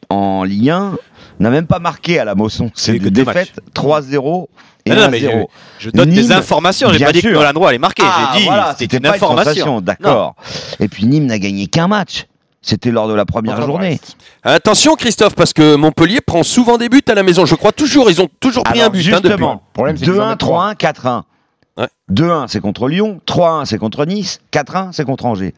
en 0.10 0.44
Ligue 0.44 0.70
1, 0.70 0.94
n'a 1.40 1.50
même 1.50 1.68
pas 1.68 1.80
marqué 1.80 2.20
à 2.20 2.26
la 2.26 2.36
Mosson. 2.36 2.70
C'est 2.76 3.00
deux 3.00 3.10
défaites, 3.12 3.54
3-0 3.74 4.48
et 4.86 4.90
Non, 4.90 4.96
non, 4.98 5.10
mais 5.10 5.20
1-0. 5.22 5.50
je- 5.80 5.86
je 5.86 5.90
donne 5.92 6.10
des 6.10 6.32
informations, 6.32 6.90
j'ai 6.92 7.04
pas 7.06 7.12
dit 7.14 7.22
que. 7.22 7.30
Nolan 7.30 7.52
Roux 7.56 7.66
allait 7.68 7.78
marquer, 7.78 8.04
j'ai 8.04 8.10
Ah, 8.12 8.34
dit, 8.38 8.44
voilà, 8.46 8.76
c'était 8.78 8.98
une 8.98 9.06
information. 9.08 9.82
D'accord. 9.82 10.36
Et 10.80 10.88
puis 10.88 11.06
Nîmes 11.06 11.26
n'a 11.28 11.40
gagné 11.40 11.68
qu'un 11.68 11.88
match. 11.88 12.26
C'était 12.66 12.92
lors 12.92 13.10
de 13.10 13.14
la 13.14 13.26
première 13.26 13.62
journée. 13.62 14.00
Attention 14.44 14.96
Christophe, 14.96 15.36
parce 15.36 15.52
que 15.52 15.76
Montpellier 15.76 16.22
prend 16.22 16.44
souvent 16.44 16.78
des 16.78 16.88
buts 16.88 17.02
à 17.10 17.14
la 17.14 17.22
maison. 17.24 17.46
Je 17.46 17.56
crois 17.56 17.74
toujours, 17.74 18.10
ils 18.10 18.22
ont 18.22 18.30
toujours 18.40 18.64
pris 18.64 18.80
Alors, 18.80 18.88
un 18.88 18.92
but. 18.94 19.00
hein, 19.00 19.20
justement, 19.22 19.64
depuis. 19.86 20.06
2-1, 20.06 20.38
3-1, 20.38 20.74
4-1. 20.76 21.24
2-1, 22.10 22.48
c'est 22.48 22.62
contre 22.62 22.88
Lyon. 22.88 23.20
3-1, 23.26 23.66
c'est 23.66 23.78
contre 23.78 24.06
Nice. 24.06 24.40
4-1, 24.52 24.92
c'est 24.94 25.04
contre 25.06 25.26
Angers. 25.26 25.54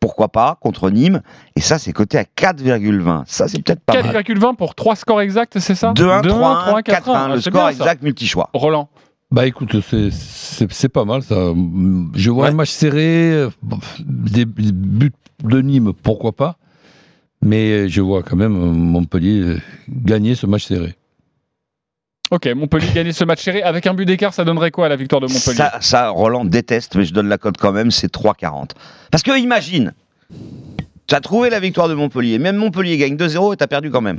Pourquoi 0.00 0.28
pas 0.28 0.58
contre 0.60 0.90
Nîmes 0.90 1.22
Et 1.56 1.60
ça, 1.60 1.78
c'est 1.78 1.92
coté 1.92 2.18
à 2.18 2.24
4,20. 2.24 3.24
Ça, 3.26 3.48
c'est 3.48 3.62
peut-être 3.62 3.80
pas 3.80 4.02
mal. 4.02 4.14
4,20 4.14 4.54
pour 4.56 4.74
3 4.74 4.94
scores 4.96 5.20
exacts, 5.22 5.58
c'est 5.58 5.74
ça? 5.74 5.92
2-1, 5.94 6.22
2-1, 6.22 6.22
3-1, 6.22 6.82
4-1. 6.82 6.82
4-1. 6.82 7.02
Ah, 7.14 7.28
Le 7.34 7.40
c'est 7.40 7.50
score 7.50 7.68
exact 7.70 8.02
multi-choix. 8.02 8.50
Roland. 8.52 8.88
Bah 9.32 9.46
écoute, 9.46 9.74
c'est- 9.80 10.88
pas 10.88 11.04
mal 11.04 11.22
ça. 11.22 11.52
Je 12.14 12.30
vois 12.30 12.46
un 12.46 12.52
match 12.52 12.70
serré, 12.70 13.48
des 13.98 14.44
des 14.44 14.72
buts 14.72 15.12
de 15.42 15.60
Nîmes, 15.60 15.92
pourquoi 15.92 16.32
pas. 16.32 16.56
Mais 17.42 17.88
je 17.88 18.00
vois 18.00 18.22
quand 18.22 18.36
même 18.36 18.52
Montpellier 18.52 19.56
gagner 19.88 20.34
ce 20.36 20.46
match 20.46 20.66
serré. 20.66 20.94
Ok, 22.30 22.46
Montpellier 22.56 22.88
gagner 22.92 23.12
ce 23.12 23.24
match 23.24 23.42
serré. 23.42 23.62
Avec 23.62 23.86
un 23.86 23.94
but 23.94 24.04
d'écart, 24.04 24.34
ça 24.34 24.44
donnerait 24.44 24.72
quoi 24.72 24.86
à 24.86 24.88
la 24.88 24.96
victoire 24.96 25.20
de 25.20 25.26
Montpellier 25.26 25.64
Ça, 25.80 26.08
Roland 26.08 26.44
déteste, 26.44 26.96
mais 26.96 27.04
je 27.04 27.14
donne 27.14 27.28
la 27.28 27.38
cote 27.38 27.56
quand 27.56 27.72
même, 27.72 27.90
c'est 27.90 28.12
3,40. 28.12 28.70
Parce 29.10 29.22
que 29.22 29.38
imagine, 29.38 29.92
tu 31.06 31.14
as 31.14 31.20
trouvé 31.20 31.50
la 31.50 31.60
victoire 31.60 31.88
de 31.88 31.94
Montpellier, 31.94 32.38
même 32.38 32.56
Montpellier 32.56 32.96
gagne 32.98 33.16
2-0 33.16 33.54
et 33.54 33.56
tu 33.56 33.66
perdu 33.66 33.90
quand 33.90 34.00
même. 34.00 34.18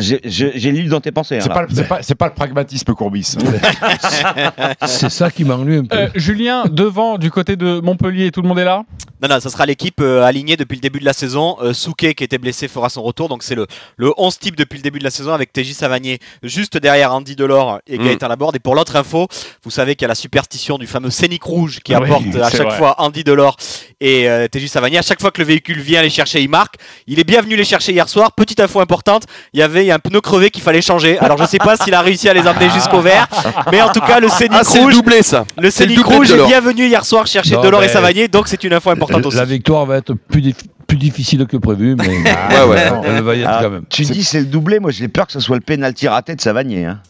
J'ai- 0.00 0.72
lu 0.72 0.84
dans 0.88 1.00
tes 1.00 1.12
pensées. 1.12 1.36
hein, 1.36 1.40
C'est 1.42 1.48
pas, 1.52 1.62
le- 1.62 1.68
c'est 1.72 1.84
pas, 1.88 2.02
c'est 2.02 2.14
pas 2.14 2.26
le 2.28 2.34
pragmatisme 2.34 2.92
Courbis. 2.94 3.36
C'est 4.86 5.10
ça 5.10 5.30
qui 5.30 5.44
m'ennuie 5.44 5.76
un 5.78 5.84
peu. 5.84 5.96
Euh, 5.96 6.08
Julien, 6.14 6.64
devant, 6.70 7.18
du 7.18 7.30
côté 7.30 7.56
de 7.56 7.80
Montpellier, 7.80 8.30
tout 8.30 8.42
le 8.42 8.48
monde 8.48 8.58
est 8.58 8.64
là? 8.64 8.82
Non, 9.22 9.28
non, 9.28 9.38
ça 9.40 9.50
sera 9.50 9.66
l'équipe 9.66 10.00
euh, 10.00 10.22
alignée 10.24 10.56
depuis 10.56 10.76
le 10.76 10.80
début 10.80 10.98
de 10.98 11.04
la 11.04 11.12
saison. 11.12 11.56
Euh, 11.62 11.74
Souquet, 11.74 12.14
qui 12.14 12.24
était 12.24 12.38
blessé, 12.38 12.68
fera 12.68 12.88
son 12.88 13.02
retour. 13.02 13.28
Donc, 13.28 13.42
c'est 13.42 13.54
le, 13.54 13.66
le 13.96 14.12
11 14.16 14.38
type 14.38 14.56
depuis 14.56 14.76
le 14.78 14.82
début 14.82 14.98
de 14.98 15.04
la 15.04 15.10
saison 15.10 15.32
avec 15.32 15.52
TJ 15.52 15.72
Savanier 15.74 16.18
juste 16.42 16.78
derrière 16.78 17.12
Andy 17.14 17.36
Delors 17.36 17.80
et 17.86 17.98
Mm. 17.98 18.04
Gaëtan 18.04 18.28
Laborde. 18.28 18.56
Et 18.56 18.60
pour 18.60 18.74
l'autre 18.74 18.96
info, 18.96 19.28
vous 19.62 19.70
savez 19.70 19.94
qu'il 19.94 20.04
y 20.04 20.06
a 20.06 20.08
la 20.08 20.14
superstition 20.14 20.78
du 20.78 20.86
fameux 20.86 21.10
Scénic 21.10 21.42
Rouge 21.42 21.80
qui 21.84 21.92
Ah 21.94 21.98
apporte 21.98 22.34
à 22.36 22.48
chaque 22.50 22.66
vrai. 22.68 22.78
fois 22.78 22.94
Andy 22.98 23.22
Delors 23.24 23.56
et 24.00 24.28
euh, 24.28 24.48
TJ 24.48 24.66
Savanier. 24.66 24.98
À 24.98 25.02
chaque 25.02 25.20
fois 25.20 25.30
que 25.30 25.40
le 25.40 25.46
véhicule 25.46 25.80
vient 25.80 26.02
les 26.02 26.10
chercher, 26.10 26.40
il 26.42 26.48
marque. 26.48 26.74
Il 27.06 27.18
est 27.20 27.24
bienvenu 27.24 27.56
les 27.56 27.64
chercher 27.64 27.92
hier 27.92 28.08
soir. 28.08 28.32
Petite 28.32 28.60
info 28.60 28.80
importante, 28.80 29.24
il 29.52 29.60
y 29.60 29.62
avait 29.62 29.90
un 29.90 29.98
pneu 29.98 30.20
crevé 30.20 30.50
qu'il 30.50 30.62
fallait 30.62 30.82
changer. 30.82 31.18
Alors 31.18 31.38
je 31.38 31.44
sais 31.44 31.58
pas 31.58 31.76
s'il 31.76 31.94
a 31.94 32.00
réussi 32.00 32.28
à 32.28 32.34
les 32.34 32.46
emmener 32.46 32.70
jusqu'au 32.70 33.00
vert, 33.00 33.28
mais 33.70 33.80
en 33.82 33.90
tout 33.92 34.00
cas 34.00 34.20
le 34.20 34.28
Scénic 34.28 34.56
Ah, 34.60 34.64
c'est 34.64 34.78
le 34.78 34.84
rouge, 34.84 34.94
doublé 34.94 35.22
ça. 35.22 35.44
le 35.56 35.62
le 35.64 35.70
Scénic 35.70 35.98
de 35.98 36.02
rouge 36.04 36.30
est 36.30 36.46
bien 36.46 36.60
venu 36.60 36.86
hier 36.86 37.04
soir 37.04 37.26
chercher 37.26 37.54
Non, 37.54 37.62
Delors 37.62 37.82
et 37.84 37.88
Savanier, 37.88 38.28
donc 38.28 38.48
c'est 38.48 38.62
une 38.64 38.72
info 38.72 38.90
importante 38.90 39.24
aussi. 39.26 39.36
La 39.36 39.44
victoire 39.44 39.86
va 39.86 39.96
être 39.98 40.14
plus, 40.14 40.40
dif- 40.40 40.54
plus 40.86 40.96
difficile 40.96 41.46
que 41.46 41.56
prévu, 41.56 41.94
mais 41.96 42.08
Ouais, 42.08 42.64
ouais. 42.68 42.92
elle 43.04 43.22
va 43.22 43.34
y 43.36 43.40
être 43.42 43.48
Ah, 43.50 43.60
quand 43.62 43.70
même. 43.70 43.84
tu 43.88 44.02
dis 44.02 44.24
c'est 44.24 44.40
le 44.40 44.46
doublé, 44.46 44.80
moi 44.80 44.90
j'ai 44.90 45.08
peur 45.08 45.26
que 45.26 45.32
ce 45.32 45.40
soit 45.40 45.56
le 45.56 45.62
pénalty 45.62 46.08
raté 46.08 46.34
de 46.34 46.40
Savanier. 46.40 46.86
Hein. 46.86 47.00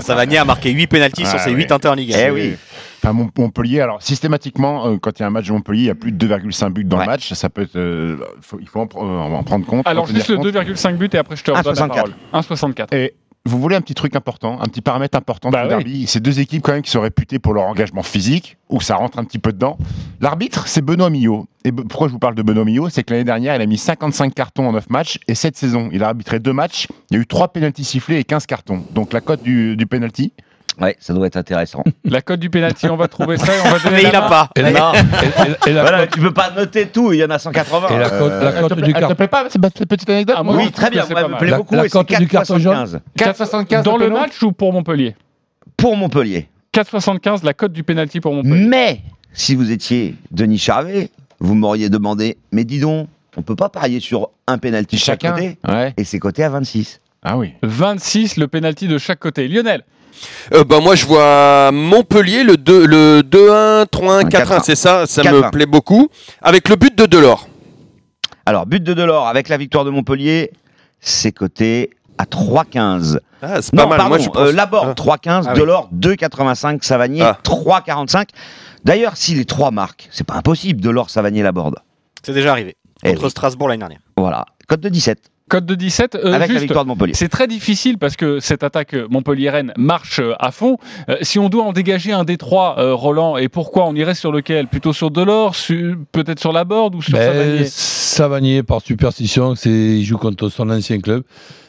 Savanier 0.00 0.38
a 0.38 0.44
marqué 0.44 0.70
8 0.70 0.86
pénalties 0.86 1.24
sur 1.26 1.36
Ah, 1.36 1.44
ses 1.44 1.50
oui. 1.50 1.56
8 1.62 1.66
tentés 1.68 1.88
en 1.88 1.94
Ligue 1.94 2.12
1. 2.14 2.18
Eh 2.18 2.30
oui. 2.30 2.56
Enfin, 3.02 3.14
Mont- 3.14 3.30
Montpellier, 3.38 3.80
alors 3.80 4.02
systématiquement, 4.02 4.86
euh, 4.86 4.96
quand 5.00 5.18
il 5.18 5.22
y 5.22 5.24
a 5.24 5.28
un 5.28 5.30
match 5.30 5.46
de 5.46 5.52
Montpellier, 5.52 5.80
il 5.82 5.86
y 5.86 5.90
a 5.90 5.94
plus 5.94 6.12
de 6.12 6.18
2,5 6.18 6.70
buts 6.70 6.84
dans 6.84 6.98
le 6.98 7.06
match. 7.06 7.32
Ça 7.32 7.48
peut 7.48 7.62
être, 7.62 7.76
euh, 7.76 8.18
faut- 8.42 8.58
il 8.60 8.68
faut 8.68 8.80
en, 8.80 8.88
euh, 8.96 9.36
en 9.36 9.42
prendre 9.42 9.64
compte. 9.64 9.86
Alors 9.86 10.06
juste 10.06 10.28
le 10.28 10.36
compte. 10.36 10.44
2,5 10.52 10.96
buts 10.98 11.08
et 11.12 11.16
après 11.18 11.36
je 11.36 11.42
te 11.44 11.50
redonne 11.50 11.64
la 11.64 11.72
1,64. 11.72 11.94
parole. 11.94 12.12
1,64. 12.32 12.92
Et 12.94 13.14
vous 13.46 13.58
voulez 13.58 13.74
un 13.76 13.80
petit 13.80 13.94
truc 13.94 14.14
important, 14.16 14.60
un 14.60 14.66
petit 14.66 14.82
paramètre 14.82 15.16
important 15.16 15.50
Bah 15.50 15.62
du 15.62 15.64
oui. 15.64 15.68
derby 15.84 16.06
C'est 16.06 16.20
deux 16.20 16.40
équipes 16.40 16.62
quand 16.62 16.72
même 16.72 16.82
qui 16.82 16.90
sont 16.90 17.00
réputées 17.00 17.38
pour 17.38 17.54
leur 17.54 17.64
engagement 17.64 18.02
physique, 18.02 18.58
où 18.68 18.80
ça 18.80 18.96
rentre 18.96 19.18
un 19.18 19.24
petit 19.24 19.38
peu 19.38 19.52
dedans. 19.52 19.78
L'arbitre, 20.20 20.66
c'est 20.68 20.82
Benoît 20.82 21.10
Millot. 21.10 21.46
Et 21.64 21.72
pourquoi 21.72 22.08
je 22.08 22.12
vous 22.12 22.18
parle 22.18 22.34
de 22.34 22.42
Benoît 22.42 22.64
Millot? 22.64 22.90
C'est 22.90 23.02
que 23.02 23.12
l'année 23.12 23.24
dernière, 23.24 23.56
il 23.56 23.62
a 23.62 23.66
mis 23.66 23.78
55 23.78 24.34
cartons 24.34 24.68
en 24.68 24.72
9 24.72 24.90
matchs, 24.90 25.18
et 25.26 25.34
cette 25.34 25.56
saison, 25.56 25.88
il 25.92 26.02
a 26.04 26.08
arbitré 26.08 26.38
deux 26.38 26.52
matchs. 26.52 26.86
Il 27.10 27.16
y 27.16 27.18
a 27.18 27.22
eu 27.22 27.26
3 27.26 27.48
pénaltys 27.48 27.84
sifflés 27.84 28.18
et 28.18 28.24
15 28.24 28.46
cartons. 28.46 28.84
Donc 28.94 29.12
la 29.12 29.20
cote 29.20 29.42
du, 29.42 29.76
du 29.76 29.86
penalty. 29.86 30.32
Ouais, 30.80 30.96
ça 30.98 31.12
doit 31.12 31.26
être 31.26 31.36
intéressant. 31.36 31.84
La 32.04 32.22
cote 32.22 32.40
du 32.40 32.48
penalty, 32.50 32.86
on 32.88 32.96
va 32.96 33.06
trouver 33.08 33.36
ça 33.36 33.54
et 33.54 33.60
on 33.66 33.70
va 33.70 33.78
donner 33.78 33.96
Mais 33.96 34.02
la 34.04 34.08
il 34.08 34.16
a 34.16 34.20
main. 34.22 34.28
pas. 34.28 34.50
Et 34.56 34.62
la, 34.62 34.70
Non. 34.72 34.92
et- 34.94 34.98
et- 34.98 35.70
et 35.70 35.72
la 35.74 35.82
Voilà, 35.82 35.98
cote- 36.06 36.14
tu 36.14 36.20
peux 36.20 36.32
pas 36.32 36.50
noter 36.50 36.86
tout, 36.86 37.12
il 37.12 37.18
y 37.18 37.24
en 37.24 37.30
a 37.30 37.38
180. 37.38 37.88
et 37.88 37.98
la 37.98 38.08
cote, 38.10 38.30
la 38.32 38.50
Elle 38.50 38.60
cote 38.62 38.68
te, 38.70 38.74
du 38.74 38.80
plaît- 38.80 38.86
elle 38.88 38.94
te 38.94 38.98
carton. 39.00 39.14
plaît 39.14 39.28
pas 39.28 39.44
cette 39.50 39.88
petite 39.88 40.08
anecdote 40.08 40.36
Ah, 40.38 40.42
moi, 40.42 40.56
oui, 40.56 40.70
très 40.72 40.90
bien, 40.90 41.04
moi, 41.10 41.20
elle 41.24 41.30
me 41.32 41.36
plaît 41.38 41.50
La- 41.50 41.56
beaucoup. 41.58 41.74
la 41.74 41.84
et 41.84 41.88
c'est 41.88 41.98
cote 41.98 42.12
du 42.18 42.26
carton 42.28 42.58
jaune 42.58 42.74
4,75 42.74 43.00
4,75 43.16 43.82
Dans 43.84 43.96
le 43.98 44.08
match 44.10 44.42
ou 44.42 44.52
pour 44.52 44.72
Montpellier 44.72 45.16
pour 45.76 45.96
Montpellier. 45.96 46.48
4,75 46.72 47.42
la 47.44 47.54
cote 47.54 47.72
du 47.72 47.82
penalty 47.84 48.20
pour 48.20 48.32
Montpellier. 48.34 48.66
Mais 48.66 49.00
si 49.32 49.54
vous 49.54 49.70
étiez 49.70 50.14
Denis 50.30 50.58
Charvet, 50.58 51.10
vous 51.40 51.54
m'auriez 51.54 51.88
demandé, 51.88 52.36
mais 52.52 52.64
dis 52.64 52.80
donc, 52.80 53.08
on 53.36 53.42
peut 53.42 53.56
pas 53.56 53.68
parier 53.68 54.00
sur 54.00 54.30
un 54.46 54.58
chaque 54.58 54.98
Chacun. 54.98 55.32
côté 55.32 55.58
Ouais. 55.68 55.94
Et 55.96 56.04
c'est 56.04 56.18
coté 56.18 56.42
à 56.42 56.48
26. 56.50 57.00
Ah 57.22 57.36
oui. 57.38 57.52
26 57.62 58.36
le 58.36 58.48
penalty 58.48 58.88
de 58.88 58.98
chaque 58.98 59.18
côté. 59.20 59.46
Lionel, 59.48 59.84
Euh, 60.52 60.64
bah, 60.64 60.80
moi, 60.80 60.94
je 60.94 61.06
vois 61.06 61.70
Montpellier, 61.72 62.42
le 62.44 62.56
2 62.56 62.86
le 62.86 63.20
2-1, 63.22 63.86
3-1, 63.86 64.28
4-1, 64.28 64.28
4-1. 64.28 64.62
c'est 64.64 64.74
ça, 64.76 65.06
ça 65.06 65.22
4-1. 65.22 65.32
me 65.46 65.50
plaît 65.50 65.66
beaucoup. 65.66 66.08
Avec 66.42 66.68
le 66.68 66.76
but 66.76 66.96
de 66.96 67.06
Delors. 67.06 67.48
Alors, 68.46 68.66
but 68.66 68.82
de 68.82 68.94
Delors 68.94 69.28
avec 69.28 69.48
la 69.48 69.56
victoire 69.56 69.84
de 69.84 69.90
Montpellier, 69.90 70.50
c'est 71.00 71.32
coté 71.32 71.90
à 72.18 72.24
3,15. 72.24 73.18
Ah, 73.42 73.62
c'est 73.62 73.74
pas 73.74 73.82
Non, 73.84 73.88
mal. 73.88 73.98
pardon, 73.98 74.08
moi, 74.10 74.18
je 74.18 74.28
pense... 74.28 74.48
euh, 74.48 74.52
Laborde 74.52 74.88
Ah. 74.90 74.94
3,15, 74.94 75.44
Ah 75.46 75.52
oui. 75.54 75.60
Delors 75.60 75.88
2,85, 75.94 76.82
Savanier 76.84 77.22
Ah. 77.22 77.38
3,45. 77.42 78.28
D'ailleurs, 78.84 79.16
si 79.16 79.34
les 79.34 79.44
trois 79.44 79.70
marquent, 79.70 80.08
c'est 80.10 80.26
pas 80.26 80.34
impossible, 80.34 80.80
Delors, 80.80 81.10
Savanier, 81.10 81.42
Laborde. 81.42 81.76
C'est 82.22 82.32
déjà 82.34 82.50
arrivé. 82.52 82.76
Eh 83.02 83.10
Contre 83.10 83.24
oui. 83.24 83.30
Strasbourg 83.30 83.68
l'année 83.68 83.78
dernière. 83.80 84.00
Voilà, 84.16 84.44
cote 84.68 84.80
de 84.80 84.88
17, 84.90 85.18
cote 85.50 85.66
de 85.66 85.74
17. 85.74 86.14
euh, 86.14 86.28
avec 86.32 86.38
la 86.40 86.46
juste, 86.46 86.60
victoire 86.60 86.84
de 86.84 86.88
Montpellier. 86.88 87.12
C'est 87.14 87.28
très 87.28 87.46
difficile 87.46 87.98
parce 87.98 88.16
que 88.16 88.40
cette 88.40 88.62
attaque 88.62 88.94
Montpellier-Rennes 89.10 89.74
marche 89.76 90.20
euh, 90.20 90.32
à 90.38 90.50
fond. 90.52 90.78
Euh, 91.10 91.16
si 91.20 91.38
on 91.38 91.48
doit 91.50 91.64
en 91.64 91.72
dégager 91.72 92.12
un 92.12 92.24
des 92.24 92.38
trois, 92.38 92.76
euh, 92.78 92.94
Roland, 92.94 93.36
et 93.36 93.48
pourquoi 93.48 93.86
on 93.86 93.94
irait 93.94 94.14
sur 94.14 94.32
lequel? 94.32 94.66
Plutôt 94.68 94.92
sur 94.94 95.10
Delors, 95.10 95.54
su- 95.56 95.96
peut-être 96.12 96.40
sur 96.40 96.52
la 96.52 96.64
board 96.64 96.94
ou 96.94 97.02
sur 97.02 97.12
Ben, 97.12 97.32
Savanier? 97.32 97.64
Savanier, 97.66 98.62
par 98.62 98.80
superstition, 98.80 99.54
c'est 99.54 99.68
il 99.70 100.04
joue 100.04 100.18
contre 100.18 100.48
son 100.48 100.70
ancien 100.70 100.98
club. 101.00 101.22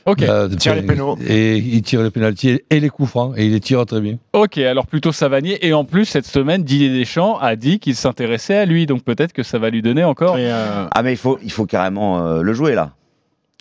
Ok, 0.05 0.23
Euh, 0.23 0.47
tire 0.49 0.73
les 0.75 0.81
pénaux. 0.81 1.15
Et 1.27 1.57
il 1.57 1.81
tire 1.83 2.01
les 2.01 2.09
pénalties 2.09 2.59
et 2.69 2.79
les 2.79 2.89
coups 2.89 3.09
francs. 3.09 3.33
Et 3.37 3.45
il 3.45 3.51
les 3.51 3.59
tire 3.59 3.85
très 3.85 4.01
bien. 4.01 4.15
ok, 4.33 4.57
alors 4.57 4.87
plutôt 4.87 5.11
Savanier. 5.11 5.65
Et 5.67 5.73
en 5.73 5.85
plus, 5.85 6.05
cette 6.05 6.25
semaine, 6.25 6.63
Didier 6.63 6.89
Deschamps 6.89 7.37
a 7.39 7.55
dit 7.55 7.77
qu'il 7.79 7.95
s'intéressait 7.95 8.55
à 8.57 8.65
lui, 8.65 8.85
donc 8.87 9.03
peut-être 9.03 9.31
que 9.33 9.43
ça 9.43 9.59
va 9.59 9.69
lui 9.69 9.81
donner 9.83 10.03
encore. 10.03 10.37
Et, 10.39 10.51
euh, 10.51 10.85
Ah, 10.91 11.03
mais 11.03 11.13
il 11.13 11.17
faut, 11.17 11.37
il 11.43 11.51
faut 11.51 11.65
carrément 11.67 12.25
euh, 12.25 12.41
le 12.41 12.53
jouer, 12.53 12.73
là. 12.73 12.91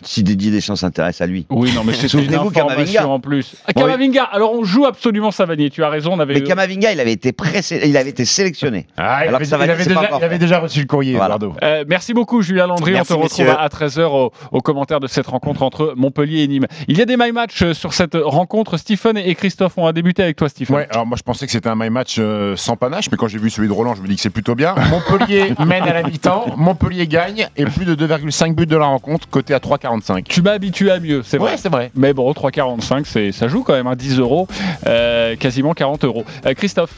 Si 0.03 0.23
Didier 0.23 0.51
Deschamps 0.51 0.75
s'intéresse 0.75 1.21
à 1.21 1.25
lui. 1.27 1.45
Oui, 1.49 1.71
non, 1.73 1.83
mais 1.83 1.93
c'est 1.93 2.03
une 2.03 2.09
Souvenez-vous 2.09 2.51
Kamavinga. 2.51 3.07
en 3.07 3.19
plus. 3.19 3.55
Ah, 3.67 3.73
Kamavinga, 3.73 4.23
alors 4.23 4.53
on 4.53 4.63
joue 4.63 4.85
absolument 4.85 5.31
Savanier, 5.31 5.69
tu 5.69 5.83
as 5.83 5.89
raison. 5.89 6.13
On 6.13 6.19
avait 6.19 6.35
Mais 6.35 6.43
Kamavinga, 6.43 6.91
il 6.91 6.99
avait 6.99 7.11
été, 7.13 7.31
pressé- 7.31 7.81
il 7.85 7.95
avait 7.97 8.09
été 8.09 8.25
sélectionné. 8.25 8.87
ah, 8.97 9.21
il, 9.23 9.27
Alors 9.29 9.35
avait, 9.35 9.43
que 9.45 9.49
Savanier, 9.49 9.73
il 9.73 9.81
avait 9.81 9.85
déjà, 9.85 10.09
il 10.17 10.23
avait 10.23 10.37
déjà 10.39 10.59
reçu 10.59 10.79
le 10.81 10.85
courrier, 10.87 11.15
Voilà. 11.15 11.35
Eduardo. 11.35 11.55
Euh, 11.63 11.83
merci 11.87 12.13
beaucoup 12.13 12.41
Julien 12.41 12.67
Landry. 12.67 12.91
Merci, 12.93 13.13
on 13.13 13.17
te 13.17 13.23
retrouve 13.23 13.45
messieurs. 13.45 13.57
à 13.59 13.67
13h 13.67 14.01
au, 14.11 14.31
au 14.51 14.61
commentaire 14.61 14.99
de 14.99 15.07
cette 15.07 15.27
rencontre 15.27 15.61
entre 15.63 15.93
Montpellier 15.95 16.43
et 16.43 16.47
Nîmes. 16.47 16.67
Il 16.87 16.97
y 16.97 17.01
a 17.01 17.05
des 17.05 17.17
my 17.17 17.31
match 17.31 17.61
euh, 17.61 17.73
sur 17.73 17.93
cette 17.93 18.15
rencontre. 18.15 18.77
Stephen 18.77 19.17
et 19.17 19.35
Christophe, 19.35 19.73
on 19.77 19.85
va 19.85 19.93
débuter 19.93 20.23
avec 20.23 20.35
toi 20.35 20.49
Stephen. 20.49 20.75
Ouais, 20.75 20.87
alors 20.91 21.05
moi 21.05 21.17
je 21.17 21.23
pensais 21.23 21.45
que 21.45 21.51
c'était 21.51 21.69
un 21.69 21.75
my 21.75 21.89
match 21.89 22.15
euh, 22.19 22.55
sans 22.55 22.75
panache, 22.75 23.05
mais 23.11 23.17
quand 23.17 23.27
j'ai 23.27 23.37
vu 23.39 23.49
celui 23.49 23.67
de 23.67 23.73
Roland, 23.73 23.95
je 23.95 24.01
me 24.01 24.07
dis 24.07 24.15
que 24.15 24.21
c'est 24.21 24.29
plutôt 24.29 24.55
bien. 24.55 24.75
Montpellier 24.89 25.53
mène 25.65 25.83
à 25.83 25.93
la 25.93 26.03
mi-temps, 26.03 26.45
Montpellier 26.57 27.07
gagne 27.07 27.47
et 27.57 27.65
plus 27.65 27.85
de 27.85 27.95
2,5 27.95 28.53
buts 28.55 28.65
de 28.65 28.77
la 28.77 28.85
rencontre, 28.85 29.27
côté 29.29 29.53
à 29.53 29.59
3,45. 29.99 30.23
Tu 30.23 30.41
m'as 30.41 30.51
habitué 30.51 30.91
à 30.91 30.99
mieux, 30.99 31.21
c'est 31.25 31.37
vrai. 31.37 31.51
Ouais, 31.51 31.57
c'est 31.57 31.69
vrai. 31.69 31.91
Mais 31.95 32.13
bon, 32.13 32.31
3,45, 32.33 33.05
c'est- 33.05 33.31
ça 33.31 33.47
joue 33.47 33.63
quand 33.63 33.73
même, 33.73 33.87
hein, 33.87 33.95
10 33.95 34.19
euros, 34.19 34.47
euh, 34.87 35.35
quasiment 35.35 35.73
40 35.73 36.03
euros. 36.05 36.23
Euh, 36.45 36.53
Christophe, 36.53 36.91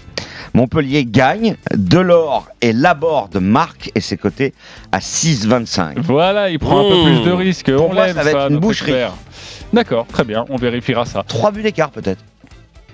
Montpellier 0.54 1.06
gagne, 1.06 1.56
Delors 1.76 2.48
et 2.62 2.74
Laborde 2.74 3.38
marquent 3.38 3.92
et 3.96 4.02
c'est 4.02 4.18
coté 4.18 4.54
à 4.92 5.00
6,25. 5.00 5.98
voilà, 6.00 6.50
il 6.50 6.60
prend 6.60 6.80
un 6.80 6.90
peu 6.90 6.96
Mmh. 6.96 7.04
plus 7.06 7.26
de 7.26 7.32
risques. 7.32 7.76
Pour 7.76 7.90
on 7.90 7.94
moi, 7.94 8.06
l'aime, 8.08 8.16
ça 8.16 8.24
va 8.24 8.30
être 8.32 8.52
une 8.52 8.60
boucherie. 8.60 8.92
expert. 8.92 9.14
D'accord, 9.74 10.06
très 10.08 10.24
bien, 10.24 10.46
on 10.50 10.58
vérifiera 10.58 11.06
ça. 11.06 11.24
3 11.28 11.52
buts 11.52 11.64
d'écart 11.64 11.90
peut-être. 11.90 12.24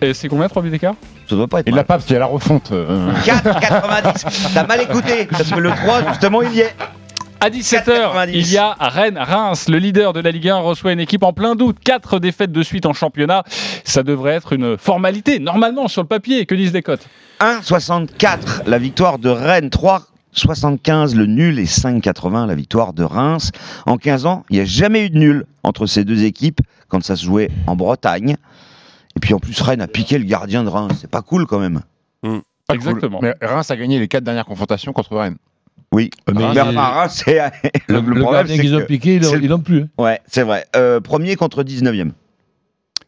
Et 0.01 0.13
c'est 0.13 0.29
combien 0.29 0.47
3 0.47 0.61
buts 0.61 0.69
d'écart? 0.69 0.93
Ça 1.29 1.35
doit 1.35 1.47
pas 1.47 1.59
être 1.59 1.67
Il 1.67 1.71
mal. 1.71 1.79
l'a 1.79 1.83
pas 1.83 1.95
parce 1.95 2.05
qu'il 2.05 2.13
y 2.13 2.15
a 2.15 2.21
la 2.21 2.25
refonte. 2.25 2.71
euh. 2.71 3.11
4,90. 3.25 4.25
T'as 4.53 4.65
mal 4.65 4.81
écouté, 4.81 5.25
parce 5.29 5.51
que 5.51 5.59
le 5.59 5.71
3, 5.71 6.07
justement, 6.09 6.41
il 6.41 6.53
y 6.53 6.61
est. 6.61 6.73
À 7.41 7.49
17h, 7.49 7.85
4,90. 7.85 8.29
il 8.33 8.51
y 8.51 8.57
a 8.57 8.75
Rennes-Reims. 8.79 9.69
Le 9.69 9.77
leader 9.77 10.11
de 10.11 10.19
la 10.19 10.31
Ligue 10.31 10.49
1 10.49 10.57
reçoit 10.57 10.91
une 10.91 10.99
équipe 10.99 11.23
en 11.23 11.31
plein 11.31 11.55
doute. 11.55 11.77
Quatre 11.79 12.19
défaites 12.19 12.51
de 12.51 12.63
suite 12.63 12.85
en 12.85 12.93
championnat. 12.93 13.43
Ça 13.85 14.03
devrait 14.03 14.33
être 14.33 14.51
une 14.53 14.77
formalité, 14.77 15.39
normalement, 15.39 15.87
sur 15.87 16.01
le 16.01 16.07
papier. 16.07 16.45
Que 16.45 16.55
disent 16.55 16.73
les 16.73 16.81
cotes 16.81 17.07
1,64 17.39 18.63
la 18.67 18.77
victoire 18.77 19.19
de 19.19 19.29
Rennes, 19.29 19.69
3,75 19.69 21.15
le 21.15 21.25
nul 21.27 21.59
et 21.59 21.65
5,80 21.65 22.45
la 22.45 22.55
victoire 22.55 22.91
de 22.91 23.03
Reims. 23.03 23.51
En 23.85 23.95
15 23.97 24.25
ans, 24.25 24.43
il 24.49 24.57
n'y 24.57 24.61
a 24.61 24.65
jamais 24.65 25.05
eu 25.05 25.09
de 25.09 25.17
nul 25.17 25.45
entre 25.63 25.85
ces 25.85 26.03
deux 26.03 26.25
équipes 26.25 26.59
quand 26.89 27.01
ça 27.03 27.15
se 27.15 27.23
jouait 27.23 27.49
en 27.67 27.77
Bretagne. 27.77 28.35
Et 29.15 29.19
puis 29.21 29.33
en 29.33 29.39
plus, 29.39 29.59
Rennes 29.61 29.81
a 29.81 29.87
piqué 29.87 30.17
le 30.17 30.25
gardien 30.25 30.65
de 30.65 30.69
Reims. 30.69 30.91
C'est 30.99 31.09
pas 31.09 31.21
cool 31.21 31.45
quand 31.45 31.59
même. 31.59 31.81
Pas 32.21 32.75
Exactement. 32.75 33.19
cool. 33.19 33.33
Mais 33.39 33.47
Reims 33.47 33.71
a 33.71 33.77
gagné 33.77 33.97
les 33.97 34.09
quatre 34.09 34.25
dernières 34.25 34.45
confrontations 34.45 34.91
contre 34.91 35.15
Rennes. 35.15 35.37
Oui, 35.91 36.09
Mais 36.27 36.33
mais 36.53 36.61
Reims, 36.61 37.23
c'est- 37.25 37.39
Le, 37.87 37.99
le, 38.01 38.13
le 38.13 38.21
problème, 38.21 38.47
c'est 38.47 38.59
qu'ils 38.59 38.75
ont 38.75 38.85
piqué, 38.85 39.15
ils 39.15 39.21
l'ont- 39.23 39.33
le- 39.33 39.43
ils 39.43 39.49
l'ont 39.49 39.59
plus. 39.59 39.85
Ouais, 39.97 40.19
c'est 40.27 40.43
vrai. 40.43 40.65
Euh, 40.75 40.99
premier 40.99 41.35
contre 41.35 41.63
19e. 41.63 42.11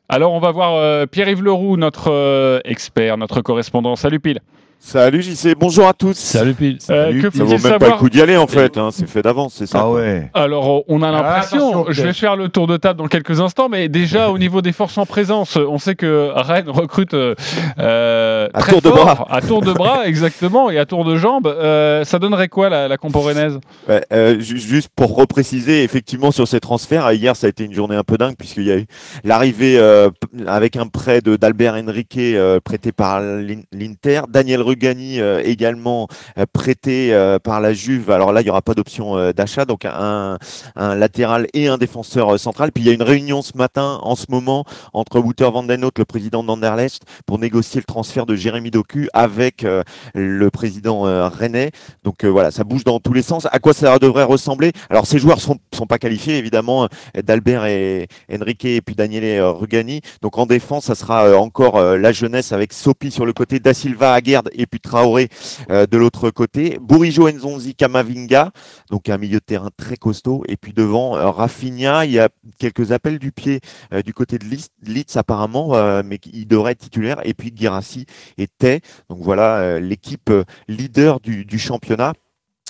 Alors, 0.10 0.34
on 0.34 0.40
va 0.40 0.52
voir 0.52 0.74
euh, 0.76 1.06
Pierre-Yves 1.06 1.44
Leroux, 1.44 1.78
notre 1.78 2.12
euh, 2.12 2.60
expert, 2.66 3.18
notre 3.18 3.42
correspondant. 3.42 3.96
Salut 3.96 4.20
Pile. 4.20 4.40
Salut 4.84 5.22
JC, 5.22 5.54
bonjour 5.58 5.88
à 5.88 5.94
tous. 5.94 6.18
Salut 6.18 6.56
Pile. 6.56 6.80
Euh, 6.90 7.22
ça 7.32 7.44
vaut 7.44 7.52
même 7.60 7.78
pas 7.78 7.90
le 7.92 7.98
coup 7.98 8.10
d'y 8.10 8.20
aller 8.20 8.36
en 8.36 8.48
fait, 8.48 8.78
hein, 8.80 8.90
c'est 8.92 9.08
fait 9.08 9.22
d'avance, 9.22 9.54
c'est 9.56 9.68
ça. 9.68 9.82
Ah 9.84 9.92
ouais. 9.92 10.30
Alors, 10.34 10.84
on 10.88 11.04
a 11.04 11.10
Ah, 11.10 11.12
l'impression, 11.12 11.86
je 11.90 12.02
vais 12.02 12.14
faire 12.14 12.36
le 12.36 12.50
tour 12.50 12.66
de 12.66 12.78
table 12.78 12.98
dans 12.98 13.08
quelques 13.08 13.40
instants, 13.40 13.70
mais 13.70 13.90
déjà 13.90 14.32
au 14.32 14.40
niveau 14.40 14.64
des 14.64 14.72
forces 14.72 14.98
en 14.98 15.06
présence, 15.06 15.56
on 15.56 15.78
sait 15.78 15.94
que 15.94 16.32
Rennes 16.34 16.68
recrute 16.68 17.14
euh, 17.14 17.36
euh, 17.78 18.48
À 18.56 18.60
très 18.62 18.72
tour 18.72 18.82
de 18.82 18.90
bras. 18.90 19.28
à 19.30 19.40
tour 19.42 19.62
de 19.62 19.72
bras 19.72 20.08
exactement, 20.08 20.72
et 20.72 20.80
à 20.80 20.88
tour 20.88 21.06
de 21.06 21.16
jambes. 21.16 21.46
Euh, 21.48 22.04
ça 22.04 22.18
donnerait 22.18 22.50
quoi 22.50 22.70
la, 22.70 22.88
la 22.88 22.98
compo 22.98 23.20
rennaise? 23.20 23.60
Ouais, 23.88 24.04
euh, 24.12 24.40
ju- 24.40 24.58
juste 24.58 24.90
pour 24.96 25.16
repréciser, 25.16 25.84
effectivement, 25.84 26.32
sur 26.32 26.48
ces 26.48 26.60
transferts, 26.60 27.06
euh, 27.06 27.14
hier, 27.14 27.36
ça 27.36 27.46
a 27.46 27.50
été 27.52 27.64
une 27.66 27.74
journée 27.74 27.96
un 27.96 28.04
peu 28.04 28.18
dingue, 28.18 28.36
puisqu'il 28.36 28.64
y 28.64 28.72
a 28.72 28.78
eu 28.78 28.88
l'arrivée 29.24 29.78
euh, 29.78 30.10
avec 30.48 30.76
un 30.76 30.88
prêt 30.88 31.22
de 31.22 31.36
d'Albert 31.36 31.76
Henrique 31.76 32.18
euh, 32.18 32.60
prêté 32.60 32.92
par 32.92 33.22
l'In- 33.22 33.62
l'Inter, 33.72 34.22
Daniel 34.28 34.62
Rugani 34.72 35.20
euh, 35.20 35.42
également 35.44 36.08
euh, 36.38 36.46
prêté 36.52 37.14
euh, 37.14 37.40
par 37.40 37.60
la 37.60 37.74
Juve. 37.74 38.10
Alors 38.10 38.32
là, 38.32 38.42
il 38.42 38.46
n'y 38.46 38.50
aura 38.50 38.62
pas 38.62 38.74
d'option 38.74 39.32
d'achat, 39.34 39.66
donc 39.66 39.86
un, 39.86 40.38
latéral 40.76 41.48
et 41.54 41.68
un 41.68 41.78
défenseur 41.78 42.40
central. 42.40 42.72
Puis 42.72 42.84
il 42.84 42.88
y 42.88 42.90
a 42.90 42.94
une 42.94 43.02
réunion 43.02 43.42
ce 43.42 43.58
matin, 43.58 44.00
en 44.02 44.16
ce 44.16 44.26
moment, 44.30 44.66
entre 44.94 45.20
Wouter 45.20 45.50
van 45.52 45.64
den 45.64 45.84
Hout, 45.84 45.92
le 45.98 46.06
président 46.06 46.44
d'Anderlecht, 46.44 47.04
pour 47.26 47.40
négocier 47.40 47.82
le 47.82 47.86
transfert 47.86 48.26
de 48.26 48.36
Jérémy 48.36 48.72
Doku 48.72 49.08
avec 49.14 49.66
le 50.14 50.50
président 50.50 51.02
rennais. 51.30 51.72
Donc 52.04 52.24
voilà, 52.24 52.52
ça 52.52 52.64
bouge 52.64 52.84
dans 52.84 53.00
tous 53.00 53.14
les 53.14 53.22
sens. 53.22 53.48
À 53.52 53.60
quoi 53.60 53.74
ça 53.74 53.98
devrait 54.00 54.24
ressembler? 54.24 54.72
Alors 54.90 55.06
ces 55.06 55.20
joueurs 55.20 55.42
sont 55.42 55.58
sont 55.74 55.88
pas 55.88 55.98
qualifiés 55.98 56.38
évidemment, 56.38 56.88
d'Albert 57.24 57.66
et 57.66 58.08
Enrique 58.32 58.66
et 58.66 58.82
puis 58.82 58.96
Daniele 58.96 59.42
Rugani. 59.42 60.02
Donc 60.22 60.38
en 60.38 60.46
défense, 60.46 60.86
ça 60.86 60.96
sera 60.96 61.38
encore 61.38 61.82
la 61.82 62.12
jeunesse 62.12 62.52
avec 62.52 62.74
Sopi 62.74 63.12
sur 63.12 63.26
le 63.26 63.34
côté, 63.34 63.60
Da 63.60 63.74
Silva, 63.74 64.14
Aguerd 64.14 64.50
puis 64.66 64.80
Traoré 64.80 65.30
euh, 65.70 65.86
de 65.86 65.98
l'autre 65.98 66.30
côté. 66.30 66.78
Bourigeau, 66.82 67.30
Nzonzi, 67.30 67.76
Kamavinga, 67.76 68.52
donc 68.90 69.10
un 69.10 69.18
milieu 69.18 69.40
de 69.40 69.46
terrain 69.46 69.70
très 69.76 69.98
costaud. 69.98 70.44
Et 70.48 70.58
puis 70.58 70.74
devant 70.74 71.18
euh, 71.18 71.30
Rafinha, 71.30 72.06
il 72.06 72.12
y 72.12 72.20
a 72.20 72.30
quelques 72.58 72.92
appels 72.92 73.20
du 73.20 73.32
pied 73.32 73.60
euh, 73.94 74.02
du 74.02 74.14
côté 74.14 74.38
de 74.38 74.46
Leeds, 74.46 75.18
apparemment, 75.18 76.02
mais 76.04 76.20
il 76.32 76.48
devrait 76.48 76.74
être 76.74 76.80
titulaire. 76.80 77.20
Et 77.24 77.34
puis 77.34 77.52
Girassi 77.56 78.06
était. 78.38 78.82
Donc 79.10 79.20
voilà 79.22 79.80
l'équipe 79.80 80.32
leader 80.68 81.20
du 81.20 81.60
championnat. 81.60 82.14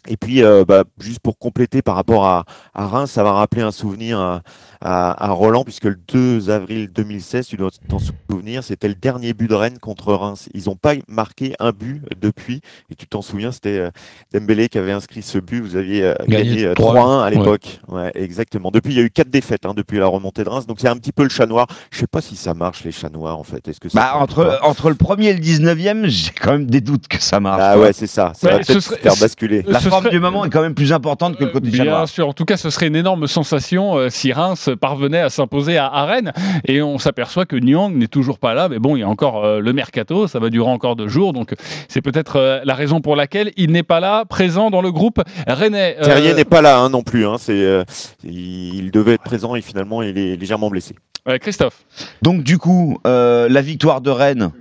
Et 0.08 0.18
puis, 0.18 0.44
euh, 0.44 0.66
bah, 0.68 0.84
juste 1.00 1.20
pour 1.20 1.38
compléter 1.38 1.82
par 1.84 1.96
rapport 1.96 2.26
à, 2.26 2.46
à 2.74 2.88
Reims, 2.88 3.12
ça 3.12 3.24
va 3.24 3.34
rappeler 3.34 3.62
un 3.62 3.72
souvenir 3.72 4.20
à, 4.20 4.42
à, 4.82 5.26
à 5.28 5.30
Roland, 5.32 5.64
puisque 5.64 5.84
le 5.86 5.96
2 6.12 6.50
avril 6.50 6.90
2016, 6.92 7.46
tu 7.46 7.56
dois 7.56 7.70
t'en 7.88 8.00
souvenir, 8.00 8.64
c'était 8.64 8.88
le 8.88 8.96
dernier 8.96 9.34
but 9.34 9.48
de 9.48 9.54
Rennes 9.54 9.78
contre 9.78 10.12
Reims. 10.14 10.50
Ils 10.56 10.64
n'ont 10.66 10.76
pas 10.76 10.94
marqué 11.08 11.54
un 11.60 11.72
but 11.72 12.02
depuis, 12.20 12.62
et 12.90 12.96
tu 12.96 13.06
t'en 13.06 13.22
souviens, 13.22 13.52
c'était 13.52 13.78
euh, 13.78 13.90
Dembélé 14.34 14.70
qui 14.70 14.80
avait 14.80 14.92
inscrit 14.92 15.22
ce 15.22 15.38
but. 15.38 15.62
Vous 15.62 15.76
aviez 15.76 16.04
euh, 16.04 16.16
Gagné 16.28 16.50
gagné 16.50 16.66
euh, 16.66 16.74
3-1, 16.74 16.96
3-1 16.96 17.22
à 17.24 17.30
l'époque. 17.30 17.80
Ouais. 17.88 18.12
exactement. 18.16 18.72
Depuis, 18.72 18.94
il 18.94 18.98
y 18.98 19.02
a 19.02 19.04
eu 19.04 19.12
quatre 19.12 19.30
défaites 19.30 19.68
hein, 19.68 19.74
depuis 19.76 20.00
la 20.00 20.08
remontée 20.08 20.44
de 20.44 20.50
Reims, 20.50 20.66
donc 20.66 20.80
c'est 20.80 20.90
un 20.90 20.98
petit 20.98 21.12
peu 21.12 21.22
le 21.22 21.30
chat 21.30 21.46
noir. 21.46 21.68
Je 21.92 22.00
sais 22.00 22.08
pas 22.08 22.22
si 22.22 22.36
ça 22.36 22.56
marche 22.56 22.84
les 22.84 22.92
chats 22.92 23.10
noirs 23.10 23.38
en 23.38 23.44
fait. 23.44 23.68
Est-ce 23.68 23.80
que 23.80 23.88
ça 23.90 24.00
Bah, 24.00 24.14
entre, 24.16 24.60
entre 24.64 24.90
le 24.90 24.96
premier 24.96 25.28
et 25.28 25.34
le 25.36 25.42
19e, 25.42 26.08
j'ai 26.08 26.32
quand 26.32 26.54
même 26.54 26.66
des 26.66 26.82
doutes 26.82 27.08
que 27.08 27.22
ça 27.22 27.40
marche. 27.40 27.62
Ah 27.64 27.78
ouais, 27.78 27.94
c'est 27.94 28.08
ça. 28.08 28.32
Ça 28.36 28.48
va 28.50 28.56
Ouais, 28.56 28.62
peut-être 28.64 28.80
serait- 28.80 28.98
faire 28.98 29.16
basculer. 29.18 29.62
La 29.68 29.80
ce 29.80 29.91
forme 29.92 30.04
serait- 30.06 30.14
du 30.16 30.20
moment 30.20 30.44
est 30.46 30.50
quand 30.50 30.62
même 30.64 30.74
plus 30.74 30.92
importante 30.94 31.38
que 31.38 31.44
le 31.44 31.52
côté 31.52 31.72
chat 31.72 31.84
Bien 31.84 32.06
sûr, 32.08 32.28
en 32.28 32.34
tout 32.34 32.46
cas, 32.46 32.58
ce 32.58 32.70
serait 32.72 32.88
une 32.88 32.96
énorme 32.96 33.28
sensation 33.28 33.98
euh, 33.98 34.10
si 34.10 34.34
Reims 34.34 34.70
parvenait 34.82 35.20
à 35.20 35.30
s'imposer 35.30 35.78
à, 35.78 35.86
à 35.88 36.06
Rennes. 36.06 36.34
Et 36.66 36.82
on 36.82 36.98
s'aperçoit 36.98 37.46
que 37.46 37.56
Nyang 37.56 37.94
n'est 37.96 38.08
toujours 38.08 38.40
pas 38.40 38.54
là. 38.54 38.68
Mais 38.70 38.80
bon, 38.80 38.96
il 38.96 39.02
y 39.02 39.04
a 39.04 39.08
encore 39.10 39.46
euh, 39.46 39.60
le 39.60 39.74
mercato, 39.74 40.28
ça 40.28 40.40
va 40.40 40.50
durer 40.50 40.70
encore 40.70 40.96
deux 40.96 41.08
jours. 41.08 41.34
Donc 41.34 41.54
c'est 41.88 42.02
peut-être 42.02 42.38
euh, 42.38 42.60
la 42.64 42.74
raison 42.74 43.02
pour 43.02 43.16
laquelle 43.16 43.52
il 43.58 43.72
n'est 43.72 43.84
pas 43.84 44.00
là, 44.00 44.26
présent 44.26 44.70
dans 44.72 44.82
le 44.82 44.92
groupe 44.92 45.22
Rennais. 45.48 45.98
Euh, 46.02 46.06
Terrier 46.06 46.34
n'est 46.34 46.46
pas 46.46 46.62
là 46.62 46.80
hein, 46.80 46.90
non 46.90 47.04
plus. 47.04 47.26
Hein, 47.28 47.36
c'est, 47.38 47.54
euh, 47.64 47.84
il, 48.24 48.76
il 48.76 48.92
devait 48.92 49.14
être 49.14 49.24
présent 49.24 49.56
et 49.56 49.62
finalement 49.62 50.02
il 50.02 50.18
est 50.18 50.36
légèrement 50.38 50.70
blessé. 50.70 50.96
euh, 51.28 51.38
Christophe. 51.38 51.84
Donc, 52.22 52.44
du 52.44 52.58
coup, 52.58 52.98
euh, 53.06 53.48
la 53.50 53.62
victoire 53.62 54.02
de 54.02 54.10
Rennes, 54.10 54.52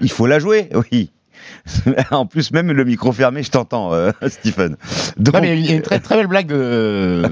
il 0.00 0.10
faut 0.10 0.26
la 0.26 0.38
jouer, 0.38 0.68
oui. 0.92 1.10
en 2.10 2.26
plus, 2.26 2.50
même 2.52 2.72
le 2.72 2.84
micro 2.84 3.12
fermé, 3.12 3.42
je 3.42 3.50
t'entends, 3.50 3.92
euh, 3.92 4.10
Stephen. 4.28 4.76
Donc, 5.16 5.34
Non, 5.34 5.40
mais 5.40 5.58
il 5.58 5.66
y 5.66 5.72
a 5.72 5.76
une 5.76 5.82
très, 5.82 6.00
très 6.00 6.16
belle 6.16 6.26
blague 6.26 6.46
de. 6.46 7.22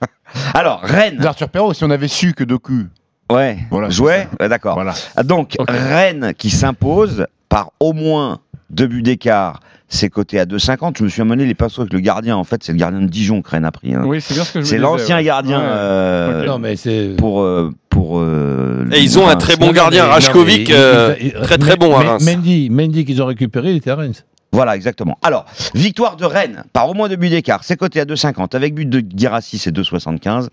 Alors, 0.54 0.80
Rennes. 0.82 1.18
D'Arthur 1.18 1.48
Perrault, 1.48 1.74
si 1.74 1.84
on 1.84 1.90
avait 1.90 2.08
su 2.08 2.34
que 2.34 2.44
Doku. 2.44 2.86
Ouais, 3.30 3.58
Voilà, 3.70 3.90
jouait, 3.90 4.28
Ouais, 4.38 4.48
d'accord. 4.48 4.74
Voilà. 4.74 4.94
Donc, 5.24 5.56
Rennes 5.68 6.32
qui 6.36 6.50
s'impose 6.50 7.26
par 7.48 7.70
au 7.80 7.92
moins 7.92 8.40
deux 8.70 8.86
buts 8.86 9.02
d'écart, 9.02 9.60
c'est 9.88 10.08
coté 10.10 10.38
à 10.40 10.44
2,50. 10.46 10.98
Je 10.98 11.04
me 11.04 11.08
suis 11.08 11.22
amené 11.22 11.46
les 11.46 11.54
pinceaux 11.54 11.82
avec 11.82 11.92
le 11.92 12.00
gardien. 12.00 12.36
En 12.36 12.44
fait, 12.44 12.62
c'est 12.64 12.72
le 12.72 12.78
gardien 12.78 13.00
de 13.00 13.06
Dijon 13.06 13.42
que 13.42 13.50
Rennes 13.50 13.64
a 13.64 13.70
pris. 13.72 13.94
hein. 13.94 14.02
Oui, 14.04 14.20
c'est 14.20 14.34
bien 14.34 14.44
ce 14.44 14.52
que 14.52 14.58
je 14.58 14.58
me 14.60 14.64
C'est 14.64 14.74
disais, 14.76 14.82
l'ancien 14.82 15.16
ouais. 15.16 15.24
gardien 15.24 15.58
Ouais. 15.60 15.64
euh. 15.68 16.46
Non, 16.46 16.58
mais 16.58 16.76
c'est. 16.76 17.14
pour. 17.16 17.40
euh, 17.42 17.72
pour 17.90 18.18
euh, 18.18 18.84
Et 18.92 19.00
ils 19.00 19.18
ont 19.18 19.26
un 19.26 19.36
très 19.36 19.56
bon 19.56 19.72
gardien, 19.72 20.04
Rajkovic, 20.04 20.70
euh, 20.70 21.14
très 21.42 21.56
très 21.56 21.76
bon 21.76 21.94
à 21.96 22.00
Reims. 22.00 22.24
Mendy, 22.26 22.68
Mendy 22.68 23.04
qu'ils 23.06 23.22
ont 23.22 23.26
récupéré, 23.26 23.70
il 23.70 23.76
était 23.76 23.90
à 23.90 23.94
Reims. 23.96 24.24
Voilà, 24.52 24.76
exactement. 24.76 25.18
Alors, 25.22 25.44
victoire 25.74 26.16
de 26.16 26.24
Rennes 26.24 26.64
par 26.72 26.88
au 26.90 26.94
moins 26.94 27.08
deux 27.08 27.16
buts 27.16 27.28
d'écart. 27.30 27.60
C'est 27.64 27.76
coté 27.76 28.00
à 28.00 28.04
2,50. 28.04 28.54
Avec 28.56 28.74
but 28.74 28.88
de 28.88 29.00
Guirassi, 29.00 29.58
c'est 29.58 29.70
2,75. 29.74 30.48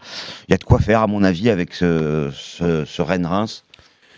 Il 0.48 0.52
y 0.52 0.54
a 0.54 0.58
de 0.58 0.64
quoi 0.64 0.80
faire, 0.80 1.02
à 1.02 1.08
mon 1.08 1.24
avis, 1.24 1.50
avec 1.50 1.74
ce, 1.74 2.30
ce, 2.34 2.86
ce 2.86 3.02
Rennes-Reims. 3.02 3.64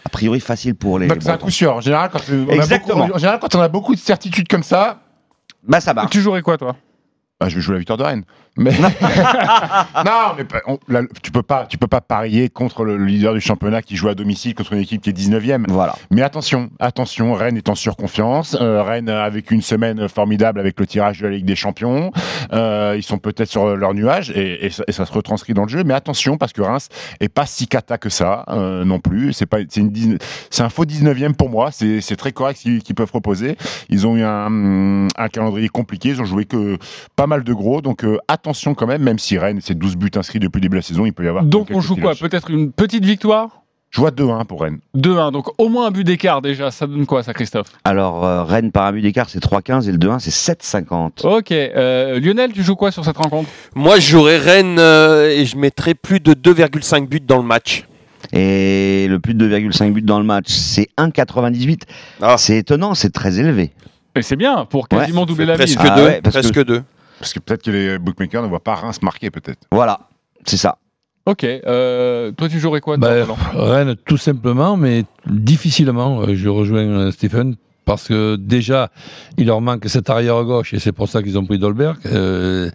A 0.05 0.09
priori, 0.09 0.39
facile 0.39 0.75
pour 0.75 0.99
les. 0.99 1.07
Bah, 1.07 1.15
c'est 1.19 1.29
un 1.29 1.37
coup 1.37 1.49
sûr. 1.49 1.75
En 1.75 1.81
général, 1.81 2.09
quand 2.11 2.19
on 2.29 2.49
a 2.49 2.53
Exactement. 2.53 2.99
beaucoup- 3.05 3.15
en 3.15 3.17
général, 3.17 3.39
quand 3.39 3.55
on 3.55 3.61
a 3.61 3.67
beaucoup 3.67 3.95
de 3.95 3.99
certitudes 3.99 4.47
comme 4.47 4.63
ça, 4.63 5.01
Bah, 5.67 5.81
ça 5.81 5.93
marche. 5.93 6.11
Tu 6.11 6.21
jouerais 6.21 6.41
quoi, 6.43 6.57
toi 6.57 6.75
bah, 7.39 7.49
je 7.49 7.55
vais 7.55 7.61
jouer 7.61 7.73
la 7.73 7.79
victoire 7.79 7.97
de 7.97 8.03
Rennes. 8.03 8.23
Mais 8.57 8.71
non, 10.05 10.33
mais 10.37 10.43
pas- 10.45 10.61
on- 10.67 10.79
là, 10.87 11.01
tu 11.21 11.31
peux 11.31 11.43
pas, 11.43 11.65
tu 11.65 11.77
peux 11.77 11.87
pas 11.87 12.01
parier 12.01 12.49
contre 12.49 12.85
le 12.85 12.97
leader 12.97 13.33
du 13.33 13.41
championnat 13.41 13.81
qui 13.81 13.95
joue 13.95 14.07
à 14.07 14.15
domicile 14.15 14.55
contre 14.55 14.73
une 14.73 14.79
équipe 14.79 15.01
qui 15.01 15.09
est 15.09 15.13
19e. 15.13 15.65
Voilà. 15.69 15.95
Mais 16.11 16.21
attention, 16.21 16.69
attention, 16.79 17.33
Rennes 17.33 17.57
est 17.57 17.69
en 17.69 17.75
surconfiance. 17.75 18.55
Euh, 18.59 18.81
Rennes 18.83 19.09
a 19.09 19.29
vécu 19.29 19.53
une 19.55 19.61
semaine 19.61 20.07
formidable 20.07 20.59
avec 20.59 20.79
le 20.79 20.87
tirage 20.87 21.19
de 21.19 21.27
la 21.27 21.33
Ligue 21.35 21.45
des 21.45 21.55
Champions. 21.55 22.11
Euh, 22.53 22.93
ils 22.95 23.03
sont 23.03 23.17
peut-être 23.17 23.49
sur 23.49 23.75
leur 23.75 23.93
nuage 23.93 24.31
et, 24.31 24.65
et 24.65 24.69
ça, 24.69 24.83
et 24.87 24.91
ça 24.91 25.05
se 25.05 25.11
retranscrit 25.11 25.53
dans 25.53 25.63
le 25.63 25.69
jeu. 25.69 25.83
Mais 25.83 25.93
attention 25.93 26.37
parce 26.37 26.53
que 26.53 26.61
Reims 26.61 26.87
est 27.19 27.29
pas 27.29 27.45
si 27.45 27.67
cata 27.67 27.97
que 27.97 28.09
ça 28.09 28.45
euh, 28.49 28.85
non 28.85 28.99
plus. 28.99 29.33
C'est 29.33 29.45
pas, 29.45 29.57
c'est 29.69 30.61
un 30.63 30.69
faux 30.69 30.85
19e 30.85 31.33
pour 31.33 31.49
moi. 31.49 31.71
C'est, 31.71 32.01
très 32.15 32.31
correct 32.31 32.57
ce 32.63 32.79
qu'ils, 32.79 32.95
peuvent 32.95 33.09
proposer. 33.09 33.57
Ils 33.89 34.07
ont 34.07 34.15
eu 34.15 34.23
un, 34.23 35.07
un 35.17 35.27
calendrier 35.29 35.67
compliqué. 35.67 36.09
Ils 36.09 36.21
ont 36.21 36.25
joué 36.25 36.45
que 36.45 36.77
pas 37.17 37.27
mal 37.27 37.43
de 37.43 37.53
gros. 37.53 37.81
Donc 37.81 38.05
euh, 38.05 38.17
attention 38.45 38.75
quand 38.75 38.87
même, 38.87 39.01
même 39.01 39.17
si 39.19 39.37
Rennes 39.37 39.59
c'est 39.61 39.73
12 39.77 39.95
buts 39.95 40.11
inscrits 40.15 40.39
depuis 40.39 40.57
le 40.57 40.61
début 40.61 40.75
de 40.75 40.79
la 40.79 40.81
saison, 40.83 41.05
il 41.05 41.13
peut 41.13 41.25
y 41.25 41.27
avoir. 41.27 41.43
Donc 41.43 41.69
on 41.73 41.81
joue 41.81 41.95
quoi. 41.95 42.13
Peut-être 42.15 42.49
une 42.51 42.71
petite 42.71 43.03
victoire 43.03 43.61
Je 43.89 43.99
vois 43.99 44.11
2-1 44.11 44.45
pour 44.45 44.61
Rennes. 44.61 44.79
2-1. 44.95 45.31
Donc 45.31 45.47
au 45.59 45.69
moins 45.69 45.87
un 45.87 45.91
but 45.91 46.03
d'écart 46.03 46.41
déjà. 46.41 46.69
Ça 46.69 46.85
donne 46.85 47.05
quoi, 47.07 47.23
ça, 47.23 47.33
Christophe 47.33 47.69
Alors, 47.83 48.23
euh, 48.23 48.43
Rennes 48.43 48.71
par 48.71 48.85
un 48.85 48.91
but 48.91 49.01
d'écart, 49.01 49.29
c'est 49.29 49.39
3,15 49.43 49.87
et 49.89 49.91
le 49.91 49.97
2-1, 49.97 50.19
c'est 50.19 50.31
7,50. 50.31 51.25
Ok. 51.27 51.51
euh, 51.51 52.19
Lionel, 52.19 52.51
tu 52.53 52.61
joues 52.61 52.75
quoi 52.75 52.91
sur 52.91 53.03
cette 53.03 53.17
rencontre 53.17 53.49
Moi, 53.73 53.99
je 53.99 54.07
jouerais 54.09 54.37
Rennes 54.37 54.77
euh, 54.79 55.29
et 55.29 55.45
je 55.45 55.57
mettrais 55.57 55.95
plus 55.95 56.19
de 56.19 56.33
2,5 56.33 57.07
buts 57.07 57.19
dans 57.21 57.37
le 57.37 57.43
match. 57.43 57.85
Et 58.33 59.07
le 59.09 59.19
plus 59.19 59.33
de 59.33 59.47
2,5 59.49 59.93
buts 59.93 60.01
dans 60.01 60.19
le 60.19 60.25
match, 60.25 60.47
c'est 60.49 60.89
1,98. 60.97 61.81
Ah. 62.21 62.35
C'est 62.37 62.57
étonnant, 62.57 62.93
c'est 62.95 63.11
très 63.11 63.39
élevé. 63.39 63.71
Et 64.17 64.21
c'est 64.21 64.35
bien 64.37 64.65
pour 64.65 64.87
quasiment 64.87 65.21
Ouais, 65.21 65.27
doubler 65.27 65.45
la 65.45 65.55
Presque 65.55 65.77
mise. 65.79 65.89
Ah 65.91 65.95
deux. 65.95 66.05
ouais, 66.05 66.21
parce 66.23 66.35
presque 66.37 66.53
que- 66.53 66.61
deux. 66.61 66.83
Parce 67.19 67.33
que 67.33 67.39
peut-être 67.39 67.63
que 67.63 67.71
les 67.71 67.99
bookmakers 67.99 68.43
ne 68.43 68.47
voient 68.47 68.63
pas 68.63 68.75
Reims 68.75 69.01
marquer 69.01 69.31
peut-être. 69.31 69.67
Voilà, 69.71 69.99
c'est 70.45 70.57
ça. 70.57 70.77
Ok. 71.25 71.43
euh, 71.43 72.31
toi, 72.31 72.49
tu 72.49 72.59
jouerais 72.59 72.81
quoi 72.81 72.97
toi, 72.97 73.09
Roland 73.23 73.37
Rennes, 73.55 73.95
tout 74.05 74.17
simplement, 74.17 74.77
mais 74.77 75.05
difficilement. 75.25 76.21
euh, 76.21 76.35
Je 76.35 76.49
rejoins 76.49 76.81
euh, 76.85 77.11
Stephen. 77.11 77.55
Parce 77.85 78.07
que 78.07 78.35
déjà, 78.35 78.89
il 79.37 79.45
leur 79.45 79.61
manque 79.61 79.87
cet 79.87 80.09
arrière 80.09 80.43
gauche 80.43 80.73
et 80.73 80.79
c'est 80.79 80.91
pour 80.91 81.07
ça 81.07 81.21
qu'ils 81.21 81.37
ont 81.37 81.45
pris 81.45 81.59
Dolberg. 81.59 81.97
Euh, 82.07 82.71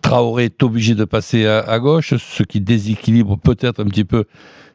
Traoré 0.00 0.44
est 0.46 0.62
obligé 0.62 0.94
de 0.94 1.04
passer 1.04 1.46
à, 1.46 1.58
à 1.60 1.78
gauche, 1.78 2.14
ce 2.16 2.42
qui 2.42 2.62
déséquilibre 2.62 3.36
peut-être 3.36 3.82
un 3.82 3.84
petit 3.84 4.04
peu 4.06 4.24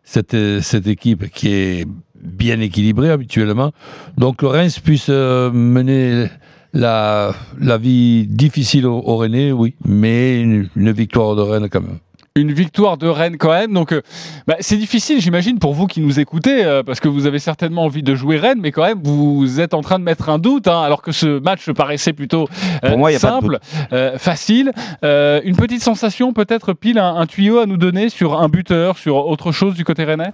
cette, 0.04 0.38
cette 0.62 0.86
équipe 0.86 1.32
qui 1.32 1.52
est 1.52 1.88
bien 2.16 2.60
équilibrée 2.60 3.10
habituellement. 3.10 3.72
Donc 4.20 4.38
que 4.38 4.46
Reims 4.46 4.78
puisse 4.78 5.08
euh, 5.10 5.50
mener 5.52 6.28
la, 6.74 7.34
la 7.60 7.78
vie 7.78 8.28
difficile 8.28 8.86
au, 8.86 9.02
au 9.06 9.18
Rennais, 9.18 9.52
oui, 9.52 9.76
mais 9.86 10.42
une, 10.42 10.70
une 10.76 10.92
victoire 10.92 11.36
de 11.36 11.42
Rennes 11.42 11.70
quand 11.70 11.82
même. 11.82 12.00
Une 12.34 12.54
victoire 12.54 12.98
de 12.98 13.08
Rennes 13.08 13.36
quand 13.38 13.50
même. 13.50 13.74
Donc 13.74 13.92
euh, 13.92 14.02
bah, 14.48 14.56
c'est 14.62 14.78
difficile, 14.78 15.20
j'imagine, 15.20 15.60
pour 15.60 15.74
vous 15.74 15.86
qui 15.86 16.00
nous 16.00 16.22
écoutez, 16.22 16.64
euh, 16.64 16.82
parce 16.82 17.02
que 17.02 17.10
vous 17.10 17.26
avez 17.26 17.40
certainement 17.40 17.84
envie 17.84 18.04
de 18.04 18.16
jouer 18.16 18.38
Rennes, 18.38 18.60
mais 18.62 18.72
quand 18.72 18.84
même 18.86 19.02
vous 19.04 19.60
êtes 19.60 19.74
en 19.74 19.82
train 19.82 20.00
de 20.00 20.06
mettre 20.06 20.30
un 20.30 20.40
doute, 20.40 20.70
hein, 20.70 20.82
alors 20.82 21.02
que 21.02 21.12
ce 21.12 21.40
match 21.40 21.70
paraissait 21.72 22.14
plutôt 22.14 22.48
euh, 22.86 22.90
Pour 22.90 23.00
moi, 23.00 23.12
simple, 23.20 23.60
euh, 23.92 24.18
facile. 24.18 24.72
Euh, 25.04 25.42
une 25.44 25.58
petite 25.58 25.84
sensation, 25.84 26.32
peut-être 26.32 26.72
pile 26.72 27.00
un, 27.00 27.18
un 27.18 27.26
tuyau 27.26 27.60
à 27.60 27.66
nous 27.66 27.78
donner 27.78 28.08
sur 28.08 28.40
un 28.40 28.48
buteur, 28.48 28.98
sur 28.98 29.28
autre 29.28 29.52
chose 29.52 29.74
du 29.74 29.84
côté 29.84 30.06
rennais? 30.06 30.32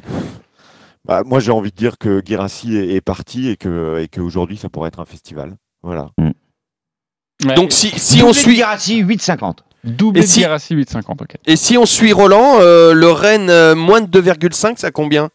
Bah, 1.06 1.24
moi, 1.26 1.40
j'ai 1.40 1.52
envie 1.52 1.72
de 1.72 1.76
dire 1.76 1.98
que 1.98 2.22
Guirassi 2.22 2.78
est, 2.78 2.94
est 2.94 3.02
parti 3.02 3.50
et 3.50 3.56
que 3.56 3.98
et 4.00 4.08
qu'aujourd'hui, 4.08 4.58
ça 4.58 4.70
pourrait 4.70 4.90
être 4.90 5.00
un 5.00 5.06
festival. 5.06 5.56
Voilà. 5.84 6.10
Ouais. 6.18 7.54
Donc 7.56 7.72
si, 7.72 7.90
si 7.98 8.24
on 8.24 8.34
suit 8.34 8.56
Guirassi, 8.56 9.04
8,50. 9.04 9.58
doublé 9.84 10.24
et 10.24 10.28
si- 10.28 10.40
Guirassi 10.40 10.76
8,50. 10.76 11.22
Ok. 11.22 11.36
et 11.46 11.56
si 11.56 11.78
on 11.78 11.86
suit 11.86 12.12
Roland, 12.14 12.60
euh, 12.62 12.94
le 12.94 13.12
Rennes 13.12 13.50
euh, 13.50 13.76
moins 13.76 14.02
de 14.02 14.08
2,5, 14.08 14.78
ça 14.78 14.92
combien 14.92 15.30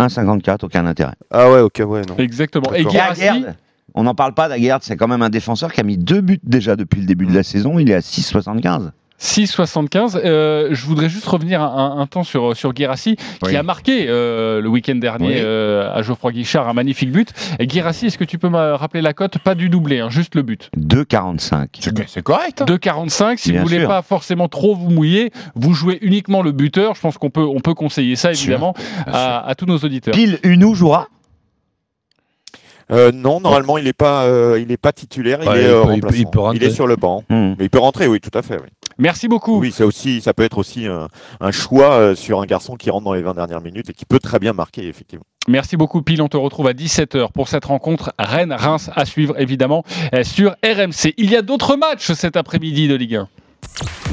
1,54, 0.00 0.64
aucun 0.64 0.86
intérêt. 0.86 1.14
Ah 1.30 1.50
ouais, 1.50 1.60
ok, 1.60 1.82
ouais, 1.86 2.02
non. 2.08 2.16
Exactement. 2.18 2.72
Et 2.72 2.84
Guirassi, 2.84 3.44
on 3.94 4.02
n'en 4.04 4.14
parle 4.14 4.34
pas 4.34 4.48
d'Aguerd, 4.48 4.82
c'est 4.82 4.96
quand 4.96 5.06
même 5.08 5.22
un 5.22 5.30
défenseur 5.30 5.72
qui 5.72 5.80
a 5.80 5.84
mis 5.84 5.98
deux 5.98 6.20
buts 6.22 6.40
déjà 6.42 6.74
depuis 6.76 7.00
le 7.00 7.06
début 7.06 7.26
de 7.26 7.34
la 7.34 7.42
saison. 7.42 7.78
Il 7.78 7.90
est 7.90 7.94
à 7.94 8.00
6,75. 8.00 8.90
6,75. 9.22 10.20
Euh, 10.24 10.68
je 10.72 10.84
voudrais 10.84 11.08
juste 11.08 11.26
revenir 11.26 11.62
un, 11.62 11.98
un 11.98 12.06
temps 12.08 12.24
sur, 12.24 12.56
sur 12.56 12.74
qui 12.74 12.84
Oui. 13.44 13.56
a 13.56 13.62
marqué 13.62 14.06
euh, 14.08 14.60
le 14.60 14.68
week-end 14.68 14.96
dernier 14.96 15.28
Oui. 15.28 15.34
euh, 15.38 15.88
à 15.94 16.02
Geoffroy 16.02 16.32
Guichard 16.32 16.68
un 16.68 16.72
magnifique 16.72 17.12
but. 17.12 17.32
Et 17.60 17.68
Guirassi, 17.68 18.06
est-ce 18.06 18.18
que 18.18 18.24
tu 18.24 18.38
peux 18.38 18.48
me 18.48 18.74
rappeler 18.74 19.00
la 19.00 19.12
cote? 19.14 19.38
Pas 19.38 19.54
du 19.54 19.68
doublé, 19.68 20.00
hein, 20.00 20.10
juste 20.10 20.34
le 20.34 20.42
but. 20.42 20.70
2,45. 20.76 21.68
C'est 22.08 22.22
correct. 22.22 22.62
hein. 22.62 22.64
2,45. 22.66 23.36
Si 23.36 23.52
Bien 23.52 23.60
vous 23.60 23.66
voulez 23.68 23.78
sûr. 23.80 23.88
pas 23.88 24.02
forcément 24.02 24.48
trop 24.48 24.74
vous 24.74 24.90
mouiller, 24.90 25.30
vous 25.54 25.72
jouez 25.72 25.98
uniquement 26.02 26.42
le 26.42 26.50
buteur. 26.50 26.96
Je 26.96 27.00
pense 27.00 27.16
qu'on 27.16 27.30
peut, 27.30 27.44
on 27.46 27.60
peut 27.60 27.74
conseiller 27.74 28.16
ça, 28.16 28.32
évidemment, 28.32 28.74
à, 29.06 29.46
à 29.46 29.54
tous 29.54 29.66
nos 29.66 29.78
auditeurs. 29.78 30.14
Pile 30.14 30.40
Unou 30.42 30.74
jouera? 30.74 31.06
Euh, 32.90 33.10
non, 33.12 33.40
normalement, 33.40 33.78
il 33.78 33.84
n'est 33.84 33.92
pas, 33.94 34.24
euh, 34.24 34.58
il 34.60 34.70
est 34.72 34.76
pas 34.76 34.92
titulaire. 34.92 35.38
Il 35.42 35.48
Ouais, 35.48 35.60
est 35.60 35.62
il 35.62 35.66
euh, 35.70 35.82
peut- 35.84 35.92
il 35.94 36.00
peut- 36.00 36.06
remplaçant. 36.08 36.16
il 36.18 36.26
peut 36.30 36.40
rentrer. 36.40 36.66
est 36.66 36.70
sur 36.70 36.86
le 36.86 36.96
banc. 36.96 37.24
Hmm. 37.30 37.54
Mais 37.58 37.64
il 37.66 37.70
peut 37.70 37.78
rentrer, 37.78 38.06
oui, 38.08 38.20
tout 38.20 38.36
à 38.36 38.42
fait. 38.42 38.56
Oui, 38.56 38.68
Merci 39.02 39.26
beaucoup. 39.26 39.58
oui 39.58 39.72
ça, 39.72 39.84
aussi, 39.84 40.20
ça 40.20 40.32
peut 40.32 40.44
être 40.44 40.58
aussi 40.58 40.86
un, 40.86 41.08
un 41.40 41.50
choix 41.50 41.92
euh, 41.94 42.14
sur 42.14 42.40
un 42.40 42.46
garçon 42.46 42.76
qui 42.76 42.88
rentre 42.88 43.04
dans 43.04 43.14
les 43.14 43.22
20 43.22 43.34
dernières 43.34 43.60
minutes 43.60 43.90
et 43.90 43.92
qui 43.92 44.04
peut 44.04 44.20
très 44.20 44.38
bien 44.38 44.52
marquer, 44.52 44.86
effectivement. 44.86 45.24
Merci 45.48 45.76
beaucoup 45.76 46.02
Pile, 46.02 46.22
on 46.22 46.28
te 46.28 46.36
retrouve 46.36 46.68
à 46.68 46.72
17h 46.72 47.32
pour 47.32 47.48
cette 47.48 47.64
rencontre 47.64 48.12
Rennes-Reims 48.18 48.90
à 48.94 49.04
suivre 49.04 49.34
évidemment 49.40 49.82
euh, 50.14 50.22
sur 50.22 50.52
RMC. 50.64 51.14
Il 51.16 51.30
y 51.30 51.36
a 51.36 51.42
d'autres 51.42 51.76
matchs 51.76 52.12
cet 52.12 52.36
après-midi 52.36 52.86
de 52.86 52.94
Ligue 52.94 53.16
1. 53.16 53.28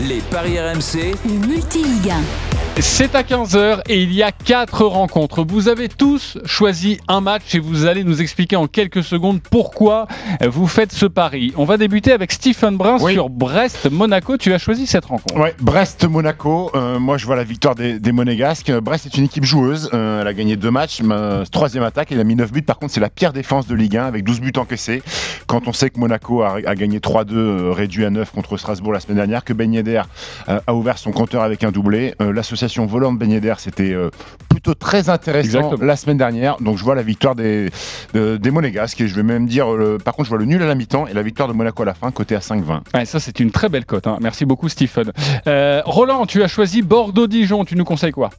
Les 0.08 0.22
paris 0.32 0.60
RMC. 0.60 1.14
Le 1.26 1.48
multi-Ligue 1.48 2.10
1. 2.10 2.59
C'est 2.82 3.14
à 3.16 3.24
15h 3.24 3.82
et 3.90 4.02
il 4.02 4.14
y 4.14 4.24
a 4.24 4.32
quatre 4.32 4.86
rencontres. 4.86 5.44
Vous 5.44 5.68
avez 5.68 5.90
tous 5.90 6.38
choisi 6.46 6.98
un 7.10 7.20
match 7.20 7.54
et 7.56 7.60
vous 7.60 7.86
allez 7.86 8.04
nous 8.06 8.22
expliquer 8.22 8.56
en 8.56 8.68
quelques 8.68 9.04
secondes 9.04 9.42
pourquoi 9.42 10.08
vous 10.48 10.66
faites 10.68 10.94
ce 10.94 11.06
pari. 11.06 11.52
On 11.58 11.66
va 11.66 11.78
débuter 11.78 12.14
avec 12.14 12.32
Stephen 12.32 12.78
Brun 12.78 12.98
Oui. 13.02 13.14
sur 13.14 13.30
Brest-Monaco. 13.30 14.38
Tu 14.38 14.54
as 14.54 14.58
choisi 14.60 14.88
cette 14.88 15.06
rencontre. 15.06 15.38
Ouais, 15.38 15.54
Brest-Monaco, 15.60 16.72
euh, 16.76 17.00
moi 17.00 17.18
je 17.18 17.26
vois 17.26 17.36
la 17.36 17.44
victoire 17.44 17.76
des, 17.76 18.00
des 18.00 18.12
Monégasques. 18.14 18.70
Euh, 18.70 18.80
Brest 18.82 19.06
est 19.08 19.18
une 19.18 19.26
équipe 19.26 19.44
joueuse, 19.46 19.90
euh, 19.94 20.22
elle 20.22 20.28
a 20.28 20.34
gagné 20.34 20.56
deux 20.56 20.72
matchs, 20.72 21.02
ma- 21.02 21.44
troisième 21.52 21.84
attaque, 21.84 22.12
elle 22.12 22.20
a 22.20 22.24
mis 22.24 22.36
9 22.36 22.52
buts. 22.52 22.62
Par 22.62 22.78
contre, 22.80 22.94
c'est 22.94 23.00
la 23.02 23.10
pire 23.10 23.34
défense 23.34 23.68
de 23.68 23.76
Ligue 23.76 23.98
1 23.98 24.06
avec 24.06 24.24
12 24.24 24.40
buts 24.40 24.54
encaissés. 24.58 25.02
Quand 25.48 25.68
on 25.68 25.74
sait 25.74 25.90
que 25.90 26.00
Monaco 26.00 26.44
a, 26.44 26.58
a 26.66 26.76
gagné 26.76 27.00
3-2, 27.00 27.34
euh, 27.34 27.72
réduit 27.74 28.06
à 28.06 28.10
9 28.10 28.32
contre 28.32 28.56
Strasbourg 28.58 28.94
la 28.94 29.00
semaine 29.02 29.18
dernière, 29.18 29.44
que 29.44 29.54
Ben 29.54 29.74
Yedder 29.74 30.04
euh, 30.48 30.60
a 30.66 30.74
ouvert 30.74 30.98
son 30.98 31.12
compteur 31.12 31.44
avec 31.44 31.64
un 31.64 31.72
doublé. 31.72 32.14
Euh, 32.22 32.32
L'association 32.70 32.86
volante 32.86 33.18
Ben 33.18 33.32
Yedder, 33.32 33.56
c'était 33.58 33.94
euh, 33.94 34.12
plutôt 34.48 34.76
très 34.76 35.10
intéressant 35.10 35.46
Exactement. 35.60 35.84
la 35.86 35.96
semaine 35.96 36.18
dernière. 36.18 36.58
Donc 36.62 36.78
je 36.78 36.84
vois 36.84 36.94
la 36.94 37.02
victoire 37.02 37.34
des, 37.34 37.70
de- 38.14 38.38
des 38.38 38.52
Monégasques 38.52 39.02
et 39.02 39.08
je 39.08 39.16
vais 39.16 39.24
même 39.24 39.48
dire, 39.48 39.74
euh, 39.74 39.98
par 39.98 40.14
contre, 40.14 40.26
je 40.26 40.30
vois 40.30 40.38
le 40.38 40.46
nul 40.46 40.62
à 40.62 40.68
la 40.68 40.76
mi-temps 40.76 41.08
et 41.08 41.14
la 41.14 41.24
victoire 41.24 41.48
de 41.48 41.54
Monaco 41.54 41.82
à 41.82 41.86
la 41.86 41.94
fin, 41.96 42.12
côté 42.12 42.36
à 42.36 42.40
5-20. 42.40 42.82
Ouais, 42.94 43.06
ça, 43.06 43.20
c'est 43.20 43.40
une 43.40 43.50
très 43.50 43.70
belle 43.70 43.86
cote. 43.86 44.06
hein. 44.06 44.18
Merci 44.22 44.46
beaucoup, 44.46 44.70
Stephen. 44.70 45.12
Euh, 45.48 45.82
Roland, 45.86 46.28
tu 46.28 46.44
as 46.44 46.48
choisi 46.48 46.84
Bordeaux-Dijon. 46.84 47.66
Tu 47.66 47.76
nous 47.76 47.86
conseilles 47.86 48.12
quoi? 48.12 48.30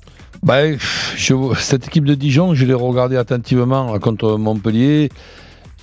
Bah, 0.45 0.73
je- 1.17 1.55
cette 1.59 1.89
équipe 1.89 2.05
de 2.05 2.15
Dijon, 2.15 2.55
je 2.55 2.65
l'ai 2.67 2.75
regardée 2.75 3.17
attentivement 3.17 3.99
contre 3.99 4.37
Montpellier. 4.37 5.09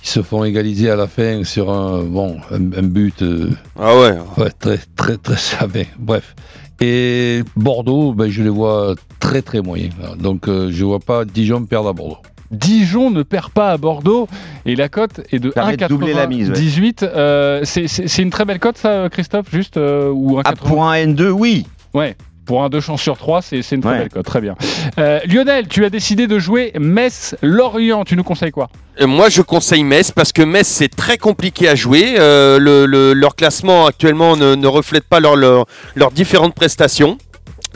Ils 0.02 0.08
se 0.08 0.22
font 0.22 0.44
égaliser 0.44 0.90
à 0.90 0.96
la 0.96 1.06
fin 1.08 1.42
sur 1.44 1.70
un, 1.70 2.02
bon, 2.04 2.38
un, 2.52 2.56
un 2.78 2.82
but. 2.82 3.20
euh, 3.22 3.50
Ah 3.78 3.94
ouais. 3.98 4.14
très, 4.58 4.78
très, 4.96 5.16
très 5.18 5.36
savé. 5.36 5.88
Bref. 5.98 6.34
Et 6.80 7.42
Bordeaux, 7.56 8.12
ben, 8.12 8.28
je 8.30 8.42
les 8.42 8.48
vois 8.48 8.94
très, 9.18 9.42
très 9.42 9.60
moyens. 9.60 9.94
Donc, 10.18 10.48
euh, 10.48 10.70
je 10.70 10.82
ne 10.84 10.88
vois 10.88 11.00
pas 11.00 11.24
Dijon 11.24 11.64
perdre 11.64 11.88
à 11.88 11.92
Bordeaux. 11.92 12.18
Dijon 12.50 13.10
ne 13.10 13.22
perd 13.22 13.50
pas 13.50 13.72
à 13.72 13.76
Bordeaux 13.76 14.26
et 14.64 14.74
la 14.74 14.88
cote 14.88 15.20
est 15.32 15.38
de 15.38 15.50
Permet 15.50 15.76
de 15.76 15.86
doubler 15.86 16.14
la 16.14 16.26
mise, 16.26 16.48
ouais. 16.48 16.56
1,98. 16.56 17.02
Euh, 17.02 17.60
c'est- 17.64 18.18
une 18.22 18.30
très 18.30 18.44
belle 18.46 18.58
cote, 18.58 18.78
ça, 18.78 19.08
Christophe, 19.10 19.46
juste 19.52 19.76
euh, 19.76 20.10
ou 20.10 20.38
un 20.38 20.42
Ah, 20.46 20.52
pour 20.54 20.84
un 20.84 20.94
N2, 20.94 21.28
oui. 21.30 21.66
Ouais. 21.94 22.16
Pour 22.48 22.64
un 22.64 22.70
2 22.70 22.80
chances 22.80 23.02
sur 23.02 23.18
3, 23.18 23.42
c'est 23.42 23.60
c'est 23.60 23.74
une 23.76 23.82
très 23.82 23.90
Ouais. 23.92 23.98
belle 23.98 24.08
cote. 24.08 24.24
Très 24.24 24.40
bien. 24.40 24.54
Euh, 24.98 25.20
Lionel, 25.26 25.68
tu 25.68 25.84
as 25.84 25.90
décidé 25.90 26.26
de 26.26 26.38
jouer 26.38 26.72
Metz-Lorient. 26.80 28.04
Tu 28.04 28.16
nous 28.16 28.24
conseilles 28.24 28.52
quoi? 28.52 28.68
Euh, 29.02 29.06
Moi, 29.06 29.28
je 29.28 29.42
conseille 29.42 29.84
Metz 29.84 30.10
parce 30.12 30.32
que 30.32 30.40
Metz, 30.42 30.66
c'est 30.66 30.88
très 30.88 31.18
compliqué 31.18 31.68
à 31.68 31.74
jouer. 31.74 32.14
Euh, 32.18 32.58
le- 32.58 32.86
le- 32.86 33.12
leur 33.12 33.36
classement 33.36 33.84
actuellement 33.86 34.36
ne, 34.36 34.54
ne 34.54 34.66
reflète 34.66 35.04
pas 35.04 35.20
leur- 35.20 35.36
leur- 35.36 35.66
leurs 35.94 36.10
différentes 36.10 36.54
prestations. 36.54 37.18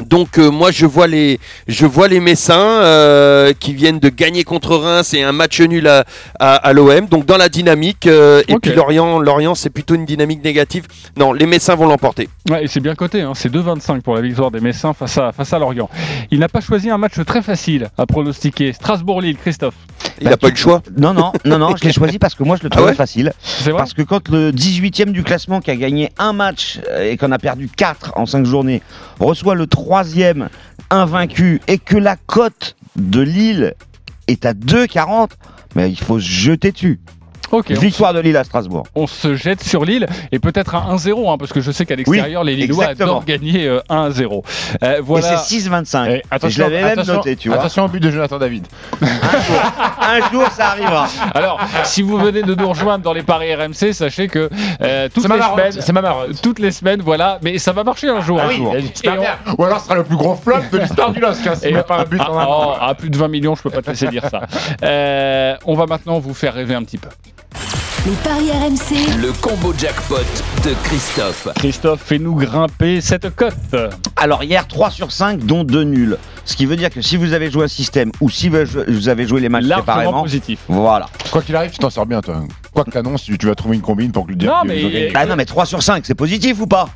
Donc 0.08 0.38
euh, 0.38 0.50
moi 0.50 0.70
je 0.70 0.86
vois 0.86 1.06
les 1.06 1.38
je 1.68 1.86
vois 1.86 2.08
les 2.08 2.20
Messins 2.20 2.54
euh, 2.56 3.52
qui 3.58 3.74
viennent 3.74 3.98
de 3.98 4.08
gagner 4.08 4.42
contre 4.44 4.76
Reims 4.76 5.12
et 5.14 5.22
un 5.22 5.32
match 5.32 5.60
nul 5.60 5.86
à, 5.86 6.04
à, 6.40 6.54
à 6.56 6.72
l'OM 6.72 7.06
donc 7.06 7.26
dans 7.26 7.36
la 7.36 7.48
dynamique 7.48 8.06
euh, 8.06 8.42
et 8.48 8.56
puis 8.56 8.72
Lorient 8.72 9.18
Lorient 9.20 9.54
c'est 9.54 9.70
plutôt 9.70 9.94
une 9.94 10.06
dynamique 10.06 10.42
négative 10.42 10.86
non 11.18 11.32
les 11.32 11.46
Messins 11.46 11.74
vont 11.74 11.86
l'emporter 11.86 12.28
Ouais, 12.50 12.64
et 12.64 12.66
c'est 12.66 12.80
bien 12.80 12.96
coté, 12.96 13.20
hein. 13.20 13.32
c'est 13.36 13.52
2,25 13.54 14.00
pour 14.02 14.16
la 14.16 14.20
victoire 14.20 14.50
des 14.50 14.58
Messins 14.58 14.92
face 14.94 15.16
à, 15.16 15.30
face 15.30 15.52
à 15.52 15.60
Lorient. 15.60 15.88
Il 16.32 16.40
n'a 16.40 16.48
pas 16.48 16.60
choisi 16.60 16.90
un 16.90 16.98
match 16.98 17.12
très 17.24 17.40
facile 17.40 17.88
à 17.96 18.04
pronostiquer. 18.04 18.72
Strasbourg-Lille, 18.72 19.36
Christophe. 19.36 19.76
il 20.20 20.28
n'a 20.28 20.36
pas 20.36 20.48
eu 20.48 20.50
le 20.50 20.56
choix 20.56 20.82
Non, 20.98 21.14
non, 21.14 21.32
non, 21.44 21.58
non, 21.58 21.76
je 21.76 21.84
l'ai 21.84 21.92
choisi 21.92 22.18
parce 22.18 22.34
que 22.34 22.42
moi 22.42 22.56
je 22.56 22.64
le 22.64 22.68
Ah 22.72 22.76
trouvais 22.76 22.90
ouais 22.90 22.96
facile. 22.96 23.32
C'est 23.40 23.70
vrai 23.70 23.78
Parce 23.78 23.94
que 23.94 24.02
quand 24.02 24.28
le 24.28 24.50
18e 24.50 25.12
du 25.12 25.22
classement 25.22 25.60
qui 25.60 25.70
a 25.70 25.76
gagné 25.76 26.10
un 26.18 26.32
match 26.32 26.80
et 27.00 27.16
qu'on 27.16 27.30
a 27.30 27.38
perdu 27.38 27.68
4 27.74 28.14
en 28.16 28.26
5 28.26 28.44
journées 28.44 28.82
reçoit 29.20 29.54
le 29.54 29.68
troisième 29.82 30.48
invaincu 30.90 31.60
et 31.66 31.78
que 31.78 31.96
la 31.96 32.14
cote 32.14 32.76
de 32.94 33.20
Lille 33.20 33.74
est 34.28 34.46
à 34.46 34.54
2,40, 34.54 35.30
mais 35.74 35.90
il 35.90 35.98
faut 35.98 36.20
se 36.20 36.30
jeter 36.30 36.70
dessus. 36.70 37.00
Victoire 37.68 38.14
de 38.14 38.20
Lille 38.20 38.36
à 38.36 38.44
Strasbourg. 38.44 38.84
on 38.94 39.06
se 39.06 39.34
jette 39.34 39.62
sur 39.62 39.84
Lille 39.84 40.06
et 40.30 40.38
peut-être 40.38 40.74
un 40.74 40.96
1-0 40.96 41.30
hein, 41.30 41.36
parce 41.38 41.52
que 41.52 41.60
je 41.60 41.70
sais 41.70 41.86
qu'à 41.86 41.96
l'extérieur 41.96 42.44
les 42.44 42.56
Lillois 42.56 42.84
exactement. 42.84 43.18
adorent 43.18 43.24
gagner 43.24 43.66
euh, 43.66 43.80
1-0. 43.90 44.42
Euh, 44.82 45.00
voilà. 45.02 45.34
Et 45.34 45.36
c'est 45.36 45.58
6,25. 45.58 46.10
Et 46.10 46.12
Et 46.16 46.22
attention, 46.30 46.50
je 46.50 46.62
l'avais 46.62 46.94
même 46.96 47.06
noté, 47.06 47.36
tu 47.36 47.48
vois. 47.48 47.58
attention 47.58 47.84
au 47.84 47.88
but 47.88 48.00
de 48.00 48.10
Jonathan 48.10 48.38
David. 48.38 48.66
Un 49.02 50.30
jour, 50.30 50.46
ça 50.48 50.68
arrivera. 50.68 51.08
Alors, 51.34 51.60
si 51.84 52.02
vous 52.02 52.18
venez 52.18 52.42
de 52.42 52.54
nous 52.54 52.68
rejoindre 52.68 53.04
dans 53.04 53.12
les 53.12 53.22
paris 53.22 53.54
RMC, 53.54 53.92
sachez 53.92 54.28
que 54.28 54.48
euh, 54.80 55.08
toutes 55.12 55.28
les 55.28 55.40
semaines, 55.40 55.72
c'est 55.72 56.42
toutes 56.42 56.58
les 56.58 56.70
semaines, 56.70 57.02
voilà, 57.02 57.38
mais 57.42 57.58
ça 57.58 57.72
va 57.72 57.84
marcher 57.84 58.08
un 58.08 58.20
jour. 58.20 58.38
Ah 58.40 58.46
un 58.46 58.48
oui, 58.48 58.56
jour. 58.56 58.74
on-. 58.74 59.54
Ou 59.58 59.64
alors 59.64 59.78
ce 59.80 59.84
sera 59.86 59.94
le 59.96 60.04
plus 60.04 60.16
gros 60.16 60.34
flop 60.34 60.56
de 60.70 60.78
l'histoire 60.78 61.12
du 61.12 61.20
LOSC. 61.20 61.46
Hein, 61.46 61.54
Et 61.62 61.72
pas 61.82 61.98
un 62.00 62.04
but 62.04 62.20
en 62.20 62.38
un 62.38 62.42
ah, 62.42 62.46
oh, 62.48 62.74
à 62.80 62.94
plus 62.94 63.10
de 63.10 63.16
20 63.16 63.28
millions, 63.28 63.54
je 63.54 63.62
peux 63.62 63.70
pas 63.70 63.82
te 63.82 63.90
laisser 63.90 64.08
dire 64.08 64.24
ça. 64.30 64.42
Euh, 64.82 65.56
on 65.64 65.74
va 65.74 65.86
maintenant 65.86 66.18
vous 66.18 66.34
faire 66.34 66.54
rêver 66.54 66.74
un 66.74 66.82
petit 66.82 66.98
peu. 66.98 67.08
Les 68.04 68.12
paris 68.24 68.50
RMC. 68.50 69.20
Le 69.20 69.32
combo 69.40 69.72
jackpot 69.78 70.16
de 70.64 70.74
Christophe. 70.84 71.46
Christophe, 71.54 72.00
fais-nous 72.04 72.34
grimper 72.34 73.00
cette 73.00 73.30
cote. 73.34 73.54
Alors 74.16 74.42
hier, 74.42 74.66
3 74.66 74.90
sur 74.90 75.12
5, 75.12 75.38
dont 75.44 75.62
2 75.62 75.84
nuls. 75.84 76.16
Ce 76.44 76.56
qui 76.56 76.66
veut 76.66 76.74
dire 76.74 76.90
que 76.90 77.00
si 77.00 77.16
vous 77.16 77.32
avez 77.32 77.48
joué 77.50 77.64
un 77.64 77.68
système 77.68 78.10
ou 78.20 78.28
si 78.28 78.48
vous 78.48 79.08
avez 79.08 79.26
joué 79.28 79.40
les 79.40 79.48
matchs 79.48 79.64
Largement 79.66 79.92
séparément, 79.94 80.22
positif. 80.22 80.58
voilà. 80.68 81.06
Quoi 81.30 81.42
qu'il 81.42 81.54
arrive, 81.54 81.70
tu 81.70 81.78
t'en 81.78 81.90
sors 81.90 82.06
bien, 82.06 82.20
toi. 82.20 82.42
Quoi 82.72 82.82
que 82.84 82.90
t'annonces, 82.90 83.22
tu, 83.22 83.38
tu 83.38 83.46
vas 83.46 83.54
trouver 83.54 83.76
une 83.76 83.82
combine 83.82 84.10
pour 84.10 84.26
que 84.26 84.30
le 84.30 84.36
dire. 84.36 84.50
Non, 84.50 84.62
mais-. 84.66 85.12
Bah 85.12 85.24
non, 85.26 85.36
mais 85.36 85.44
3 85.44 85.64
sur 85.66 85.82
5, 85.82 86.04
c'est 86.04 86.16
positif 86.16 86.58
ou 86.60 86.66
pas? 86.66 86.88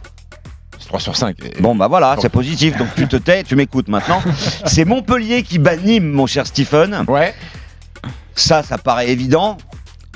C'est 0.81 0.89
3 0.89 0.99
sur 0.99 1.17
5. 1.17 1.37
Bon 1.61 1.77
bah 1.77 1.87
voilà, 1.87 2.17
c'est 2.21 2.29
positif, 2.29 2.77
donc 2.77 2.89
tu 2.97 3.07
te 3.07 3.17
tais, 3.17 3.45
tu 3.45 3.55
m'écoutes 3.55 3.89
maintenant. 3.89 4.21
C'est 4.67 4.85
Montpellier 4.85 5.43
qui 5.45 5.59
bat 5.59 5.77
Nîmes, 5.77 6.11
mon 6.11 6.27
cher 6.27 6.47
Stephen. 6.47 7.05
Ouais. 7.09 7.33
Ça, 8.35 8.63
ça 8.65 8.77
paraît 8.77 9.09
évident. 9.09 9.57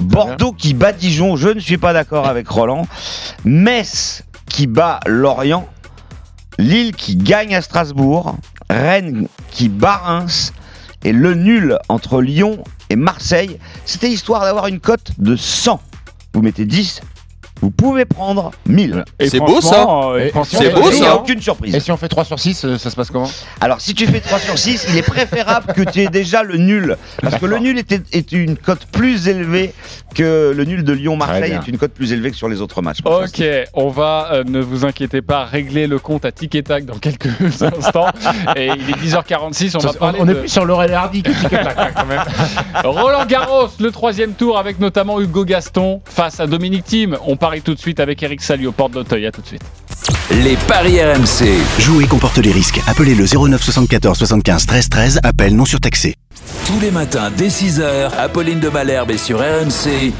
Bordeaux 0.00 0.52
qui 0.52 0.74
bat 0.74 0.92
Dijon, 0.92 1.36
je 1.36 1.48
ne 1.48 1.60
suis 1.60 1.78
pas 1.78 1.92
d'accord 1.92 2.26
avec 2.26 2.48
Roland. 2.48 2.86
Metz 3.44 4.24
qui 4.46 4.66
bat 4.66 5.00
Lorient. 5.06 5.68
Lille 6.58 6.94
qui 6.94 7.16
gagne 7.16 7.54
à 7.54 7.62
Strasbourg. 7.62 8.36
Rennes 8.68 9.28
qui 9.50 9.68
bat 9.68 9.96
Reims. 9.96 10.52
Et 11.04 11.12
le 11.12 11.34
nul 11.34 11.78
entre 11.88 12.20
Lyon 12.20 12.62
et 12.88 12.96
Marseille. 12.96 13.58
C'était 13.84 14.10
histoire 14.10 14.42
d'avoir 14.42 14.66
une 14.66 14.80
cote 14.80 15.12
de 15.18 15.36
100. 15.36 15.80
Vous 16.34 16.42
mettez 16.42 16.64
10, 16.64 17.00
vous 17.60 17.70
pouvez 17.70 18.04
prendre 18.04 18.50
1000. 18.66 19.04
Et 19.18 19.28
C'est 19.28 19.38
beau, 19.38 19.60
franchement, 19.60 20.12
euh, 20.12 20.30
c'est 20.44 20.72
beau, 20.74 20.90
Il 20.90 21.00
n'y 21.00 21.06
a 21.06 21.10
ça. 21.10 21.16
aucune 21.16 21.40
surprise. 21.40 21.74
Et 21.74 21.80
si 21.80 21.92
on 21.92 21.96
fait 21.96 22.08
3 22.08 22.24
sur 22.24 22.38
6, 22.38 22.64
euh, 22.64 22.78
ça 22.78 22.90
se 22.90 22.96
passe 22.96 23.10
comment? 23.10 23.30
Alors, 23.60 23.80
si 23.80 23.94
tu 23.94 24.06
fais 24.06 24.20
3 24.20 24.38
sur 24.38 24.58
6, 24.58 24.86
il 24.90 24.96
est 24.96 25.02
préférable 25.02 25.72
que 25.74 25.82
tu 25.82 26.00
aies 26.00 26.08
déjà 26.08 26.42
le 26.42 26.56
nul. 26.56 26.96
Parce 27.22 27.36
que 27.36 27.46
le 27.46 27.58
nul 27.58 27.78
était, 27.78 28.00
est 28.12 28.32
une 28.32 28.56
cote 28.56 28.86
plus 28.90 29.28
élevée 29.28 29.72
que 30.14 30.52
le 30.56 30.64
nul 30.64 30.84
de 30.84 30.92
Lyon-Marseille 30.92 31.52
est 31.52 31.68
une 31.68 31.78
cote 31.78 31.92
plus 31.92 32.12
élevée 32.12 32.30
que 32.30 32.36
sur 32.36 32.48
les 32.48 32.60
autres 32.60 32.82
matchs. 32.82 32.98
Ok, 33.04 33.42
on 33.74 33.88
va, 33.88 34.28
euh, 34.32 34.44
ne 34.44 34.60
vous 34.60 34.84
inquiétez 34.84 35.22
pas, 35.22 35.44
régler 35.44 35.86
le 35.86 35.98
compte 35.98 36.24
à 36.24 36.32
Tic 36.32 36.54
et 36.54 36.62
Tac 36.62 36.84
dans 36.84 36.98
quelques 36.98 37.28
instants. 37.62 38.06
Et 38.56 38.66
il 38.66 38.90
est 38.90 38.98
10h46, 39.04 39.76
on 39.76 39.78
va 39.78 39.92
Ça, 39.92 39.98
parler 39.98 40.18
on 40.20 40.28
est 40.28 40.34
plus 40.34 40.48
sur 40.48 40.82
et 40.82 40.92
Hardy 40.92 41.22
que 41.22 41.30
Tic 41.30 41.44
et 41.52 41.56
Tac, 41.56 41.78
hein, 41.78 41.88
quand 41.94 42.06
même. 42.06 42.22
Roland 42.84 43.26
Garros, 43.26 43.68
le 43.78 43.90
troisième 43.90 44.32
tour 44.32 44.58
avec 44.58 44.78
notamment 44.80 45.20
Hugo 45.20 45.44
Gaston 45.44 46.00
face 46.04 46.40
à 46.40 46.46
Dominique 46.46 46.84
Thiem. 46.84 47.16
On 47.26 47.36
parie 47.50 47.62
tout 47.62 47.74
de 47.74 47.80
suite 47.80 47.98
avec 47.98 48.22
Eric 48.22 48.42
Salio, 48.42 48.70
porte 48.70 48.92
d'Auteuil. 48.92 49.26
À 49.26 49.32
tout 49.32 49.42
de 49.42 49.46
suite. 49.48 49.62
Les 50.44 50.56
paris 50.68 51.02
RMC. 51.02 51.48
Jouer 51.80 52.06
comporte 52.06 52.38
les 52.38 52.52
risques. 52.52 52.80
Appelez 52.86 53.16
le 53.16 53.24
09 53.24 53.60
74 53.60 54.16
75 54.16 54.66
13 54.66 54.88
13. 54.88 55.20
Appel 55.24 55.56
non 55.56 55.64
surtaxé. 55.64 56.14
Tous 56.64 56.78
les 56.78 56.92
matins 56.92 57.28
dès 57.36 57.48
6h, 57.48 58.12
Apolline 58.16 58.60
de 58.60 58.68
Malherbe 58.68 59.10
est 59.10 59.18
sur 59.18 59.40
RMC 59.40 60.12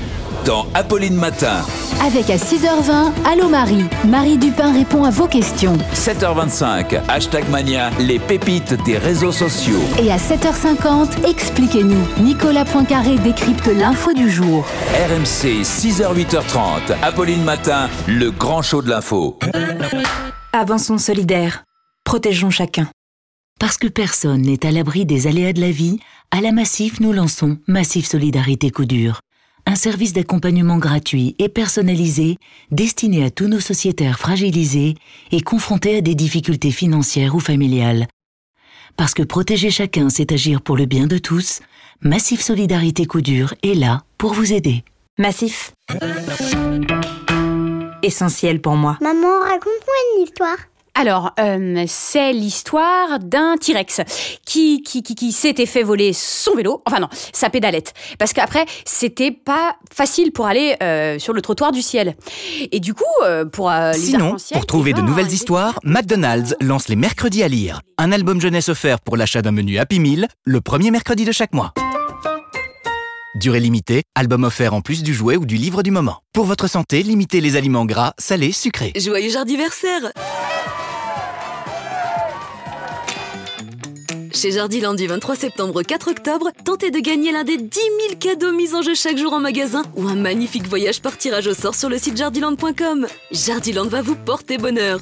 dans 0.45 0.66
Apolline 0.74 1.14
Matin. 1.14 1.62
Avec 2.05 2.30
à 2.30 2.36
6h20, 2.36 3.12
Allô 3.30 3.49
Marie. 3.49 3.84
Marie 4.07 4.38
Dupin 4.38 4.72
répond 4.72 5.05
à 5.05 5.11
vos 5.11 5.26
questions. 5.26 5.76
7h25, 5.95 7.01
hashtag 7.09 7.49
Mania, 7.51 7.91
les 7.99 8.18
pépites 8.18 8.74
des 8.84 8.99
réseaux 8.99 9.32
sociaux. 9.32 9.80
Et 9.99 10.11
à 10.11 10.16
7h50, 10.16 11.28
expliquez-nous. 11.28 12.07
Nicolas 12.22 12.64
Poincaré 12.64 13.18
décrypte 13.18 13.66
l'info 13.66 14.12
du 14.12 14.30
jour. 14.30 14.64
RMC, 14.95 15.62
6h, 15.62 16.14
8h30, 16.14 16.95
Apolline 17.03 17.45
Matin, 17.45 17.88
le 18.07 18.30
grand 18.30 18.62
show 18.62 18.82
de 18.82 18.88
l'info. 18.91 19.38
Avançons 20.53 20.99
solidaires. 20.99 21.64
Protégeons 22.05 22.51
chacun. 22.51 22.88
Parce 23.59 23.76
que 23.76 23.88
personne 23.88 24.43
n'est 24.43 24.64
à 24.64 24.70
l'abri 24.70 25.05
des 25.05 25.26
aléas 25.26 25.53
de 25.53 25.61
la 25.61 25.70
vie, 25.70 25.99
à 26.30 26.41
la 26.41 26.51
Massif, 26.53 27.01
nous 27.01 27.12
lançons 27.12 27.59
Massif 27.66 28.07
Solidarité 28.07 28.70
Coup 28.70 28.86
Dur. 28.86 29.20
Un 29.66 29.74
service 29.74 30.12
d'accompagnement 30.12 30.78
gratuit 30.78 31.36
et 31.38 31.48
personnalisé 31.48 32.36
destiné 32.70 33.24
à 33.24 33.30
tous 33.30 33.46
nos 33.46 33.61
sociétaires 33.61 34.18
fragilisés 34.18 34.94
et 35.30 35.40
confrontés 35.40 35.96
à 35.96 36.00
des 36.00 36.14
difficultés 36.14 36.70
financières 36.70 37.34
ou 37.34 37.40
familiales. 37.40 38.06
Parce 38.96 39.14
que 39.14 39.22
protéger 39.22 39.70
chacun, 39.70 40.11
c'est 40.11 40.32
agir 40.32 40.61
pour 40.62 40.76
le 40.76 40.86
bien 40.86 41.06
de 41.06 41.18
tous, 41.18 41.61
Massif 42.02 42.40
Solidarité 42.40 43.06
Coup 43.06 43.20
Dur 43.20 43.54
est 43.62 43.74
là 43.74 44.02
pour 44.18 44.32
vous 44.32 44.52
aider. 44.52 44.84
Massif. 45.18 45.72
Essentiel 48.02 48.61
pour 48.61 48.76
moi. 48.76 48.96
Maman, 49.00 49.40
raconte-moi 49.40 49.94
une 50.16 50.24
histoire. 50.24 50.56
Alors, 51.01 51.32
euh, 51.40 51.84
c'est 51.86 52.34
l'histoire 52.34 53.20
d'un 53.20 53.57
T-Rex 53.57 54.03
qui, 54.44 54.82
qui, 54.82 55.03
qui, 55.03 55.14
qui 55.14 55.32
s'était 55.32 55.64
fait 55.64 55.82
voler 55.82 56.12
son 56.12 56.55
vélo, 56.55 56.82
enfin 56.84 57.01
non, 57.01 57.09
sa 57.32 57.48
pédalette. 57.48 57.94
Parce 58.18 58.34
qu'après, 58.34 58.66
c'était 58.84 59.30
pas 59.30 59.76
facile 59.90 60.30
pour 60.30 60.44
aller 60.44 60.76
euh, 60.82 61.18
sur 61.18 61.32
le 61.32 61.40
trottoir 61.40 61.72
du 61.72 61.80
ciel. 61.80 62.16
Et 62.70 62.80
du 62.80 62.92
coup, 62.92 63.05
euh, 63.24 63.46
pour 63.46 63.70
euh, 63.70 63.92
les 63.92 63.98
Sinon, 63.98 64.36
pour 64.53 64.66
trouver 64.66 64.90
eh 64.90 64.92
de 64.92 65.01
ben, 65.01 65.07
nouvelles 65.07 65.32
histoires, 65.32 65.80
McDonald's 65.84 66.55
lance 66.61 66.88
les 66.88 66.96
mercredis 66.96 67.42
à 67.42 67.48
lire. 67.48 67.80
Un 67.96 68.12
album 68.12 68.38
jeunesse 68.38 68.68
offert 68.68 69.01
pour 69.01 69.16
l'achat 69.16 69.40
d'un 69.40 69.53
menu 69.53 69.78
Happy 69.78 70.01
Meal, 70.01 70.28
le 70.44 70.61
premier 70.61 70.90
mercredi 70.90 71.24
de 71.24 71.32
chaque 71.32 71.55
mois. 71.55 71.72
Durée 73.36 73.61
limitée, 73.61 74.03
album 74.14 74.44
offert 74.44 74.74
en 74.74 74.82
plus 74.82 75.03
du 75.03 75.14
jouet 75.14 75.38
ou 75.38 75.46
du 75.46 75.57
livre 75.57 75.82
du 75.82 75.92
moment. 75.92 76.18
Pour 76.34 76.44
votre 76.44 76.68
santé, 76.68 77.03
limitez 77.03 77.40
les 77.40 77.57
aliments 77.57 77.86
gras, 77.86 78.12
salés, 78.18 78.53
sucrés. 78.53 78.92
Joyeux 78.96 79.30
jardiversaire 79.30 80.12
Chez 84.41 84.53
Jardiland 84.53 84.95
du 84.95 85.07
23 85.07 85.36
septembre 85.36 85.80
au 85.80 85.82
4 85.82 86.12
octobre, 86.12 86.51
tentez 86.64 86.91
de 86.91 86.99
gagner 86.99 87.30
l'un 87.30 87.45
des 87.45 87.59
10 87.59 87.78
000 88.09 88.18
cadeaux 88.18 88.53
mis 88.53 88.74
en 88.74 88.80
jeu 88.80 88.95
chaque 88.95 89.18
jour 89.18 89.34
en 89.34 89.38
magasin 89.38 89.82
ou 89.97 90.09
un 90.09 90.14
magnifique 90.14 90.66
voyage 90.66 91.03
par 91.03 91.18
tirage 91.18 91.47
au 91.47 91.53
sort 91.53 91.74
sur 91.74 91.91
le 91.91 91.99
site 91.99 92.16
jardiland.com. 92.16 93.07
Jardiland 93.32 93.88
va 93.88 94.01
vous 94.01 94.16
porter 94.16 94.57
bonheur. 94.57 94.99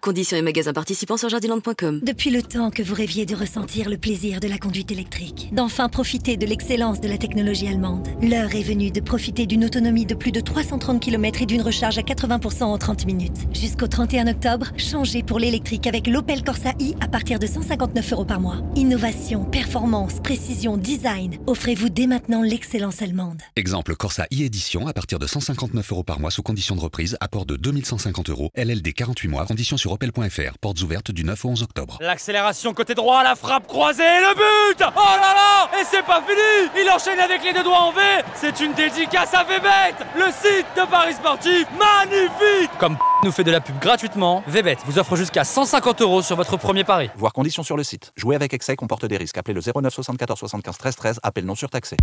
Conditions 0.00 0.36
et 0.36 0.42
magasins 0.42 0.72
participants 0.72 1.16
sur 1.16 1.28
jardiland.com. 1.28 2.00
Depuis 2.02 2.30
le 2.30 2.42
temps 2.42 2.70
que 2.70 2.82
vous 2.82 2.94
rêviez 2.94 3.26
de 3.26 3.34
ressentir 3.34 3.88
le 3.88 3.98
plaisir 3.98 4.40
de 4.40 4.48
la 4.48 4.58
conduite 4.58 4.90
électrique, 4.90 5.50
d'enfin 5.52 5.88
profiter 5.88 6.36
de 6.36 6.46
l'excellence 6.46 7.00
de 7.00 7.08
la 7.08 7.18
technologie 7.18 7.68
allemande, 7.68 8.08
l'heure 8.22 8.54
est 8.54 8.62
venue 8.62 8.90
de 8.90 9.00
profiter 9.00 9.46
d'une 9.46 9.64
autonomie 9.64 10.06
de 10.06 10.14
plus 10.14 10.32
de 10.32 10.40
330 10.40 11.00
km 11.00 11.42
et 11.42 11.46
d'une 11.46 11.62
recharge 11.62 11.98
à 11.98 12.02
80% 12.02 12.64
en 12.64 12.78
30 12.78 13.06
minutes. 13.06 13.46
Jusqu'au 13.52 13.86
31 13.86 14.28
octobre, 14.28 14.72
changez 14.76 15.22
pour 15.22 15.38
l'électrique 15.38 15.86
avec 15.86 16.06
l'Opel 16.06 16.42
Corsa 16.42 16.72
i 16.78 16.94
à 17.00 17.08
partir 17.08 17.38
de 17.38 17.46
159 17.46 18.12
euros 18.12 18.24
par 18.24 18.40
mois. 18.40 18.62
Innovation, 18.76 19.44
performance, 19.44 20.20
précision, 20.20 20.76
design. 20.76 21.36
Offrez-vous 21.46 21.88
dès 21.88 22.06
maintenant 22.06 22.42
l'excellence 22.42 23.02
allemande. 23.02 23.40
Exemple 23.56 23.96
Corsa 23.96 24.26
e-édition 24.32 24.86
à 24.86 24.92
partir 24.92 25.18
de 25.18 25.26
159 25.26 25.92
euros 25.92 26.04
par 26.04 26.20
mois 26.20 26.30
sous 26.30 26.42
condition 26.42 26.74
de 26.74 26.80
reprise, 26.80 27.16
apport 27.20 27.46
de 27.46 27.56
2150 27.56 28.30
euros, 28.30 28.50
LLD 28.54 28.92
48 28.92 29.28
mois, 29.28 29.46
conditions 29.58 29.76
sur 29.76 29.90
opel.fr, 29.90 30.56
portes 30.60 30.80
ouvertes 30.82 31.10
du 31.10 31.24
9 31.24 31.44
au 31.44 31.48
11 31.48 31.62
octobre. 31.64 31.98
L'accélération 32.00 32.72
côté 32.74 32.94
droit, 32.94 33.24
la 33.24 33.34
frappe 33.34 33.66
croisée 33.66 34.04
et 34.04 34.20
le 34.20 34.32
but 34.36 34.84
Oh 34.96 35.00
là 35.20 35.34
là 35.34 35.80
Et 35.80 35.84
c'est 35.84 36.04
pas 36.04 36.22
fini 36.22 36.70
Il 36.80 36.88
enchaîne 36.88 37.18
avec 37.18 37.42
les 37.42 37.52
deux 37.52 37.64
doigts 37.64 37.80
en 37.80 37.90
V 37.90 38.00
C'est 38.36 38.60
une 38.60 38.72
dédicace 38.74 39.34
à 39.34 39.42
Vébet 39.42 39.96
Le 40.14 40.26
site 40.26 40.66
de 40.76 40.88
Paris 40.88 41.14
Sportif 41.14 41.66
Magnifique 41.76 42.70
Comme 42.78 42.96
nous 43.24 43.32
fait 43.32 43.42
de 43.42 43.50
la 43.50 43.60
pub 43.60 43.76
gratuitement, 43.80 44.44
Vebet 44.46 44.76
vous 44.86 45.00
offre 45.00 45.16
jusqu'à 45.16 45.42
150 45.42 46.02
euros 46.02 46.22
sur 46.22 46.36
votre 46.36 46.56
premier 46.56 46.84
pari. 46.84 47.10
Voir 47.16 47.32
conditions 47.32 47.64
sur 47.64 47.76
le 47.76 47.82
site. 47.82 48.12
Jouer 48.14 48.36
avec 48.36 48.54
excès 48.54 48.76
comporte 48.76 49.06
des 49.06 49.16
risques. 49.16 49.38
Appelez 49.38 49.54
le 49.54 49.60
09 49.60 49.92
74 49.92 50.38
75 50.38 50.78
13 50.78 50.94
13. 50.96 51.20
Appel 51.24 51.44
non 51.44 51.56
surtaxé. 51.56 51.96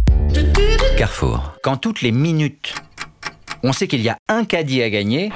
Carrefour. 0.98 1.54
Quand 1.64 1.78
toutes 1.78 2.02
les 2.02 2.12
minutes, 2.12 2.76
on 3.64 3.72
sait 3.72 3.88
qu'il 3.88 4.02
y 4.02 4.10
a 4.10 4.18
un 4.28 4.44
caddie 4.44 4.84
à 4.84 4.90
gagner, 4.90 5.32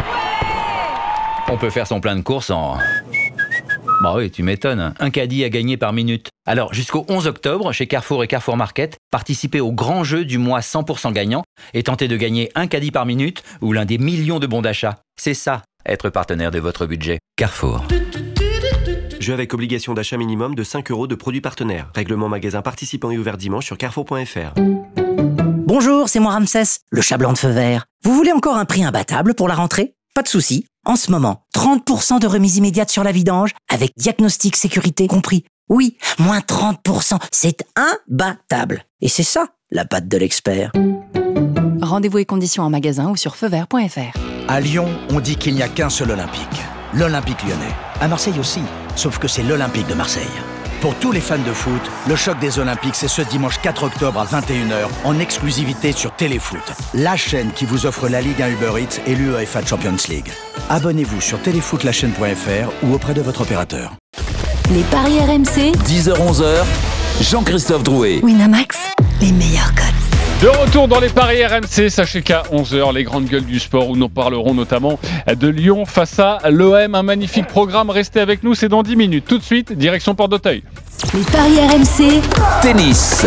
on 1.49 1.57
peut 1.57 1.69
faire 1.69 1.87
son 1.87 1.99
plein 1.99 2.15
de 2.15 2.21
courses 2.21 2.49
en... 2.51 2.77
Bah 4.01 4.13
oui, 4.15 4.31
tu 4.31 4.43
m'étonnes. 4.43 4.93
Un 4.99 5.09
caddie 5.09 5.43
à 5.43 5.49
gagner 5.49 5.75
par 5.75 5.91
minute. 5.91 6.29
Alors, 6.45 6.73
jusqu'au 6.73 7.05
11 7.09 7.27
octobre, 7.27 7.71
chez 7.73 7.85
Carrefour 7.85 8.23
et 8.23 8.27
Carrefour 8.27 8.55
Market, 8.55 8.97
participez 9.11 9.59
au 9.59 9.71
grand 9.71 10.03
jeu 10.03 10.23
du 10.23 10.37
mois 10.37 10.59
100% 10.59 11.11
gagnant 11.11 11.43
et 11.73 11.83
tentez 11.83 12.07
de 12.07 12.15
gagner 12.15 12.49
un 12.55 12.67
caddie 12.67 12.91
par 12.91 13.05
minute 13.05 13.43
ou 13.61 13.73
l'un 13.73 13.85
des 13.85 13.97
millions 13.97 14.39
de 14.39 14.47
bons 14.47 14.61
d'achat. 14.61 14.99
C'est 15.19 15.33
ça, 15.33 15.63
être 15.85 16.09
partenaire 16.09 16.51
de 16.51 16.59
votre 16.59 16.85
budget. 16.85 17.19
Carrefour. 17.35 17.83
Jeu 19.19 19.33
avec 19.33 19.53
obligation 19.53 19.93
d'achat 19.93 20.15
minimum 20.15 20.55
de 20.55 20.63
5 20.63 20.91
euros 20.91 21.07
de 21.07 21.15
produits 21.15 21.41
partenaires. 21.41 21.91
Règlement 21.93 22.29
magasin 22.29 22.61
participant 22.61 23.11
et 23.11 23.17
ouvert 23.17 23.37
dimanche 23.37 23.65
sur 23.65 23.77
carrefour.fr. 23.77 24.53
Bonjour, 25.65 26.07
c'est 26.07 26.19
moi 26.19 26.31
Ramsès, 26.31 26.79
le 26.89 27.01
chat 27.01 27.17
blanc 27.17 27.33
de 27.33 27.37
feu 27.37 27.49
vert. 27.49 27.85
Vous 28.03 28.13
voulez 28.13 28.31
encore 28.31 28.55
un 28.55 28.65
prix 28.65 28.83
imbattable 28.83 29.35
pour 29.35 29.49
la 29.49 29.55
rentrée? 29.55 29.93
Pas 30.13 30.21
de 30.21 30.27
souci. 30.27 30.65
En 30.85 30.95
ce 30.95 31.11
moment, 31.11 31.43
30% 31.55 32.19
de 32.19 32.27
remise 32.27 32.57
immédiate 32.57 32.89
sur 32.89 33.03
la 33.03 33.11
vidange, 33.11 33.51
avec 33.71 33.91
diagnostic 33.97 34.55
sécurité 34.55 35.07
compris. 35.07 35.43
Oui, 35.69 35.97
moins 36.17 36.39
30%, 36.39 37.19
c'est 37.31 37.63
imbattable. 37.75 38.85
Et 39.01 39.07
c'est 39.07 39.23
ça, 39.23 39.47
la 39.71 39.85
patte 39.85 40.07
de 40.07 40.17
l'expert. 40.17 40.71
Rendez-vous 41.81 42.17
et 42.17 42.25
conditions 42.25 42.63
en 42.63 42.69
magasin 42.69 43.09
ou 43.09 43.15
sur 43.15 43.35
feuvert.fr. 43.35 44.17
À 44.47 44.59
Lyon, 44.59 44.87
on 45.11 45.19
dit 45.19 45.35
qu'il 45.35 45.53
n'y 45.53 45.61
a 45.61 45.69
qu'un 45.69 45.89
seul 45.89 46.11
Olympique. 46.11 46.47
L'Olympique 46.93 47.43
lyonnais. 47.43 47.75
À 48.01 48.07
Marseille 48.07 48.39
aussi, 48.39 48.61
sauf 48.95 49.19
que 49.19 49.27
c'est 49.27 49.43
l'Olympique 49.43 49.87
de 49.87 49.93
Marseille. 49.93 50.23
Pour 50.81 50.95
tous 50.95 51.11
les 51.11 51.19
fans 51.19 51.37
de 51.37 51.51
foot, 51.51 51.81
le 52.07 52.15
choc 52.15 52.39
des 52.39 52.57
Olympiques, 52.57 52.95
c'est 52.95 53.09
ce 53.09 53.21
dimanche 53.21 53.59
4 53.61 53.83
octobre 53.83 54.17
à 54.17 54.25
21h 54.25 54.87
en 55.03 55.19
exclusivité 55.19 55.91
sur 55.91 56.15
Téléfoot, 56.15 56.61
la 56.93 57.17
chaîne 57.17 57.51
qui 57.51 57.65
vous 57.65 57.85
offre 57.85 58.07
la 58.07 58.21
Ligue 58.21 58.41
1 58.41 58.49
Uber 58.51 58.71
Eats 58.81 59.01
et 59.05 59.13
l'UEFA 59.13 59.65
Champions 59.65 59.97
League. 60.07 60.31
Abonnez-vous 60.69 61.19
sur 61.19 61.41
téléfootlachaîne.fr 61.41 62.71
ou 62.83 62.93
auprès 62.93 63.13
de 63.13 63.21
votre 63.21 63.41
opérateur. 63.41 63.91
Les 64.71 64.83
paris 64.83 65.19
RMC, 65.19 65.73
10h-11h, 65.85 66.63
Jean-Christophe 67.29 67.83
Drouet. 67.83 68.21
Winamax, 68.23 68.77
les 69.19 69.33
meilleurs 69.33 69.75
codes. 69.75 69.98
De 70.41 70.47
retour 70.47 70.87
dans 70.87 71.01
les 71.01 71.09
paris 71.09 71.45
RMC, 71.45 71.89
sachez 71.89 72.21
qu'à 72.21 72.43
11h, 72.53 72.93
les 72.93 73.03
grandes 73.03 73.25
gueules 73.25 73.43
du 73.43 73.59
sport 73.59 73.89
où 73.89 73.97
nous 73.97 74.07
parlerons 74.07 74.53
notamment 74.53 74.97
de 75.27 75.47
Lyon 75.49 75.85
face 75.85 76.17
à 76.17 76.39
l'OM. 76.49 76.95
Un 76.95 77.03
magnifique 77.03 77.47
programme, 77.47 77.89
restez 77.89 78.21
avec 78.21 78.41
nous, 78.41 78.55
c'est 78.55 78.69
dans 78.69 78.81
10 78.81 78.95
minutes. 78.95 79.25
Tout 79.27 79.37
de 79.37 79.43
suite, 79.43 79.73
direction 79.73 80.15
Porte 80.15 80.31
d'Auteuil. 80.31 80.63
les 81.13 81.23
paris 81.23 81.59
RMC, 81.59 82.21
Tennis. 82.61 83.25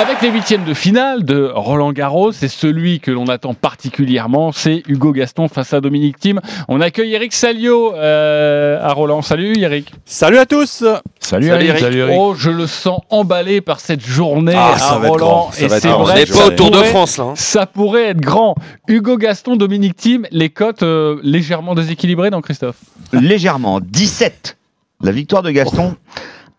Avec 0.00 0.22
les 0.22 0.30
huitièmes 0.30 0.62
de 0.64 0.74
finale 0.74 1.24
de 1.24 1.50
Roland 1.52 1.90
Garros, 1.92 2.30
c'est 2.30 2.46
celui 2.46 3.00
que 3.00 3.10
l'on 3.10 3.26
attend 3.26 3.52
particulièrement, 3.54 4.52
c'est 4.52 4.84
Hugo 4.86 5.10
Gaston 5.12 5.48
face 5.48 5.74
à 5.74 5.80
Dominique 5.80 6.20
Thiem. 6.20 6.40
On 6.68 6.80
accueille 6.80 7.14
Eric 7.14 7.32
Salio 7.32 7.94
euh, 7.96 8.78
à 8.80 8.92
Roland. 8.92 9.22
Salut 9.22 9.58
Eric. 9.58 9.92
Salut 10.04 10.38
à 10.38 10.46
tous. 10.46 10.84
Salut, 11.18 11.48
Salut, 11.48 11.66
Eric. 11.66 11.68
Eric. 11.70 11.80
Salut, 11.80 11.98
Eric. 11.98 12.16
Oh, 12.16 12.34
je 12.38 12.50
le 12.50 12.68
sens 12.68 13.00
emballé 13.10 13.60
par 13.60 13.80
cette 13.80 14.04
journée 14.06 14.52
Ah, 14.56 14.76
à 14.78 14.94
Roland. 14.98 15.16
grand, 15.16 15.50
ça 15.52 15.64
Et 15.64 15.66
va 15.68 15.76
être 15.78 15.82
c'est 15.82 15.88
vrai, 15.88 16.24
On 16.32 16.38
pas 16.38 16.46
au 16.46 16.50
Tour 16.50 16.70
de 16.70 16.76
pourrait- 16.76 16.88
France, 16.90 17.18
là, 17.18 17.24
hein. 17.24 17.32
Ça 17.34 17.66
pourrait 17.66 18.04
être 18.04 18.20
grand. 18.20 18.54
Hugo 18.86 19.16
Gaston, 19.16 19.56
Dominique 19.56 19.96
Thiem, 19.96 20.26
les 20.30 20.48
cotes 20.50 20.84
euh, 20.84 21.18
légèrement 21.24 21.74
déséquilibrées, 21.74 22.30
non 22.30 22.40
Christophe 22.40 22.76
Légèrement. 23.12 23.80
17. 23.80 24.56
La 25.02 25.10
victoire 25.10 25.42
de 25.42 25.50
Gaston. 25.50 25.96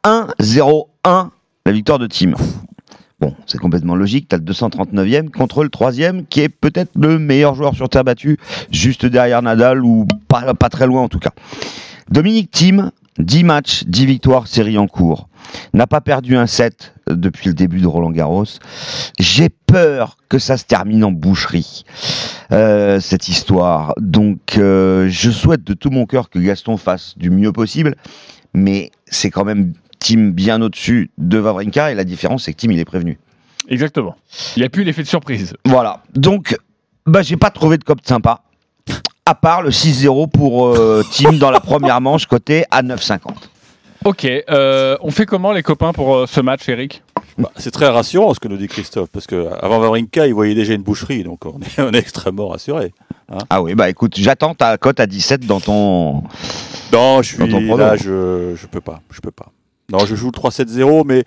1-0-1. 0.03 1.29
La 1.65 1.71
victoire 1.71 1.99
de 1.99 2.07
Team. 2.07 2.35
Bon, 3.19 3.35
c'est 3.45 3.57
complètement 3.57 3.95
logique. 3.95 4.29
Tu 4.29 4.35
as 4.35 4.37
le 4.37 4.45
239e 4.45 5.29
contre 5.29 5.63
le 5.63 5.69
3e, 5.69 6.25
qui 6.25 6.39
est 6.41 6.49
peut-être 6.49 6.91
le 6.95 7.19
meilleur 7.19 7.53
joueur 7.53 7.75
sur 7.75 7.89
terre 7.89 8.05
battue, 8.05 8.37
juste 8.71 9.05
derrière 9.05 9.41
Nadal, 9.41 9.83
ou 9.83 10.05
pas, 10.27 10.53
pas 10.53 10.69
très 10.69 10.87
loin 10.87 11.01
en 11.01 11.09
tout 11.09 11.19
cas. 11.19 11.31
Dominique 12.09 12.49
Thiem, 12.49 12.91
10 13.17 13.43
matchs, 13.43 13.83
10 13.85 14.05
victoires, 14.05 14.47
série 14.47 14.77
en 14.77 14.87
cours. 14.87 15.27
N'a 15.73 15.87
pas 15.87 15.99
perdu 15.99 16.37
un 16.37 16.47
set 16.47 16.93
depuis 17.09 17.49
le 17.49 17.53
début 17.53 17.81
de 17.81 17.87
Roland 17.87 18.11
Garros. 18.11 18.45
J'ai 19.19 19.49
peur 19.49 20.17
que 20.29 20.39
ça 20.39 20.57
se 20.57 20.63
termine 20.63 21.03
en 21.03 21.11
boucherie, 21.11 21.83
euh, 22.51 22.99
cette 22.99 23.27
histoire. 23.27 23.93
Donc, 23.99 24.57
euh, 24.57 25.09
je 25.09 25.29
souhaite 25.29 25.63
de 25.63 25.73
tout 25.73 25.89
mon 25.89 26.05
cœur 26.05 26.29
que 26.29 26.39
Gaston 26.39 26.77
fasse 26.77 27.17
du 27.17 27.29
mieux 27.29 27.51
possible, 27.51 27.95
mais 28.53 28.91
c'est 29.07 29.29
quand 29.31 29.43
même 29.43 29.73
Tim 29.99 30.29
bien 30.29 30.61
au-dessus 30.61 31.11
de 31.17 31.37
Vavrinka, 31.37 31.91
et 31.91 31.95
la 31.95 32.03
différence, 32.03 32.43
c'est 32.43 32.53
que 32.53 32.59
Tim, 32.59 32.71
il 32.71 32.79
est 32.79 32.85
prévenu. 32.85 33.19
Exactement. 33.67 34.15
Il 34.55 34.61
n'y 34.61 34.65
a 34.65 34.69
plus 34.69 34.83
l'effet 34.83 35.03
de 35.03 35.07
surprise. 35.07 35.55
Voilà. 35.65 36.01
Donc, 36.13 36.57
bah, 37.05 37.21
j'ai 37.21 37.37
pas 37.37 37.51
trouvé 37.51 37.77
de 37.77 37.83
cop 37.83 37.99
sympa, 38.03 38.41
à 39.25 39.35
part 39.35 39.61
le 39.61 39.69
6-0 39.69 40.29
pour 40.29 40.67
euh, 40.67 41.03
Tim 41.11 41.33
dans 41.33 41.51
la 41.51 41.59
première 41.59 42.01
manche, 42.01 42.25
côté 42.25 42.65
à 42.71 42.81
9,50. 42.81 43.19
Ok, 44.05 44.25
euh, 44.25 44.97
on 45.01 45.11
fait 45.11 45.25
comment 45.25 45.51
les 45.51 45.61
copains 45.61 45.91
pour 45.91 46.15
euh, 46.15 46.25
ce 46.25 46.39
match, 46.39 46.67
Eric? 46.69 47.03
Bah, 47.37 47.51
c'est 47.57 47.71
très 47.71 47.87
rassurant 47.87 48.33
ce 48.33 48.39
que 48.39 48.47
nous 48.47 48.57
dit 48.57 48.67
Christophe, 48.67 49.09
parce 49.11 49.27
qu'avant 49.27 49.79
Vavrinka, 49.79 50.25
il 50.25 50.33
voyait 50.33 50.55
déjà 50.55 50.73
une 50.73 50.81
boucherie, 50.81 51.23
donc 51.23 51.45
on 51.45 51.59
est, 51.59 51.79
on 51.81 51.91
est 51.91 51.99
extrêmement 51.99 52.47
rassuré. 52.47 52.93
Ah 53.49 53.61
oui, 53.61 53.75
bah 53.75 53.89
écoute, 53.89 54.13
j'attends 54.17 54.55
ta 54.55 54.77
cote 54.77 54.99
à 54.99 55.05
17 55.05 55.45
dans 55.45 55.59
ton. 55.59 56.23
Non, 56.91 57.21
je 57.21 57.37
dans 57.37 57.47
ton 57.47 57.59
suis 57.59 57.77
là, 57.77 57.95
je, 57.95 58.55
je 58.55 58.65
peux 58.65 58.81
pas, 58.81 59.01
je 59.11 59.19
peux 59.19 59.29
pas. 59.31 59.51
Non, 59.91 59.99
je 60.05 60.15
joue 60.15 60.27
le 60.27 60.39
3-7-0, 60.39 61.03
mais 61.05 61.23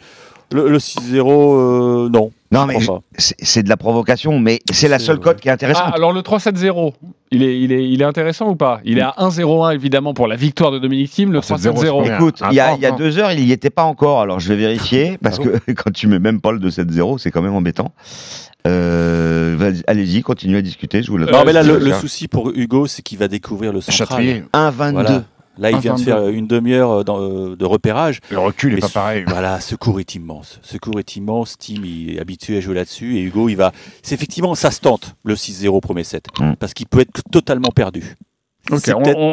le, 0.52 0.68
le 0.68 0.78
6-0, 0.78 2.06
euh, 2.06 2.08
non. 2.10 2.30
Non, 2.50 2.66
mais 2.66 2.76
c'est 3.16 3.62
de 3.62 3.68
la 3.70 3.78
provocation, 3.78 4.38
mais 4.38 4.60
c'est 4.70 4.88
la 4.88 4.98
seule 4.98 5.18
cote 5.18 5.40
qui 5.40 5.48
est 5.48 5.52
intéressante. 5.52 5.84
Ah, 5.86 5.94
alors 5.96 6.12
le 6.12 6.20
3-7-0, 6.20 6.92
il 7.30 7.42
est, 7.42 7.58
il, 7.58 7.72
est, 7.72 7.88
il 7.88 8.02
est 8.02 8.04
intéressant 8.04 8.50
ou 8.50 8.56
pas? 8.56 8.80
Il 8.84 8.98
est 8.98 9.02
à 9.02 9.14
1-0-1 9.18 9.74
évidemment 9.74 10.12
pour 10.12 10.26
la 10.26 10.36
victoire 10.36 10.70
de 10.70 10.78
Dominique 10.78 11.10
Thiem, 11.10 11.32
le 11.32 11.40
3-7-0. 11.40 12.14
Écoute, 12.14 12.42
il 12.50 12.54
y, 12.54 12.60
a, 12.60 12.74
il 12.74 12.82
y 12.82 12.86
a 12.86 12.90
deux 12.90 13.18
heures, 13.18 13.32
il 13.32 13.40
y 13.40 13.52
était 13.52 13.70
pas 13.70 13.84
encore, 13.84 14.20
alors 14.20 14.38
je 14.38 14.48
vais 14.48 14.56
vérifier, 14.56 15.16
parce 15.22 15.40
Ah 15.40 15.58
que 15.60 15.72
quand 15.72 15.90
tu 15.92 16.08
mets 16.08 16.18
même 16.18 16.42
pas 16.42 16.52
le 16.52 16.58
2-7-0, 16.58 17.16
c'est 17.16 17.30
quand 17.30 17.40
même 17.40 17.54
embêtant. 17.54 17.92
Euh, 18.66 19.72
Allez-y, 19.86 20.22
continuez 20.22 20.58
à 20.58 20.62
discuter, 20.62 21.02
je 21.02 21.10
vous 21.10 21.16
le 21.18 21.26
Non, 21.26 21.44
mais 21.44 21.52
là, 21.52 21.62
le, 21.62 21.78
le 21.78 21.92
souci 21.94 22.28
pour 22.28 22.50
Hugo, 22.54 22.86
c'est 22.86 23.02
qu'il 23.02 23.18
va 23.18 23.28
découvrir 23.28 23.72
le 23.72 23.80
central. 23.80 24.08
Châtrier. 24.08 24.44
1,22. 24.52 24.92
Voilà. 24.92 25.24
Là, 25.58 25.70
il 25.70 25.78
vient 25.78 25.94
de 25.94 26.00
1,22. 26.00 26.04
faire 26.04 26.28
une 26.28 26.46
demi-heure 26.46 26.90
euh, 26.90 27.04
euh, 27.08 27.56
de 27.56 27.64
repérage. 27.64 28.20
Le 28.30 28.38
recul 28.38 28.72
est 28.72 28.76
Mais 28.76 28.80
pas 28.80 28.88
pareil. 28.88 29.24
Voilà, 29.26 29.60
ce 29.60 29.74
cours 29.74 30.00
est 30.00 30.14
immense. 30.14 30.58
Ce 30.62 30.78
cours 30.78 30.98
est 30.98 31.16
immense. 31.16 31.56
Tim, 31.58 31.82
il 31.84 32.14
est 32.16 32.20
habitué 32.20 32.56
à 32.56 32.60
jouer 32.60 32.74
là-dessus. 32.74 33.18
Et 33.18 33.22
Hugo, 33.22 33.48
il 33.48 33.56
va. 33.56 33.72
C'est 34.02 34.14
effectivement, 34.14 34.54
ça 34.54 34.70
se 34.70 34.80
tente, 34.80 35.14
le 35.24 35.34
6-0 35.34 35.80
premier 35.80 36.04
set. 36.04 36.26
Parce 36.58 36.74
qu'il 36.74 36.86
peut 36.86 37.00
être 37.00 37.22
totalement 37.30 37.70
perdu. 37.70 38.16
On, 38.70 38.78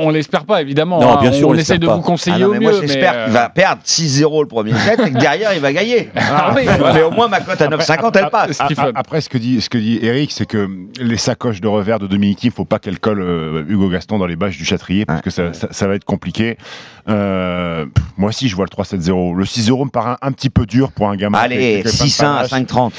on, 0.08 0.10
l'espère 0.10 0.44
pas 0.46 0.60
évidemment. 0.62 1.00
Non, 1.00 1.20
hein. 1.20 1.32
sûr, 1.32 1.48
on, 1.48 1.52
on 1.52 1.56
essaie 1.56 1.78
de 1.78 1.86
pas. 1.86 1.96
vous 1.96 2.02
conseiller 2.02 2.38
Ah 2.38 2.40
non, 2.40 2.48
au 2.48 2.54
mieux. 2.54 2.60
moi 2.62 2.72
j'espère 2.82 3.14
mais, 3.14 3.24
qu'il 3.26 3.34
va 3.34 3.50
perdre 3.50 3.82
6-0 3.86 4.42
le 4.42 4.48
premier 4.48 4.74
set 4.74 5.00
et 5.00 5.12
que 5.12 5.20
derrière 5.20 5.54
il 5.54 5.62
va 5.62 5.72
gagner. 5.72 6.10
Ah 6.16 6.52
oui, 6.56 6.64
mais 6.94 7.04
au 7.04 7.12
moins 7.12 7.28
ma 7.28 7.40
cote 7.40 7.62
à 7.62 7.68
9,50 7.68 8.18
elle 8.18 8.30
passe. 8.32 8.60
Après, 8.96 9.22
ce 9.22 9.30
que 9.30 9.38
dit, 9.38 9.62
ce 9.62 9.70
que 9.70 9.78
dit 9.78 10.00
Eric, 10.02 10.32
c'est 10.32 10.46
que 10.48 10.68
les 11.00 11.18
sacoches 11.18 11.62
de 11.62 11.68
revers 11.68 12.00
de 12.00 12.08
Dominique, 12.08 12.44
il 12.44 12.52
faut 12.52 12.66
pas 12.66 12.80
qu'elle 12.80 13.00
colle 13.00 13.22
euh, 13.22 13.64
Hugo 13.70 13.90
Gaston 13.90 14.18
dans 14.18 14.26
les 14.26 14.36
bâches 14.36 14.58
du 14.58 14.66
Châtrier, 14.66 15.06
parce 15.06 15.22
que 15.22 15.30
ça, 15.30 15.54
ça- 15.54 15.68
ça 15.72 15.88
va 15.88 15.94
être 15.96 16.06
compliqué. 16.06 16.58
Euh, 17.08 17.86
moi 18.18 18.30
aussi, 18.30 18.50
je 18.50 18.56
vois 18.56 18.66
le 18.66 18.70
3-7-0. 18.76 19.36
Le 19.36 19.46
6-0 19.46 19.86
me 19.86 19.90
paraît 19.90 20.12
un, 20.12 20.28
un 20.28 20.32
petit 20.32 20.50
peu 20.50 20.66
dur 20.66 20.92
pour 20.92 21.10
un 21.10 21.16
gamin. 21.16 21.38
Allez, 21.40 21.84
qui- 21.86 21.90
qui 21.92 22.10
fait 22.10 22.24
plein 22.24 22.42
de 22.42 22.46
6-1 22.46 22.46
à 22.46 22.48
panache. 22.48 22.52
5,30. 22.52 22.92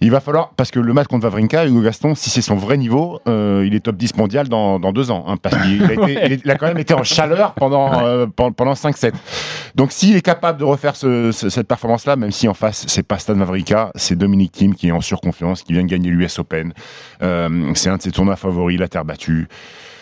Il 0.00 0.10
va 0.10 0.20
falloir, 0.20 0.50
parce 0.56 0.70
que 0.70 0.78
le 0.80 0.92
match 0.92 1.06
contre 1.06 1.22
Vavrinka, 1.24 1.66
Hugo 1.66 1.80
Gaston, 1.80 2.14
si 2.14 2.30
c'est 2.30 2.42
son 2.42 2.56
vrai 2.56 2.76
niveau, 2.76 3.20
euh, 3.28 3.64
il 3.66 3.74
est 3.74 3.80
top 3.80 3.96
10 3.96 4.16
mondial 4.16 4.48
dans, 4.48 4.78
dans 4.78 4.92
deux 4.92 5.10
ans. 5.10 5.24
hein, 5.28 5.36
parce 5.40 5.56
qu'il 5.62 5.75
a, 5.82 5.92
été- 5.92 6.00
Ouais. 6.00 6.40
il 6.44 6.50
a 6.50 6.56
quand 6.56 6.66
même 6.66 6.78
été 6.78 6.94
en 6.94 7.02
chaleur 7.02 7.54
pendant, 7.54 8.02
euh, 8.04 8.26
pendant, 8.26 8.52
pendant 8.52 8.74
5-7. 8.74 9.12
Donc 9.74 9.92
s'il 9.92 10.16
est 10.16 10.22
capable 10.22 10.58
de 10.58 10.64
refaire 10.64 10.96
ce- 10.96 11.32
ce- 11.32 11.48
cette 11.48 11.66
performance-là, 11.68 12.16
même 12.16 12.30
si 12.32 12.48
en 12.48 12.54
face, 12.54 12.84
c'est 12.88 13.02
pas 13.06 13.18
Stan 13.18 13.34
Vavrinka, 13.34 13.90
c'est 13.94 14.16
Dominique 14.16 14.52
Thiem 14.52 14.74
qui 14.74 14.88
est 14.88 14.92
en 14.92 15.00
surconfiance, 15.00 15.62
qui 15.62 15.72
vient 15.72 15.82
de 15.82 15.88
gagner 15.88 16.10
l'US 16.10 16.38
Open. 16.38 16.72
Euh, 17.22 17.72
c'est 17.74 17.90
un 17.90 17.96
de 17.96 18.02
ses 18.02 18.10
tournois 18.12 18.36
favoris, 18.36 18.78
la 18.78 18.88
terre 18.88 19.04
battue. 19.04 19.48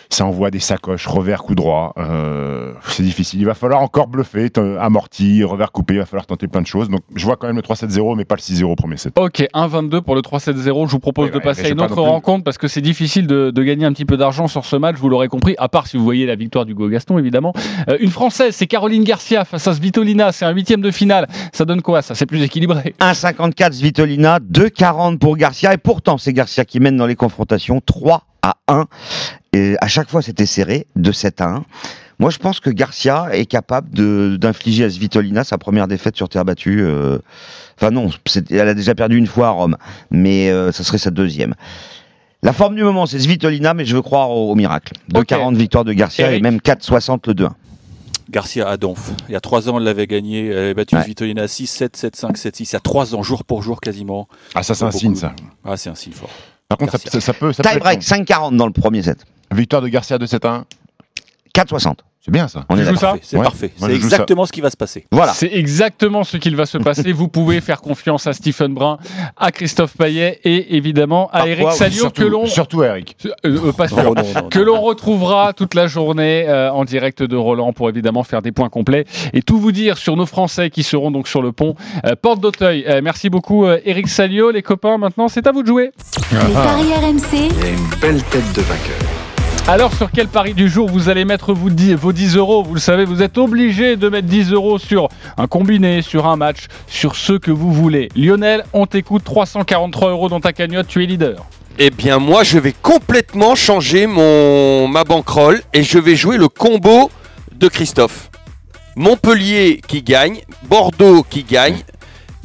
Ça 0.09 0.25
envoie 0.25 0.51
des 0.51 0.59
sacoches, 0.59 1.07
revers 1.07 1.43
coup 1.43 1.55
droit. 1.55 1.93
Euh, 1.97 2.73
c'est 2.87 3.03
difficile. 3.03 3.39
Il 3.39 3.45
va 3.45 3.53
falloir 3.53 3.81
encore 3.81 4.07
bluffer, 4.07 4.49
amorti, 4.79 5.43
revers 5.43 5.71
coupé. 5.71 5.95
Il 5.95 5.99
va 5.99 6.05
falloir 6.05 6.25
tenter 6.25 6.47
plein 6.47 6.61
de 6.61 6.67
choses. 6.67 6.89
Donc, 6.89 7.01
je 7.15 7.25
vois 7.25 7.35
quand 7.37 7.47
même 7.47 7.55
le 7.55 7.61
3-7-0, 7.61 8.15
mais 8.15 8.25
pas 8.25 8.35
le 8.35 8.41
6-0 8.41 8.63
au 8.65 8.75
premier 8.75 8.97
set. 8.97 9.13
Ok, 9.17 9.47
1-22 9.53 10.01
pour 10.01 10.15
le 10.15 10.21
3-7-0. 10.21 10.87
Je 10.87 10.91
vous 10.91 10.99
propose 10.99 11.25
Oui, 11.25 11.31
de 11.31 11.37
ouais, 11.37 11.43
passer 11.43 11.65
à 11.65 11.69
une 11.69 11.81
autre 11.81 12.01
rencontre 12.01 12.43
parce 12.43 12.57
que 12.57 12.67
c'est 12.67 12.81
difficile 12.81 13.27
de, 13.27 13.51
de 13.51 13.63
gagner 13.63 13.85
un 13.85 13.93
petit 13.93 14.05
peu 14.05 14.17
d'argent 14.17 14.47
sur 14.47 14.65
ce 14.65 14.75
match, 14.75 14.95
vous 14.97 15.09
l'aurez 15.09 15.27
compris, 15.27 15.55
à 15.57 15.69
part 15.69 15.87
si 15.87 15.97
vous 15.97 16.03
voyez 16.03 16.25
la 16.25 16.35
victoire 16.35 16.65
du 16.65 16.73
Go 16.75 16.87
Gaston, 16.87 17.17
évidemment. 17.17 17.53
Euh, 17.89 17.97
une 17.99 18.11
Française, 18.11 18.55
c'est 18.55 18.67
Caroline 18.67 19.03
Garcia 19.03 19.45
face 19.45 19.67
à 19.67 19.73
Svitolina. 19.73 20.31
C'est 20.31 20.45
un 20.45 20.51
huitième 20.51 20.81
de 20.81 20.91
finale. 20.91 21.27
Ça 21.53 21.65
donne 21.65 21.81
quoi 21.81 22.01
Ça, 22.01 22.15
c'est 22.15 22.25
plus 22.25 22.41
équilibré. 22.43 22.95
1,54 22.99 23.73
Svitolina, 23.73 24.39
2,40 24.39 25.17
pour 25.17 25.37
Garcia. 25.37 25.73
Et 25.73 25.77
pourtant, 25.77 26.17
c'est 26.17 26.33
Garcia 26.33 26.65
qui 26.65 26.79
mène 26.79 26.97
dans 26.97 27.07
les 27.07 27.15
confrontations 27.15 27.81
3 27.85 28.23
à 28.41 28.55
1. 28.67 28.85
Et 29.55 29.75
à 29.79 29.87
chaque 29.87 30.09
fois, 30.09 30.21
c'était 30.21 30.45
serré, 30.45 30.85
de 30.95 31.11
7 31.11 31.39
à 31.41 31.45
1. 31.47 31.65
Moi, 32.19 32.29
je 32.29 32.37
pense 32.37 32.59
que 32.59 32.69
Garcia 32.69 33.27
est 33.31 33.45
capable 33.45 33.89
de- 33.93 34.37
d'infliger 34.39 34.85
à 34.85 34.89
Svitolina 34.89 35.43
sa 35.43 35.57
première 35.57 35.87
défaite 35.87 36.15
sur 36.15 36.29
terre 36.29 36.45
battue. 36.45 36.81
euh, 36.81 37.19
Enfin 37.77 37.91
non, 37.91 38.09
elle 38.51 38.69
a 38.69 38.73
déjà 38.73 38.95
perdu 38.95 39.17
une 39.17 39.27
fois 39.27 39.47
à 39.47 39.49
Rome, 39.51 39.75
mais 40.11 40.49
euh, 40.49 40.71
ça 40.71 40.83
serait 40.85 40.97
sa 40.97 41.11
deuxième. 41.11 41.55
La 42.41 42.53
forme 42.53 42.75
du 42.75 42.83
moment, 42.83 43.05
c'est 43.05 43.19
Svitolina, 43.19 43.73
mais 43.73 43.85
je 43.85 43.95
veux 43.95 44.01
croire 44.01 44.29
au, 44.29 44.51
au 44.51 44.55
miracle. 44.55 44.93
2,40 45.13 45.55
victoire 45.55 45.83
de 45.83 45.91
Garcia 45.93 46.27
Eric. 46.27 46.39
et 46.39 46.41
même 46.41 46.57
4,60 46.59 47.27
le 47.27 47.33
2-1. 47.33 47.49
Garcia 48.29 48.67
à 48.67 48.77
Donf. 48.77 49.11
Il 49.29 49.33
y 49.33 49.35
a 49.35 49.39
trois 49.41 49.67
ans, 49.69 49.77
elle 49.77 49.83
l'avait 49.83 50.07
gagné. 50.07 50.47
Elle 50.47 50.57
avait 50.57 50.73
battu 50.73 50.95
Svitolina 51.01 51.45
6-7, 51.47 51.95
7-5, 51.97 52.35
7-6. 52.37 52.69
Il 52.71 52.73
y 52.73 52.75
a 52.75 52.79
trois 52.79 53.13
ans, 53.13 53.23
jour 53.23 53.43
pour 53.43 53.61
jour 53.61 53.81
quasiment. 53.81 54.27
Ah, 54.55 54.63
ça, 54.63 54.73
c'est 54.73 54.83
un 54.83 54.87
Beaucoup 54.87 54.99
signe, 54.99 55.13
de- 55.13 55.17
ça. 55.19 55.33
Ah, 55.65 55.75
c'est 55.77 55.89
un 55.89 55.95
signe 55.95 56.13
fort. 56.13 56.29
Par 56.69 56.77
contre, 56.77 56.93
ça, 56.93 56.97
Garcia. 56.97 57.11
ça- 57.11 57.21
ça 57.21 57.33
peut. 57.33 57.51
Ça 57.53 57.61
peut 57.63 57.69
Tie 57.69 57.75
être 57.75 57.81
break, 57.83 57.97
long. 57.97 58.01
5,40 58.25 58.57
dans 58.57 58.65
le 58.67 58.73
premier 58.73 59.03
set. 59.03 59.25
Victoire 59.53 59.81
de 59.81 59.87
Garcia 59.87 60.17
de 60.17 60.25
7 60.25 60.45
à 60.45 60.49
1. 60.55 60.65
4,60. 61.55 61.95
C'est 62.19 62.31
bien 62.31 62.47
ça. 62.47 62.65
On 62.69 62.75
est 62.75 62.79
Tu 62.79 62.85
joues 62.87 62.93
d'accord. 62.95 63.13
ça 63.13 63.19
C'est 63.21 63.37
Ouais. 63.37 63.43
parfait. 63.43 63.71
Moi, 63.79 63.87
C'est 63.87 63.93
ça. 63.99 64.03
exactement 64.03 64.45
ce 64.47 64.51
qui 64.51 64.59
va 64.59 64.71
se 64.71 64.75
passer. 64.75 65.05
Voilà. 65.11 65.31
C'est 65.31 65.51
exactement 65.53 66.23
ce 66.23 66.37
qu'il 66.37 66.55
va 66.55 66.65
se 66.65 66.79
passer. 66.79 67.11
Vous 67.13 67.27
pouvez 67.27 67.61
faire 67.61 67.81
confiance 67.81 68.25
à 68.25 68.33
Stephen 68.33 68.73
Brun, 68.73 68.97
à 69.37 69.51
Christophe 69.51 69.95
Payet 69.95 70.39
et 70.43 70.75
évidemment 70.75 71.27
à 71.27 71.33
Parfois, 71.45 71.49
Eric 71.49 71.71
Salio 71.73 71.95
que 71.95 71.99
Surtout, 71.99 72.29
l'on 72.29 72.45
surtout 72.47 72.83
Eric. 72.83 73.15
Euh, 73.45 73.71
pas 73.73 73.87
sûr. 73.87 73.97
Non, 73.97 74.15
non, 74.15 74.23
non, 74.23 74.49
que 74.49 74.57
non, 74.57 74.65
l'on 74.65 74.75
non. 74.77 74.81
retrouvera 74.81 75.53
toute 75.53 75.75
la 75.75 75.85
journée 75.85 76.45
euh, 76.49 76.71
en 76.71 76.83
direct 76.83 77.21
de 77.21 77.35
Roland 77.37 77.73
pour 77.73 77.89
évidemment 77.89 78.23
faire 78.23 78.41
des 78.41 78.51
points 78.51 78.69
complets 78.69 79.05
et 79.33 79.43
tout 79.43 79.59
vous 79.59 79.71
dire 79.71 79.99
sur 79.99 80.17
nos 80.17 80.25
Français 80.25 80.71
qui 80.71 80.81
seront 80.81 81.11
donc 81.11 81.27
sur 81.27 81.43
le 81.43 81.51
pont. 81.51 81.75
Euh, 82.07 82.15
Porte 82.19 82.39
d'Auteuil, 82.41 82.85
euh, 82.89 83.01
merci 83.03 83.29
beaucoup 83.29 83.65
euh, 83.65 83.79
Eric 83.85 84.07
Salio. 84.09 84.49
Les 84.49 84.63
copains, 84.63 84.97
maintenant 84.97 85.27
c'est 85.27 85.45
à 85.45 85.51
vous 85.51 85.61
de 85.61 85.67
jouer. 85.67 85.91
Les 86.31 86.53
paris 86.53 86.91
RMC, 86.91 87.21
Il 87.33 87.39
y 87.39 87.67
a 87.67 87.69
une 87.69 87.99
belle 88.01 88.23
tête 88.23 88.51
de 88.55 88.61
vainqueur. 88.61 89.24
Alors 89.67 89.95
sur 89.95 90.11
quel 90.11 90.27
pari 90.27 90.53
du 90.53 90.69
jour 90.69 90.87
vous 90.87 91.09
allez 91.09 91.25
mettre 91.25 91.51
vos 91.51 91.71
10 91.71 92.35
euros? 92.37 92.61
Vous 92.61 92.75
le 92.75 92.79
savez, 92.79 93.03
vous 93.03 93.23
êtes 93.23 93.39
obligé 93.39 93.95
de 93.95 94.09
mettre 94.09 94.27
10 94.27 94.51
euros 94.51 94.77
sur 94.77 95.09
un 95.37 95.47
combiné, 95.47 96.03
sur 96.03 96.27
un 96.27 96.35
match, 96.35 96.67
sur 96.85 97.15
ce 97.15 97.33
que 97.33 97.49
vous 97.49 97.73
voulez. 97.73 98.09
Lionel, 98.15 98.63
on 98.73 98.85
t'écoute 98.85 99.23
343 99.23 100.11
euros 100.11 100.29
dans 100.29 100.39
ta 100.39 100.53
cagnotte, 100.53 100.85
tu 100.87 101.03
es 101.03 101.07
leader. 101.07 101.43
Eh 101.79 101.89
bien, 101.89 102.19
moi, 102.19 102.43
je 102.43 102.59
vais 102.59 102.75
complètement 102.79 103.55
changer 103.55 104.05
mon 104.05 104.87
ma 104.87 105.03
bankroll 105.03 105.59
et 105.73 105.81
je 105.81 105.97
vais 105.97 106.15
jouer 106.15 106.37
le 106.37 106.47
combo 106.47 107.09
de 107.55 107.67
Christophe. 107.67 108.29
Montpellier 108.95 109.81
qui 109.87 110.03
gagne, 110.03 110.41
Bordeaux 110.69 111.25
qui 111.27 111.43
gagne, 111.43 111.79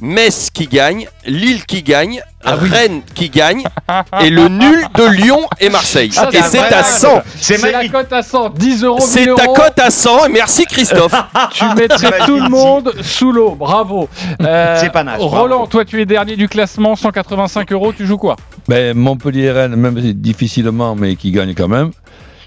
Metz 0.01 0.51
qui 0.51 0.66
gagne, 0.66 1.07
Lille 1.26 1.64
qui 1.66 1.82
gagne, 1.82 2.22
Rennes 2.42 3.03
qui 3.14 3.28
gagne 3.28 3.64
et 4.20 4.30
le 4.30 4.48
nul 4.48 4.86
de 4.96 5.05
Lyon 5.05 5.40
et 5.61 5.68
Marseille. 5.68 6.11
Ça, 6.11 6.30
et 6.32 6.40
c'est 6.42 6.59
à 6.59 6.82
100. 6.82 7.22
C'est 7.36 7.59
la 7.70 7.86
cote 7.88 8.12
à 8.12 8.22
100, 8.22 8.51
10 8.51 8.84
euros. 8.84 8.98
1000 8.98 9.07
C'est 9.07 9.34
ta 9.34 9.46
cote 9.46 9.78
à 9.78 9.90
100 9.90 10.26
et 10.26 10.28
merci 10.30 10.64
Christophe. 10.64 11.12
Tu 11.53 11.64
mettrais 11.76 12.20
tout 12.26 12.38
le 12.38 12.48
monde 12.48 12.94
sous 13.03 13.32
l'eau, 13.32 13.55
bravo. 13.55 14.09
Euh, 14.40 14.78
C'est 14.80 14.90
panache, 14.90 15.18
bravo. 15.18 15.36
Roland, 15.36 15.66
toi 15.66 15.84
tu 15.84 16.01
es 16.01 16.07
dernier 16.07 16.34
du 16.34 16.48
classement, 16.48 16.96
185 16.96 17.70
euros, 17.72 17.92
tu 17.92 18.07
joues 18.07 18.16
quoi? 18.16 18.36
Ben, 18.68 18.96
Montpellier-Rennes, 18.96 19.76
même 19.76 20.01
difficilement, 20.14 20.94
mais 20.94 21.16
qui 21.16 21.30
gagne 21.30 21.55
quand 21.55 21.68
même. 21.68 21.90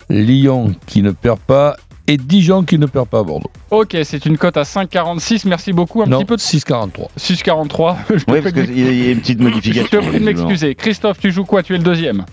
Lyon 0.09 0.73
qui 0.87 1.01
ne 1.01 1.11
perd 1.11 1.39
pas. 1.39 1.75
Et 2.07 2.17
Dijon 2.17 2.63
qui 2.63 2.77
ne 2.77 2.85
perd 2.85 3.07
pas 3.07 3.19
à 3.19 3.23
Bordeaux. 3.23 3.49
Ok, 3.71 3.95
c'est 4.03 4.25
une 4.25 4.37
cote 4.37 4.57
à 4.57 4.63
5,46, 4.63 5.47
merci 5.47 5.71
beaucoup. 5.71 6.01
Un 6.01 6.05
non, 6.05 6.17
petit 6.19 6.25
peu 6.25 6.35
de 6.35 6.41
6,43. 6.41 7.07
6,43. 7.17 7.95
Je 8.17 8.23
te 8.25 8.31
Oui, 8.31 8.41
prie 8.41 8.41
parce 8.41 8.53
de 8.53 8.61
qu'il 8.73 9.03
y 9.03 9.07
a 9.07 9.11
une 9.11 9.21
petite 9.21 9.39
je 9.39 9.43
modification. 9.43 10.01
te 10.01 10.05
prie 10.07 10.19
de 10.19 10.25
m'excuser. 10.25 10.75
Christophe, 10.75 11.19
tu 11.19 11.31
joues 11.31 11.45
quoi? 11.45 11.63
Tu 11.63 11.75
es 11.75 11.77
le 11.77 11.83
deuxième. 11.83 12.25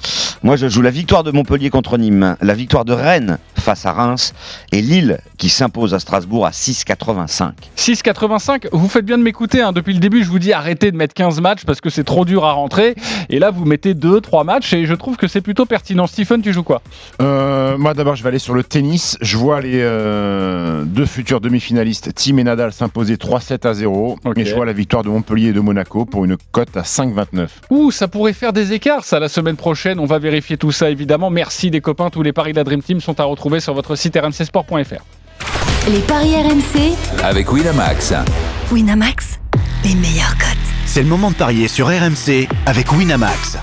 Moi, 0.43 0.57
je 0.57 0.69
joue 0.69 0.81
la 0.81 0.91
victoire 0.91 1.23
de 1.23 1.31
Montpellier 1.33 1.69
contre 1.69 1.99
Nîmes, 1.99 2.35
la 2.41 2.55
victoire 2.55 2.87
de 2.87 2.95
Rennes 2.95 3.39
face 3.59 3.85
à 3.85 3.93
Reims 3.93 4.33
et 4.73 4.81
Lille 4.81 5.19
qui 5.37 5.51
s'impose 5.51 5.93
à 5.93 5.99
Strasbourg 5.99 6.47
à 6.47 6.51
6,85. 6.51 7.51
6,85. 7.77 8.69
Vous 8.73 8.89
faites 8.89 9.05
bien 9.05 9.19
de 9.19 9.23
m'écouter. 9.23 9.61
hein. 9.61 9.73
Depuis 9.73 9.93
le 9.93 10.01
début, 10.01 10.25
je 10.25 10.31
vous 10.31 10.39
dis 10.39 10.55
arrêtez 10.55 10.91
de 10.93 10.97
mettre 10.97 11.13
15 11.13 11.43
matchs 11.43 11.65
parce 11.67 11.83
que 11.83 11.91
c'est 11.91 12.05
trop 12.05 12.25
dur 12.25 12.47
à 12.47 12.53
rentrer. 12.53 12.95
Et 13.29 13.39
là, 13.39 13.51
vous 13.51 13.67
mettez 13.67 13.93
2, 13.93 14.23
3 14.23 14.45
matchs 14.45 14.73
et 14.73 14.87
je 14.87 14.95
trouve 14.95 15.19
que 15.19 15.29
c'est 15.29 15.43
plutôt 15.43 15.67
pertinent. 15.67 16.07
Stephen, 16.07 16.41
tu 16.41 16.55
joues 16.55 16.63
quoi? 16.63 16.81
Euh, 17.21 17.77
moi 17.77 17.93
d'abord 17.93 18.17
je 18.17 18.23
vais 18.23 18.31
aller 18.31 18.39
sur 18.39 18.55
le 18.55 18.65
tennis. 18.65 19.19
Je 19.21 19.37
vois 19.37 19.61
les 19.61 19.81
euh, 19.83 20.85
deux 20.85 21.05
futurs 21.07 21.43
demi-finalistes, 21.43 22.15
Tim 22.15 22.39
et 22.39 22.45
Nadal, 22.45 22.73
s'imposer 22.73 23.17
3-7 23.17 23.67
à 23.69 23.75
0. 23.75 24.17
Ok. 24.25 24.39
Et 24.39 24.47
je 24.47 24.55
vois 24.55 24.65
la 24.65 24.73
victoire 24.73 25.03
de 25.03 25.11
Montpellier 25.11 25.49
et 25.49 25.53
de 25.53 25.61
Monaco 25.61 26.07
pour 26.07 26.25
une 26.25 26.39
cote 26.53 26.75
à 26.79 26.83
5,29. 26.83 27.49
Ouh, 27.69 27.91
ça 27.91 28.09
pourrait 28.09 28.33
faire 28.33 28.55
des 28.55 28.73
écarts, 28.73 29.05
ça, 29.05 29.21
la 29.21 29.29
semaine 29.29 29.57
prochaine. 29.57 30.01
On 30.01 30.07
va 30.07 30.19
vérifier 30.31 30.57
tout 30.57 30.73
ça, 30.73 30.91
évidemment. 30.91 31.29
Merci 31.31 31.71
des 31.71 31.81
copains. 31.81 32.09
Tous 32.11 32.23
les 32.23 32.33
paris 32.33 32.53
de 32.53 32.57
la 32.57 32.65
Dream 32.65 32.83
Team 32.83 33.01
sont 33.01 33.19
à 33.21 33.25
retrouver 33.25 33.61
sur 33.61 33.75
votre 33.75 33.97
site 33.97 34.17
rmcsport.fr. 34.17 35.03
les 35.91 36.01
paris 36.01 36.35
RMC, 36.37 36.97
Avec 37.23 37.53
Winamax. 37.53 38.15
Winamax, 38.71 39.41
les 39.85 39.95
meilleurs 39.97 40.37
cotes. 40.39 40.57
C'est 40.87 41.03
le 41.03 41.09
moment 41.09 41.31
de 41.31 41.37
parier 41.37 41.69
sur 41.69 41.89
RMC 41.89 42.49
avec 42.67 42.93
Winamax. 42.93 43.59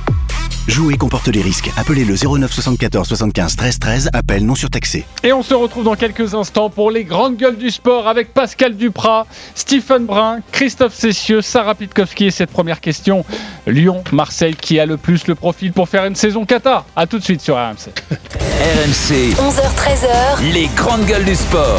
Jouer 0.67 0.97
comporte 0.97 1.29
les 1.29 1.41
risques. 1.41 1.71
Appelez 1.77 2.03
le 2.03 2.15
09 2.15 2.51
74 2.51 3.07
75 3.07 3.55
13 3.55 3.79
13. 3.79 4.09
Appel 4.11 4.45
non 4.45 4.53
surtaxé. 4.53 5.05
Et 5.23 5.31
on 5.31 5.41
se 5.41 5.53
retrouve 5.53 5.85
dans 5.85 5.95
quelques 5.95 6.35
instants 6.35 6.69
pour 6.69 6.91
les 6.91 7.05
grandes 7.05 7.37
gueules 7.37 7.57
du 7.57 7.69
sport 7.69 8.07
avec 8.07 8.33
Pascal 8.33 8.75
Duprat, 8.75 9.27
Stephen 9.55 10.05
Brun, 10.05 10.41
Christophe 10.51 10.93
Cessieux, 10.93 11.41
Sarah 11.41 11.73
Pitkowski 11.73 12.25
et 12.25 12.31
cette 12.31 12.51
première 12.51 12.81
question. 12.81 13.23
Lyon, 13.65 14.03
Marseille, 14.11 14.55
qui 14.55 14.77
a 14.79 14.85
le 14.85 14.97
plus 14.97 15.27
le 15.27 15.35
profil 15.35 15.71
pour 15.71 15.87
faire 15.87 16.05
une 16.05 16.15
saison 16.15 16.45
Qatar? 16.45 16.85
A 16.97 17.07
tout 17.07 17.19
de 17.19 17.23
suite 17.23 17.41
sur 17.41 17.55
RMC. 17.55 17.93
RMC, 18.11 19.35
11h-13h, 19.35 20.53
les 20.53 20.67
grandes 20.75 21.05
gueules 21.05 21.25
du 21.25 21.35
sport. 21.35 21.75